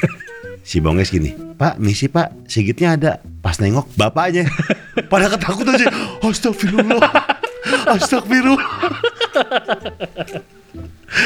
Si 0.63 0.79
Bonges 0.79 1.11
gini, 1.11 1.35
Pak, 1.35 1.81
misi 1.83 2.07
Pak, 2.07 2.47
Sigitnya 2.47 2.95
ada. 2.95 3.11
Pas 3.41 3.57
nengok, 3.59 3.91
bapaknya. 3.97 4.47
Pada 5.11 5.27
ketakutan 5.27 5.73
sih. 5.75 5.89
Astagfirullah. 6.21 7.11
Astagfirullah. 7.91 8.69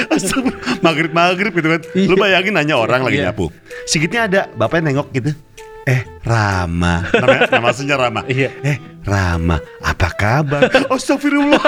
Astagfirullah. 0.09 0.79
Maghrib-maghrib 0.81 1.51
gitu 1.51 1.67
kan. 1.67 1.81
Lu 1.93 2.15
bayangin 2.15 2.55
nanya 2.55 2.79
orang 2.79 3.03
lagi 3.05 3.21
Iya. 3.21 3.29
nyapu. 3.29 3.51
Sigitnya 3.85 4.25
ada, 4.25 4.41
bapaknya 4.55 4.95
nengok 4.95 5.11
gitu. 5.13 5.35
Eh, 5.85 6.01
Rama. 6.21 7.05
Nama, 7.13 7.35
nama 7.53 7.67
aslinya 7.69 7.95
Rama. 7.95 8.21
Iya. 8.25 8.49
Eh, 8.65 8.77
Rama, 9.05 9.57
apa 9.79 10.09
kabar? 10.11 10.65
Astagfirullah. 10.93 11.61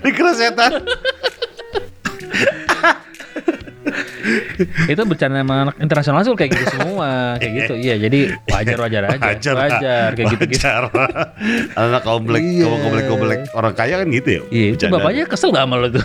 Dikira 0.00 0.32
setan. 0.32 0.80
itu 4.90 4.98
bercanda 5.06 5.38
sama 5.40 5.54
anak 5.70 5.76
internasional 5.78 6.18
sih 6.20 6.34
kayak 6.34 6.50
gitu 6.50 6.64
semua 6.74 7.38
kayak 7.38 7.52
gitu 7.62 7.74
iya 7.78 7.94
jadi 7.96 8.34
wajar 8.50 8.76
wajar 8.82 9.02
aja 9.06 9.18
Wajar, 9.22 9.54
wajar, 9.54 10.08
kayak 10.12 10.26
gitu 10.34 10.44
gitu 10.48 10.66
Wajar. 10.66 10.82
Anak 11.78 12.02
komplek, 12.02 12.42
Iya. 12.42 12.66
komplek, 12.66 13.04
komplek. 13.06 13.38
Orang 13.54 13.72
kaya 13.72 14.02
kan 14.02 14.08
gitu 14.10 14.28
ya. 14.28 14.42
iya 14.50 14.66
itu 14.74 14.82
bapaknya 14.90 15.30
kesel 15.30 15.54
gak 15.54 15.62
sama 15.62 15.78
lo 15.78 15.88
tuh 15.94 16.02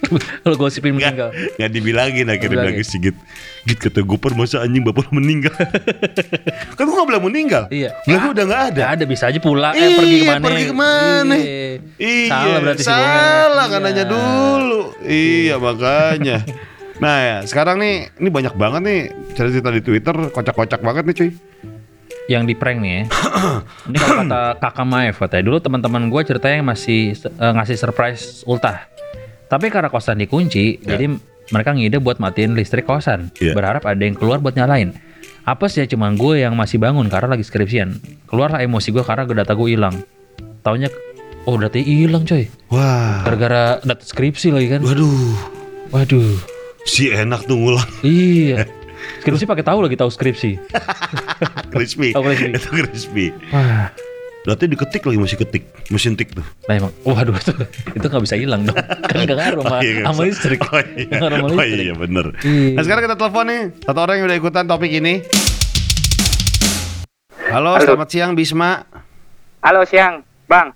kalau 0.42 0.56
gosipin 0.56 0.96
meninggal 0.96 1.28
nggak 1.60 1.70
dibilangin 1.70 2.26
akhirnya 2.26 2.40
Dibilangin. 2.48 2.80
bilang 2.80 2.88
Sigit 2.88 3.16
Git 3.60 3.76
kata 3.76 4.00
gue 4.00 4.18
masa 4.32 4.64
anjing 4.64 4.80
bapak 4.80 5.12
lu 5.12 5.20
meninggal 5.20 5.52
Kan 6.76 6.84
gue 6.88 6.96
gak 6.96 7.08
bilang 7.08 7.24
meninggal 7.24 7.68
Iya. 7.68 7.92
Bilang 8.08 8.32
udah 8.32 8.44
gak 8.48 8.62
ada 8.72 8.80
Gak 8.80 8.92
ada 8.96 9.04
bisa 9.04 9.24
aja 9.28 9.36
pulang 9.36 9.76
eh 9.76 9.80
Iya, 9.80 9.96
pergi 10.00 10.16
ke 10.16 10.24
mana 10.26 10.40
pergi 10.42 10.64
ke 10.64 10.74
mana. 10.74 11.34
Iya. 11.36 11.68
Iya, 12.00 12.28
salah 12.28 12.58
berarti. 12.58 12.82
Salah 12.82 13.66
kan 13.68 13.80
Iya. 13.80 13.86
nanya 13.92 14.04
dulu 14.08 14.82
Iya 15.04 15.54
makanya 15.56 16.36
Nah 17.04 17.16
ya 17.20 17.36
sekarang 17.44 17.76
nih 17.78 17.94
Ini 18.16 18.28
banyak 18.28 18.54
banget 18.56 18.80
nih 18.80 19.00
Cerita-cerita 19.32 19.70
di 19.72 19.82
Twitter 19.82 20.16
Kocak-kocak 20.28 20.80
banget 20.80 21.04
nih 21.04 21.16
cuy 21.16 21.30
yang 22.30 22.46
di 22.46 22.54
prank 22.54 22.78
nih 22.78 22.92
ya. 22.94 23.02
Ini 23.90 23.96
kalau 23.98 24.14
kata 24.22 24.40
kakak 24.62 24.86
Maef 24.86 25.18
katanya 25.18 25.50
dulu 25.50 25.58
teman-teman 25.58 26.06
gue 26.06 26.22
ceritanya 26.22 26.62
masih 26.62 27.18
eh, 27.18 27.52
ngasih 27.58 27.74
surprise 27.74 28.46
ultah. 28.46 28.86
Tapi 29.50 29.66
karena 29.66 29.90
kosan 29.90 30.14
dikunci, 30.14 30.78
Ya. 30.78 30.94
jadi 30.94 31.10
mereka 31.50 31.74
ngide 31.74 31.98
buat 31.98 32.18
matiin 32.22 32.54
listrik 32.54 32.86
kosan. 32.86 33.34
Iya. 33.38 33.54
Berharap 33.54 33.86
ada 33.86 34.02
yang 34.02 34.14
keluar 34.18 34.38
buat 34.38 34.54
nyalain. 34.54 34.94
Apa 35.44 35.66
sih 35.66 35.82
ya 35.82 35.86
cuman 35.90 36.14
gue 36.14 36.42
yang 36.46 36.54
masih 36.54 36.78
bangun 36.78 37.10
karena 37.10 37.34
lagi 37.34 37.44
skripsian. 37.46 37.98
Keluarlah 38.30 38.62
emosi 38.62 38.94
gue 38.94 39.02
karena 39.02 39.26
data 39.26 39.52
gue 39.54 39.68
hilang. 39.68 39.96
Taunya 40.60 40.92
Oh 41.48 41.56
berarti 41.56 41.80
hilang 41.80 42.28
coy. 42.28 42.46
Wah. 42.68 43.24
Gara-gara 43.24 43.80
data 43.80 44.04
skripsi 44.04 44.52
lagi 44.52 44.68
kan. 44.76 44.80
Waduh. 44.84 45.34
Waduh. 45.90 46.36
Si 46.84 47.08
enak 47.08 47.48
tuh 47.48 47.56
ngulang. 47.56 47.88
Iya. 48.04 48.68
Skripsi 49.24 49.48
pakai 49.48 49.64
tahu 49.64 49.80
lagi 49.84 49.96
tahu 49.96 50.12
skripsi. 50.12 50.60
crispy. 51.72 52.12
Oh, 52.12 52.20
crispy. 52.24 52.52
Itu 52.52 52.68
crispy. 52.68 53.26
Wah. 53.52 53.88
Berarti 54.50 54.66
diketik 54.66 55.06
lagi 55.06 55.18
masih 55.22 55.38
ketik. 55.38 55.62
Mesin 55.94 56.18
tik 56.18 56.34
tuh. 56.34 56.42
Nah 56.66 56.74
emang, 56.74 56.90
waduh 57.06 57.38
itu, 57.38 57.54
itu 57.94 58.02
nggak 58.02 58.22
bisa 58.26 58.34
hilang 58.34 58.66
dong. 58.66 58.74
Kan 58.74 59.22
nggak 59.22 59.38
ngaruh 59.38 59.62
sama, 59.62 59.78
Oh, 59.78 59.82
iya, 59.86 60.02
sama 60.10 60.20
listrik. 60.26 60.58
Oh 60.66 60.82
iya, 60.82 61.06
Nggak 61.06 61.20
ngaruh 61.22 61.36
sama 61.38 61.62
oh, 61.62 61.66
iya 61.70 61.94
bener. 61.94 62.26
Iya. 62.42 62.74
Nah 62.74 62.82
sekarang 62.82 63.02
kita 63.06 63.14
telepon 63.14 63.44
nih 63.46 63.60
satu 63.86 63.98
orang 64.02 64.14
yang 64.18 64.26
udah 64.26 64.38
ikutan 64.42 64.64
topik 64.66 64.90
ini. 64.90 65.22
Halo, 67.46 67.78
Halo. 67.78 67.86
selamat 67.86 68.08
siang 68.10 68.30
Bisma. 68.34 68.82
Halo 69.62 69.86
siang, 69.86 70.26
Bang. 70.50 70.74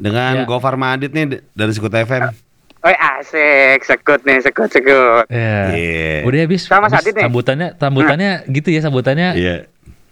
Dengan 0.00 0.40
Ya. 0.40 0.48
Gofar 0.48 0.80
Madit 0.80 1.12
nih 1.12 1.44
dari 1.52 1.76
Sekut 1.76 1.92
FM. 1.92 2.32
Oi 2.80 2.96
asik, 2.96 3.84
sekut 3.84 4.24
nih, 4.24 4.40
sekut 4.40 4.72
sekut. 4.72 5.28
Iya. 5.28 5.76
Iya. 5.76 6.12
Udah 6.24 6.38
habis. 6.40 6.64
Sama 6.64 6.88
habis 6.88 7.04
Sadit 7.04 7.20
nih. 7.20 7.24
Sambutannya, 7.28 7.68
sambutannya 7.76 8.30
gitu 8.48 8.72
ya, 8.72 8.80
sambutannya 8.80 9.28
Iya. 9.36 9.56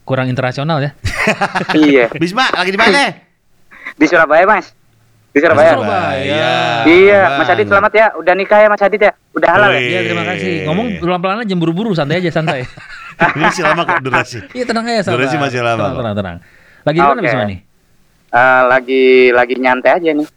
Kurang 0.08 0.26
internasional 0.26 0.80
ya. 0.80 0.90
iya, 1.76 2.08
Bisma 2.10 2.48
lagi 2.50 2.72
di 2.72 2.80
mana? 2.80 3.12
di 3.92 4.06
Surabaya 4.06 4.48
mas. 4.48 4.72
Di 5.28 5.38
Surabaya. 5.38 5.76
Surabaya. 5.76 6.52
Iya, 6.82 7.20
Bang. 7.28 7.38
Mas 7.38 7.50
Adit 7.50 7.66
selamat 7.68 7.92
ya. 7.92 8.06
Udah 8.16 8.32
nikah 8.32 8.58
ya 8.58 8.68
Mas 8.68 8.80
Adit 8.80 9.02
ya. 9.02 9.12
Udah 9.36 9.48
halal 9.52 9.70
ya. 9.70 9.80
Iya 9.82 9.98
terima 10.02 10.24
kasih. 10.24 10.52
Ngomong 10.64 10.86
pelan-pelan 10.98 11.44
aja, 11.44 11.54
buru-buru, 11.54 11.92
santai 11.92 12.18
aja, 12.18 12.30
santai. 12.32 12.64
Ini 13.36 13.42
masih 13.42 13.62
lama 13.62 13.82
kok 13.84 14.00
durasi. 14.00 14.38
Iya 14.52 14.64
tenang 14.64 14.86
aja, 14.86 15.02
santai. 15.04 15.16
Durasi 15.20 15.36
masih 15.36 15.60
lama 15.60 15.76
Tenang, 15.84 15.94
tenang, 15.94 16.14
tenang. 16.16 16.36
Lagi 16.86 16.96
di 16.96 17.04
mana. 17.04 17.20
Bisma 17.20 17.42
nih? 17.44 17.58
Eh, 18.28 18.62
lagi 18.64 19.04
lagi 19.34 19.54
nyantai 19.58 19.90
aja 19.92 20.10
nih. 20.14 20.28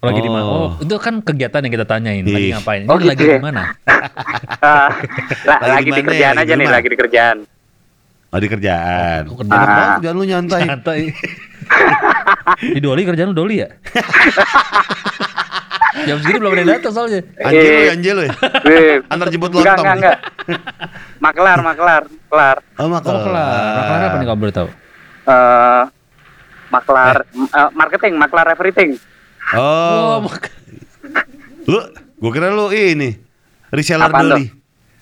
Lagi 0.00 0.20
di 0.22 0.30
mana? 0.32 0.44
Oh. 0.46 0.56
Oh, 0.56 0.70
itu 0.80 0.94
kan 0.96 1.14
kegiatan 1.20 1.60
yang 1.60 1.72
kita 1.74 1.84
tanyain. 1.84 2.24
Lagi 2.24 2.48
ngapain? 2.56 2.80
Ini 2.82 2.88
Oh, 2.88 2.96
lagi 2.96 3.08
gitu 3.10 3.24
di 3.26 3.36
ya? 3.36 3.40
mana? 3.42 3.62
La- 5.44 5.60
Lagi 5.60 5.70
lagi 5.76 5.84
di 5.84 5.92
mana 5.92 6.06
kerjaan 6.08 6.34
ya? 6.34 6.40
aja 6.40 6.46
Di 6.46 6.56
nih, 6.56 6.64
rumah? 6.64 6.72
lagi 6.72 6.88
di 6.88 6.96
kerjaan. 6.96 7.36
Oh 8.30 8.38
di 8.38 8.46
kerjaan. 8.46 9.26
Oh, 9.26 9.34
kerjaan 9.34 9.50
Enak 9.52 9.64
apa? 9.64 9.74
banget 9.74 9.90
kerjaan 9.98 10.14
lu 10.14 10.24
nyantai. 10.24 10.60
Santai. 10.64 11.00
di 12.74 12.80
Doli 12.80 13.02
kerjaan 13.02 13.28
lu 13.28 13.36
Doli 13.36 13.56
ya? 13.58 13.68
Jam 16.00 16.16
segini 16.16 16.38
belum 16.38 16.52
ada 16.52 16.60
yang 16.60 16.70
datang 16.72 16.92
soalnya. 16.94 17.20
Anjir 17.36 17.60
lu, 17.60 17.74
Eh. 17.76 17.92
anjir 17.92 18.12
lu. 18.14 18.22
ya? 18.22 18.32
Wih, 18.62 18.96
Antar 19.04 19.26
jemput 19.28 19.50
lontong. 19.50 19.74
enggak, 19.76 19.96
enggak. 19.98 20.16
Maklar, 21.18 21.58
maklar, 21.60 22.02
maklar. 22.06 22.56
Oh, 22.78 22.80
Oh, 22.80 22.88
maklar. 22.88 23.20
kelar. 23.20 23.74
Maklar 23.76 23.98
apa 24.00 24.16
nih 24.16 24.24
kalau 24.24 24.38
boleh 24.38 24.54
tahu? 24.54 24.68
Eh, 25.20 25.82
maklar 26.70 27.16
eh, 27.26 27.68
marketing, 27.74 28.14
maklar 28.16 28.46
everything. 28.48 28.90
Oh, 29.50 30.22
mak- 30.22 30.54
lu 31.66 31.78
gua 32.16 32.30
kira 32.30 32.48
lu 32.48 32.70
ini 32.70 33.18
reseller 33.68 34.06
Apaan 34.06 34.30
Doli. 34.30 34.46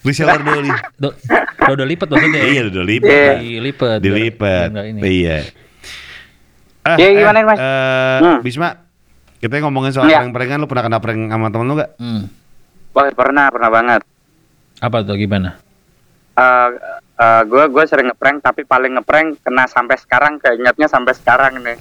Reseller 0.01 0.41
Doli. 0.41 0.71
Do, 0.95 1.09
do, 1.11 1.73
udah 1.75 1.87
lipat 1.87 2.07
maksudnya. 2.09 2.41
Iya, 2.41 2.63
udah 2.69 2.85
lipat. 2.85 3.11
Iya. 3.11 3.33
Dilipet. 3.41 3.99
Dilipat. 3.99 4.61
Biar 4.65 4.73
nggak 4.73 4.87
ini. 4.89 5.01
Iya. 5.03 5.37
Eh, 6.85 6.97
Iya, 6.97 7.09
gimana, 7.15 7.39
Mas? 7.45 7.59
eh, 7.59 8.19
Hmm. 8.19 8.39
Bisma, 8.41 8.69
kita 9.37 9.61
ngomongin 9.61 9.93
soal 9.93 10.07
Iya. 10.07 10.23
prank-prankan, 10.23 10.57
lu 10.57 10.67
pernah 10.67 10.85
kena 10.85 10.99
prank 10.99 11.21
sama 11.27 11.47
temen 11.49 11.67
lu 11.67 11.75
gak? 11.77 11.91
Hmm. 11.97 12.23
Wah, 12.91 13.11
pernah, 13.13 13.47
pernah 13.49 13.69
banget. 13.69 14.01
Apa 14.79 15.03
tuh 15.03 15.15
gimana? 15.15 15.59
Eh, 16.33 16.69
eh, 17.19 17.43
gue 17.45 17.65
gue 17.67 17.85
sering 17.85 18.09
ngeprank 18.09 18.39
tapi 18.41 18.63
paling 18.63 18.95
ngeprank 18.95 19.43
kena 19.43 19.67
sampai 19.67 19.99
sekarang 19.99 20.39
keingetnya 20.39 20.87
sampai 20.87 21.11
sekarang 21.13 21.59
nih 21.59 21.75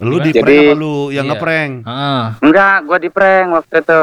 Lu 0.00 0.16
di 0.16 0.32
prank 0.32 0.48
apa 0.64 0.74
lu 0.74 1.12
yang 1.12 1.28
Iya. 1.28 1.36
ngeprank? 1.36 1.72
Ah, 1.84 2.40
enggak 2.40 2.76
gue 2.82 2.98
di 2.98 3.10
prank 3.12 3.46
waktu 3.52 3.74
itu 3.78 4.00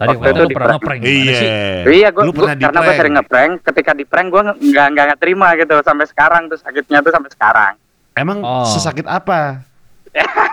tadi 0.00 0.08
Waktu 0.10 0.24
waktu 0.24 0.40
itu 0.40 0.48
pernah 0.50 0.66
prank. 0.70 0.80
ngeprank 0.80 0.98
gimana 0.98 1.20
Iya. 1.20 1.36
sih? 1.36 1.50
iya 1.92 2.08
gue 2.08 2.22
Lu 2.22 2.32
di 2.32 2.40
karena 2.58 2.80
gue 2.80 2.94
sering 2.96 3.14
ngeprank 3.14 3.52
ketika 3.62 3.92
di 3.92 4.04
prank 4.04 4.28
gue 4.28 4.42
nggak 4.42 4.56
nggak 4.88 5.04
nggak 5.06 5.20
terima 5.20 5.48
gitu 5.54 5.74
sampai 5.80 6.06
sekarang 6.06 6.42
tuh 6.46 6.56
sakitnya 6.56 6.98
tuh 6.98 7.12
sampai 7.12 7.30
sekarang 7.30 7.72
Emang 8.12 8.38
Oh. 8.40 8.64
sesakit 8.66 9.04
apa? 9.04 9.62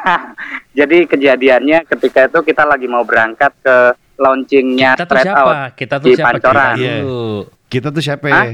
jadi 0.74 0.98
kejadiannya 1.06 1.88
ketika 1.88 2.28
itu 2.28 2.40
kita 2.44 2.64
lagi 2.64 2.86
mau 2.86 3.02
berangkat 3.02 3.50
ke 3.58 3.76
launchingnya 4.16 4.94
Kita 4.94 5.06
tuh 5.06 5.18
siapa? 5.20 5.42
Out 5.42 5.56
Kita 5.74 5.96
tuh 5.98 6.06
di 6.06 6.14
siapa? 6.14 6.28
Pancoran. 6.34 6.68
Cerita 6.70 6.78
Iya. 6.78 6.96
Kita 7.68 7.88
tuh 7.90 8.02
siapa? 8.02 8.26
Hah? 8.28 8.46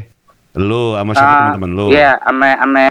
Lu 0.56 0.94
sama 0.94 1.12
siapa 1.12 1.28
Ah, 1.28 1.38
teman-teman 1.50 1.72
lu? 1.74 1.86
iya 1.90 2.14
ame 2.22 2.50
ame 2.56 2.86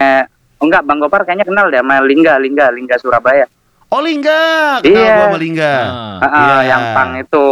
oh, 0.57 0.65
enggak 0.65 0.83
bang 0.83 0.97
Gopar 0.99 1.21
kayaknya 1.23 1.45
kenal 1.45 1.65
deh 1.65 1.79
sama 1.79 1.95
Lingga 2.01 2.33
Lingga 2.37 2.65
Lingga 2.69 2.95
Surabaya 2.97 3.47
Oh 3.87 4.01
Lingga, 4.01 4.41
kenal 4.79 4.99
Iya. 4.99 5.13
gua 5.13 5.25
sama 5.27 5.39
Lingga. 5.39 5.73
Ah, 5.77 6.23
ah, 6.23 6.29
Iya. 6.35 6.57
yang 6.65 6.83
pang 6.91 7.11
itu 7.15 7.45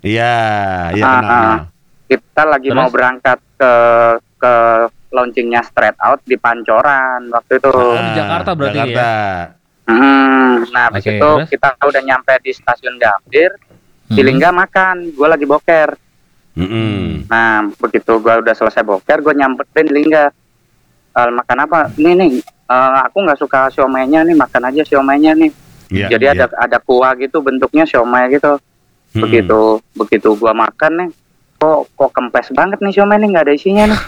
Iya, 0.00 0.34
iya 0.92 1.04
Ah, 1.04 1.14
kenal. 1.16 1.32
ah. 1.32 1.58
kita 2.06 2.42
lagi 2.44 2.68
Terus? 2.68 2.78
mau 2.78 2.88
berangkat 2.88 3.38
ke 3.54 3.72
ke 4.38 4.54
launchingnya 5.10 5.60
Straight 5.62 5.98
Out 5.98 6.22
di 6.22 6.36
Pancoran 6.36 7.28
waktu 7.28 7.58
itu. 7.58 7.68
Oh, 7.68 7.96
di 7.96 8.10
Jakarta 8.14 8.50
berarti 8.52 8.78
Jakarta. 8.78 9.10
Hmm, 9.84 10.68
nah 10.68 10.82
habis 10.86 11.00
Oke, 11.02 11.16
itu 11.16 11.30
terus? 11.34 11.48
kita 11.48 11.68
udah 11.80 12.02
nyampe 12.02 12.32
di 12.38 12.52
stasiun 12.52 12.96
Gambir, 12.96 13.50
Hmm. 14.08 14.16
Lingga 14.18 14.48
makan, 14.50 15.12
gue 15.12 15.28
lagi 15.28 15.44
boker. 15.44 15.92
Mm-mm. 16.54 17.28
Nah 17.28 17.60
begitu 17.76 18.16
gue 18.16 18.34
udah 18.40 18.54
selesai 18.54 18.80
boker, 18.80 19.20
gue 19.20 19.34
nyamperin 19.34 19.84
Lingga. 19.86 20.32
"Eh, 21.10 21.30
makan 21.30 21.58
apa? 21.60 21.92
Nih 21.94 22.16
nih, 22.16 22.30
eh, 22.40 22.98
aku 23.02 23.20
nggak 23.20 23.36
suka 23.36 23.68
siomaynya 23.68 24.24
nih, 24.24 24.32
makan 24.32 24.62
aja 24.64 24.80
siomaynya 24.82 25.36
nih. 25.36 25.52
Iya, 25.88 26.08
Jadi 26.10 26.24
iya. 26.24 26.32
ada 26.34 26.44
ada 26.54 26.78
kuah 26.78 27.12
gitu 27.14 27.40
bentuknya 27.40 27.84
siomay 27.84 28.28
gitu. 28.30 28.56
Mm-mm. 29.10 29.22
Begitu 29.24 29.60
begitu 29.92 30.28
gua 30.34 30.52
makan 30.52 30.92
nih, 30.96 31.08
kok 31.56 31.88
kok 31.90 32.10
kempes 32.10 32.48
banget 32.50 32.78
nih 32.78 32.92
siomay 32.92 33.16
nih 33.16 33.28
nggak 33.30 33.44
ada 33.44 33.54
isinya 33.54 33.84
nih. 33.86 34.00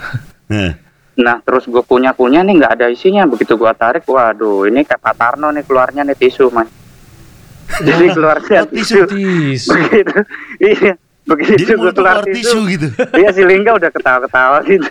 Heh. 0.48 0.72
Nah 1.20 1.36
terus 1.38 1.68
gue 1.68 1.82
kunyah-kunyah 1.82 2.40
nih 2.40 2.54
nggak 2.56 2.72
ada 2.74 2.86
isinya. 2.88 3.24
Begitu 3.24 3.52
gua 3.54 3.72
tarik, 3.72 4.04
waduh 4.04 4.64
ini 4.64 4.80
kayak 4.82 4.98
Pak 4.98 5.14
Tarno 5.14 5.50
nih 5.50 5.62
keluarnya 5.62 6.00
nih 6.00 6.16
tisu 6.16 6.48
man. 6.48 6.64
Jadi 7.82 8.08
keluarnya 8.10 8.58
Oh, 8.60 8.68
tisu, 8.68 9.04
tisu. 9.04 9.68
Begitu, 9.68 10.16
iya. 10.70 10.92
Begitu 11.22 11.60
Jadi 11.60 11.72
gua 11.76 11.92
keluar 11.92 12.18
tisu, 12.22 12.32
tisu 12.32 12.58
gitu. 12.68 12.86
iya 13.14 13.28
si 13.30 13.42
Lingga 13.42 13.76
udah 13.76 13.90
ketawa-ketawa 13.90 14.58
gitu. 14.64 14.88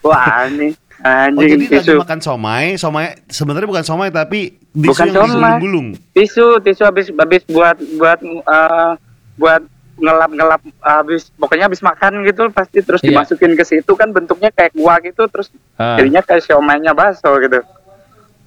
Wah 0.00 0.48
ini 0.48 0.72
Oh 0.96 1.04
anjing 1.04 1.60
jadi 1.60 1.64
lagi 1.68 1.76
tisu. 1.84 2.00
makan 2.00 2.18
somai, 2.20 2.66
somai 2.76 3.04
sebenarnya 3.28 3.68
bukan 3.68 3.84
somai 3.84 4.08
tapi 4.08 4.56
tisu 4.72 4.88
Bukan 4.88 5.06
yang 5.06 5.16
somai. 5.28 5.28
digulung-gulung. 5.28 5.86
Tisu, 6.10 6.46
tisu 6.58 6.82
habis 6.82 7.06
habis 7.10 7.42
buat 7.44 7.76
buat 7.94 8.18
eh, 8.24 8.92
buat 9.36 9.62
ngelap-ngelap 9.96 10.60
habis 10.78 11.32
pokoknya 11.32 11.66
habis 11.66 11.80
makan 11.80 12.20
gitu 12.22 12.48
pasti 12.50 12.80
terus 12.80 13.00
Iya. 13.00 13.16
dimasukin 13.16 13.56
ke 13.56 13.64
situ 13.64 13.92
kan 13.92 14.10
bentuknya 14.10 14.50
kayak 14.50 14.72
kuah 14.72 15.00
gitu 15.00 15.24
terus 15.26 15.48
Ah. 15.74 15.96
jadinya 15.96 16.20
kayak 16.20 16.42
siomaynya 16.42 16.92
bakso 16.92 17.32
gitu. 17.38 17.64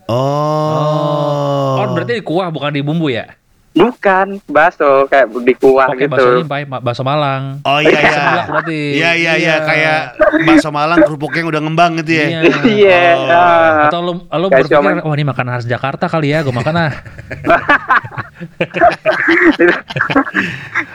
Oh. 0.05 1.77
Oh, 1.79 1.85
berarti 1.91 2.13
di 2.15 2.23
kuah 2.23 2.49
bukan 2.49 2.69
di 2.71 2.81
bumbu 2.81 3.07
ya? 3.07 3.29
Bukan 3.69 4.41
bakso 4.45 5.05
kayak 5.05 5.29
di 5.41 5.53
kuah 5.53 5.85
Oke, 5.87 6.03
gitu. 6.03 6.11
bakso 6.11 6.29
ini 6.35 6.45
bakso 6.67 7.01
Malang. 7.01 7.61
Oh 7.63 7.77
iya 7.77 7.93
iya. 7.95 8.11
Sebelah 8.11 8.45
berarti. 8.47 8.79
Iya 8.93 9.11
iya 9.13 9.33
iya 9.33 9.33
Iya. 9.37 9.55
kayak 9.61 9.99
bakso 10.43 10.69
Malang 10.69 10.99
kerupuknya 10.99 11.39
yang 11.39 11.49
udah 11.49 11.61
ngembang 11.61 11.91
gitu 12.01 12.11
ya. 12.11 12.25
Iya. 12.27 12.41
Iya. 12.65 13.01
Oh. 13.15 13.85
Atau 13.85 13.99
lu 14.01 14.13
lu 14.21 14.47
berpikir, 14.49 14.81
wah 15.01 15.13
ini 15.13 15.23
makanan 15.23 15.51
khas 15.55 15.65
Jakarta 15.65 16.05
kali 16.05 16.33
ya, 16.33 16.41
gue 16.41 16.49
makan 16.51 16.75
ah. 16.75 16.91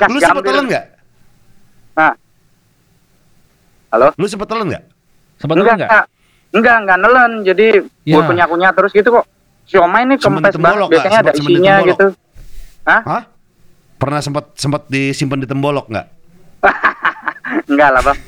Lu 0.04 0.18
sempet 0.18 0.42
gambir. 0.42 0.48
telan 0.48 0.64
nggak? 0.66 0.84
Nah. 1.94 2.12
Halo? 3.90 4.06
Lu 4.14 4.26
sempet 4.26 4.48
telan 4.48 4.66
nggak? 4.68 4.84
Sempat 5.36 5.54
Enggak, 5.56 5.74
enggak? 5.76 5.88
enggak. 6.54 6.76
Enggak, 6.78 6.98
nelen. 6.98 7.32
Jadi 7.42 7.66
Ya. 8.04 8.14
gue 8.14 8.22
kunyah-kunyah 8.24 8.72
terus 8.72 8.90
gitu 8.90 9.08
kok. 9.10 9.26
Siomay 9.64 10.04
ini 10.04 10.14
kempes 10.16 10.54
banget. 10.54 10.76
nggak? 10.76 10.90
Biasanya 10.90 11.18
ada 11.20 11.32
isinya 11.32 11.72
tembolok? 11.74 11.88
gitu. 11.90 12.06
Hah? 12.84 13.22
Pernah 13.94 14.20
sempat 14.20 14.44
sempat 14.54 14.82
disimpan 14.86 15.40
di 15.40 15.46
tembolok 15.46 15.86
nggak? 15.88 16.06
Enggak 17.70 17.90
lah, 17.90 18.02
Bang. 18.02 18.18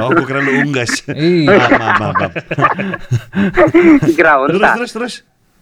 Oh, 0.00 0.08
gua 0.10 0.24
kira 0.24 0.40
lu 0.40 0.52
unggas. 0.62 1.04
Iya. 1.12 1.60
maaf, 1.70 1.94
maaf, 2.00 2.14
maaf. 2.16 2.32
Terus 4.48 4.70
terus 4.72 4.90
terus. 4.90 5.14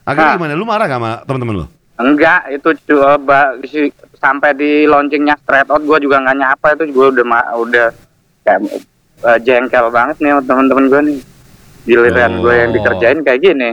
Akhirnya 0.02 0.34
Nah. 0.34 0.38
gimana? 0.38 0.54
Lu 0.54 0.64
marah 0.64 0.86
gak 0.86 0.98
sama 0.98 1.12
teman-teman 1.22 1.54
lu? 1.54 1.66
Enggak, 1.94 2.48
itu 2.50 2.68
coba 2.88 3.40
si- 3.62 3.92
sampai 4.14 4.52
di 4.52 4.84
launchingnya 4.84 5.36
straight 5.36 5.66
out 5.66 5.80
gue 5.80 5.98
juga 6.00 6.18
nggak 6.18 6.36
nyapa 6.36 6.66
itu 6.74 6.84
gue 6.90 7.06
udah 7.10 7.24
ma- 7.24 7.52
udah 7.54 7.92
kayak 8.42 8.60
eh, 9.22 9.38
jengkel 9.40 9.86
banget 9.88 10.16
nih 10.18 10.30
sama 10.30 10.42
temen-temen 10.42 10.84
gue 10.86 11.00
nih. 11.04 11.18
Giliran 11.84 12.32
gue 12.38 12.54
yang 12.54 12.70
Oh. 12.70 12.74
dikerjain 12.74 13.18
kayak 13.20 13.40
gini. 13.40 13.70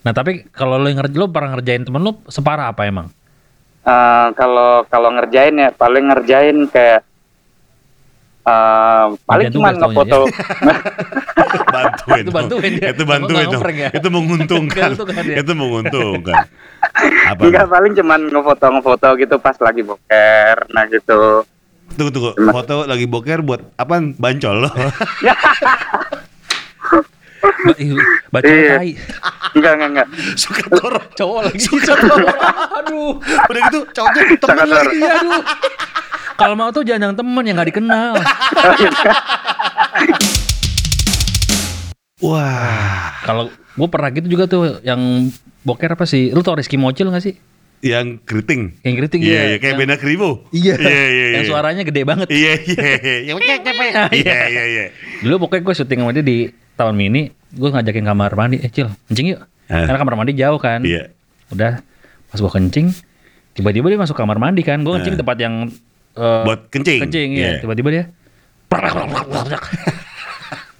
Nah, 0.00 0.12
tapi 0.12 0.46
kalau 0.48 0.76
lu 0.76 0.88
ngerjain 0.88 1.16
lu 1.16 1.26
pernah 1.28 1.50
ngerjain 1.52 1.82
temen 1.82 2.00
lu 2.00 2.12
separah 2.24 2.68
apa 2.68 2.84
emang? 2.84 3.06
Eh, 3.80 4.26
Kalau 4.32 4.84
kalau 4.84 5.08
ngerjain 5.10 5.54
ya 5.56 5.70
paling 5.70 6.04
ngerjain 6.06 6.66
kayak 6.66 7.00
eh, 8.44 9.06
paling 9.24 9.46
cuma 9.48 9.72
ngefoto 9.72 10.28
bantuin 11.68 12.20
Itu 12.20 12.30
bantuin 12.30 12.72
ya. 12.74 12.88
itu 12.90 13.02
bantuin 13.04 13.46
dong. 13.46 13.62
ya. 13.72 13.88
itu 13.90 14.08
menguntungkan 14.08 14.90
itu 15.34 15.52
menguntungkan 15.54 16.44
Apa? 16.98 17.40
Enggak 17.40 17.66
paling 17.66 17.92
cuman 17.94 18.20
ngefoto-ngefoto 18.26 19.08
gitu 19.16 19.34
pas 19.38 19.56
lagi 19.58 19.82
boker. 19.82 20.56
Nah 20.70 20.84
gitu. 20.86 21.46
Tunggu 21.94 22.10
tunggu. 22.10 22.30
Foto 22.50 22.84
lagi 22.84 23.06
boker 23.06 23.40
buat 23.40 23.60
apaan? 23.74 24.12
Bancol 24.14 24.66
lo. 24.66 24.70
Ba 27.38 27.72
ih, 27.82 27.94
baca 28.28 28.44
Iya. 28.44 28.76
tai. 28.76 28.92
Enggak, 29.54 29.72
enggak, 29.74 29.88
enggak. 29.94 30.08
Suka 30.34 30.62
toro. 30.68 31.00
Cowok 31.14 31.40
lagi. 31.48 31.58
Aduh. 32.82 33.12
Udah 33.22 33.60
gitu 33.70 33.78
cowoknya 33.90 34.22
temen 34.36 34.42
Sangat 34.58 34.68
lagi. 34.68 34.96
Iya, 34.98 35.10
aduh. 35.16 35.42
Kalau 36.34 36.54
mau 36.54 36.70
tuh 36.70 36.82
jangan 36.82 37.10
yang 37.10 37.16
temen 37.16 37.42
yang 37.46 37.56
nggak 37.58 37.70
dikenal. 37.70 38.14
Wah. 42.18 43.14
Kalau 43.22 43.44
gue 43.52 43.88
pernah 43.88 44.10
gitu 44.10 44.26
juga 44.26 44.44
tuh 44.50 44.82
yang 44.82 45.30
boker 45.62 45.94
apa 45.94 46.04
sih? 46.04 46.30
Lu 46.30 46.42
tau 46.42 46.54
Rizky 46.54 46.76
Mocil 46.76 47.08
gak 47.08 47.22
sih? 47.22 47.34
Yang 47.78 48.18
keriting. 48.26 48.74
Yang 48.82 48.94
kritik 48.98 49.20
Iya, 49.22 49.30
ya. 49.30 49.42
iya 49.46 49.56
kayak 49.62 49.70
yang, 49.70 49.78
Bena 49.78 49.94
Kribo. 49.94 50.30
Iya. 50.50 50.74
Iya, 50.82 51.04
iya, 51.06 51.26
Yang 51.38 51.44
iya. 51.46 51.50
suaranya 51.50 51.82
gede 51.86 52.02
banget. 52.02 52.26
Iya, 52.26 52.52
iya, 52.58 52.90
iya. 52.98 53.16
Iya, 54.18 54.38
iya, 54.50 54.64
iya. 54.66 54.84
Dulu 55.22 55.46
pokoknya 55.46 55.62
gue 55.62 55.74
syuting 55.78 55.98
sama 56.02 56.10
dia 56.10 56.24
di 56.26 56.50
tahun 56.74 56.94
mini, 56.98 57.30
gue 57.54 57.68
ngajakin 57.70 58.02
kamar 58.06 58.34
mandi, 58.34 58.58
eh 58.58 58.70
Cil, 58.70 58.90
kencing 59.06 59.26
yuk. 59.34 59.40
Eh. 59.70 59.84
Karena 59.86 59.98
kamar 59.98 60.14
mandi 60.18 60.34
jauh 60.34 60.58
kan. 60.58 60.82
Iya. 60.82 61.14
Udah, 61.54 61.78
pas 62.28 62.38
gue 62.38 62.50
kencing, 62.50 62.90
tiba-tiba 63.54 63.86
dia 63.94 63.98
masuk 63.98 64.18
kamar 64.18 64.42
mandi 64.42 64.66
kan. 64.66 64.82
Gue 64.82 64.98
kencing 64.98 65.14
Eh. 65.14 65.16
di 65.18 65.20
tempat 65.22 65.38
yang 65.38 65.54
eh, 66.18 66.42
Buat 66.42 66.74
kencing. 66.74 66.98
Kencing, 67.06 67.28
iya. 67.38 67.46
Iya. 67.46 67.58
Tiba-tiba 67.62 67.88
dia, 67.94 68.04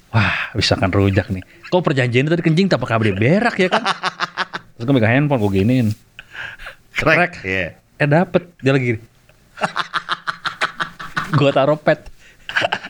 wah 0.09 0.35
bisa 0.51 0.75
kan 0.75 0.91
rujak 0.91 1.31
nih. 1.31 1.43
Kok 1.69 1.79
perjanjian 1.79 2.27
tadi 2.27 2.43
kencing 2.43 2.67
tak 2.67 2.81
pakai 2.81 3.07
dia 3.07 3.15
berak 3.15 3.55
ya 3.55 3.69
kan? 3.71 3.83
Terus 4.79 4.87
gue 4.87 4.95
megang 4.95 5.11
handphone, 5.11 5.43
gue 5.43 5.51
giniin. 5.59 5.91
Crack. 6.95 7.43
Iya. 7.43 7.75
Eh 7.99 8.07
dapet, 8.07 8.47
dia 8.63 8.71
lagi 8.71 8.95
gini. 8.95 9.03
gue 11.43 11.51
taruh 11.51 11.75
pet. 11.75 12.07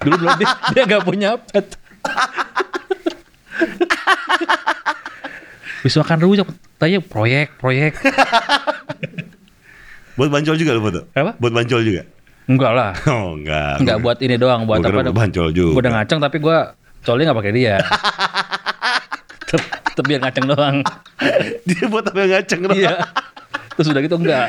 Dulu 0.06 0.22
belum 0.22 0.38
dia, 0.38 0.54
dia 0.70 0.84
gak 0.86 1.02
punya 1.02 1.42
pet. 1.42 1.66
Bisa 5.82 6.06
makan 6.06 6.30
rujak, 6.30 6.46
tanya 6.78 7.02
proyek, 7.02 7.58
proyek. 7.58 7.98
Buat 10.22 10.30
bancol 10.30 10.62
juga 10.62 10.78
lo 10.78 10.86
foto? 10.86 11.10
Apa? 11.18 11.42
Buat 11.42 11.54
bancol 11.58 11.82
juga? 11.82 12.06
Enggak 12.46 12.72
lah. 12.78 12.94
Oh, 13.10 13.34
enggak. 13.34 13.82
Enggak 13.82 13.98
buat 13.98 14.22
ini 14.22 14.38
doang, 14.38 14.70
buat 14.70 14.86
apa? 14.86 14.94
buat 14.94 15.10
bancol 15.10 15.50
juga. 15.58 15.74
Gue 15.74 15.82
udah 15.82 15.94
ngaceng 15.98 16.22
tapi 16.22 16.38
gue 16.38 16.58
colnya 17.02 17.34
gak 17.34 17.40
pakai 17.42 17.54
dia. 17.58 17.82
Biar 20.10 20.20
ngaceng 20.22 20.46
doang. 20.46 20.78
Dia 21.64 21.84
buat 21.88 22.06
apa 22.06 22.18
yang 22.20 22.32
ngaceng 22.36 22.60
dong? 22.64 22.74
Iya. 22.74 22.96
Terus 23.74 23.88
udah 23.90 24.02
gitu 24.02 24.16
enggak. 24.16 24.48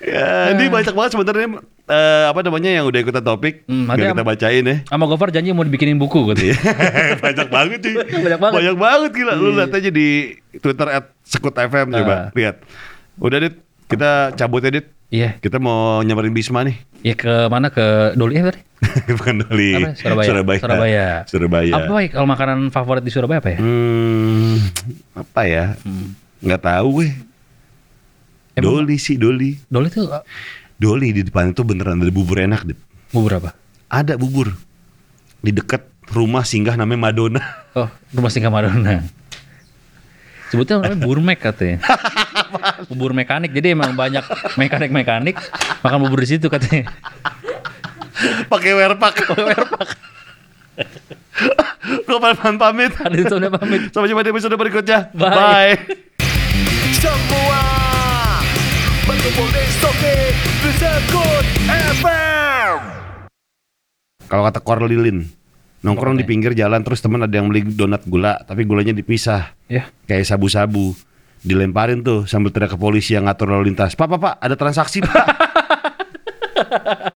Ya, 0.00 0.52
ini 0.52 0.68
banyak 0.68 0.92
banget 0.92 1.10
sebenarnya 1.12 1.46
eh, 1.86 2.24
apa 2.26 2.40
namanya 2.40 2.70
yang 2.70 2.84
udah 2.86 3.00
ikutan 3.00 3.20
topik. 3.20 3.64
Hmm, 3.64 3.86
nanti 3.86 4.06
kita 4.06 4.22
bacain 4.22 4.64
ya. 4.64 4.76
Sama 4.86 5.04
Gofar 5.04 5.28
janji 5.30 5.50
mau 5.50 5.62
dibikinin 5.62 5.96
buku 5.96 6.20
gitu. 6.30 6.52
banyak 7.16 7.48
banget 7.48 7.78
cuy. 7.80 7.94
Banyak 8.24 8.38
banget. 8.38 8.54
Banyak 8.56 8.76
banget 8.76 9.10
gila. 9.12 9.32
Lu 9.34 9.50
Iya. 9.50 9.56
lihat 9.58 9.72
aja 9.72 9.90
di 9.90 10.08
Twitter 10.54 10.88
at 10.88 11.04
Sekut 11.22 11.52
FM 11.52 11.92
coba 11.92 12.12
Ah. 12.12 12.22
lihat. 12.32 12.60
Udah 13.16 13.38
Dit, 13.40 13.56
kita 13.86 14.10
cabut 14.34 14.60
ya 14.60 14.70
Dit. 14.70 14.86
Iya. 15.10 15.30
Kita 15.38 15.58
mau 15.58 16.00
nyamperin 16.00 16.30
Bisma 16.30 16.62
nih. 16.62 16.78
Ya 17.00 17.14
ke 17.16 17.48
mana 17.48 17.72
ke 17.72 18.12
Doli 18.12 18.36
ya 18.36 18.52
tadi? 18.52 18.60
Bukan 19.18 19.44
dari 19.44 19.76
Apa? 19.76 19.96
Surabaya. 19.96 20.28
Surabaya. 20.28 20.58
Surabaya. 20.60 21.06
Surabaya. 21.28 21.72
Apa 21.76 21.92
baik 21.92 22.10
kalau 22.12 22.28
makanan 22.28 22.58
favorit 22.68 23.02
di 23.04 23.12
Surabaya 23.12 23.40
apa 23.40 23.50
ya? 23.56 23.58
Hmm, 23.60 24.56
apa 25.16 25.40
ya? 25.48 25.64
Nggak 26.44 26.62
tahu 26.64 26.88
weh. 27.04 27.12
Emang- 28.56 28.84
Doli 28.84 28.96
sih, 29.00 29.16
Doli. 29.16 29.56
Doli 29.68 29.88
tuh 29.88 30.08
uh, 30.08 30.24
Doli 30.76 31.12
di 31.12 31.22
depan 31.24 31.52
itu 31.52 31.60
beneran 31.64 32.00
ada 32.00 32.12
bubur 32.12 32.40
enak, 32.40 32.68
Dit. 32.68 32.80
bubur 33.12 33.36
apa? 33.36 33.56
Ada 33.88 34.16
bubur. 34.16 34.52
Di 35.40 35.52
dekat 35.52 35.84
rumah 36.12 36.44
singgah 36.44 36.76
namanya 36.76 37.08
Madonna. 37.08 37.40
Oh, 37.72 37.88
rumah 38.12 38.28
singgah 38.32 38.52
Madonna. 38.52 39.04
Sebutnya 40.50 40.82
namanya 40.82 40.98
burmek 41.00 41.38
katanya. 41.40 41.80
bubur 42.90 43.14
mekanik. 43.14 43.50
Jadi 43.54 43.74
emang 43.74 43.94
banyak 43.94 44.22
mekanik-mekanik 44.58 45.36
makan 45.80 45.98
bubur 46.04 46.20
di 46.22 46.28
situ 46.36 46.46
katanya. 46.50 46.90
Pakai 48.52 48.72
werpak. 48.76 49.14
Gue 52.04 52.18
pamit 52.20 52.58
pamit. 52.60 52.92
Sampai 53.92 54.08
jumpa 54.10 54.22
di 54.22 54.30
episode 54.30 54.54
berikutnya. 54.58 55.08
Bye. 55.16 55.32
Bye. 55.32 55.74
Semua 57.00 57.62
berkumpul 59.08 59.48
di 59.50 59.62
FM. 61.96 62.78
Kalau 64.30 64.46
kata 64.46 64.60
Korlilin, 64.62 65.26
nongkrong 65.82 66.14
di 66.20 66.24
pinggir 66.28 66.54
jalan 66.54 66.84
terus 66.86 67.02
teman 67.02 67.24
ada 67.26 67.34
yang 67.34 67.50
beli 67.50 67.66
donat 67.66 68.06
gula, 68.06 68.38
tapi 68.46 68.62
gulanya 68.62 68.94
dipisah. 68.94 69.50
Ya. 69.66 69.90
Kayak 70.06 70.30
sabu-sabu. 70.30 70.94
Dilemparin 71.40 72.04
tuh 72.04 72.28
sambil 72.28 72.52
teriak 72.52 72.76
ke 72.76 72.78
polisi 72.78 73.16
yang 73.16 73.24
ngatur 73.24 73.48
lalu 73.48 73.72
lintas. 73.72 73.96
Pak, 73.96 74.06
pak, 74.06 74.18
pak, 74.20 74.34
ada 74.40 74.54
transaksi 74.60 75.00
pak. 75.00 75.24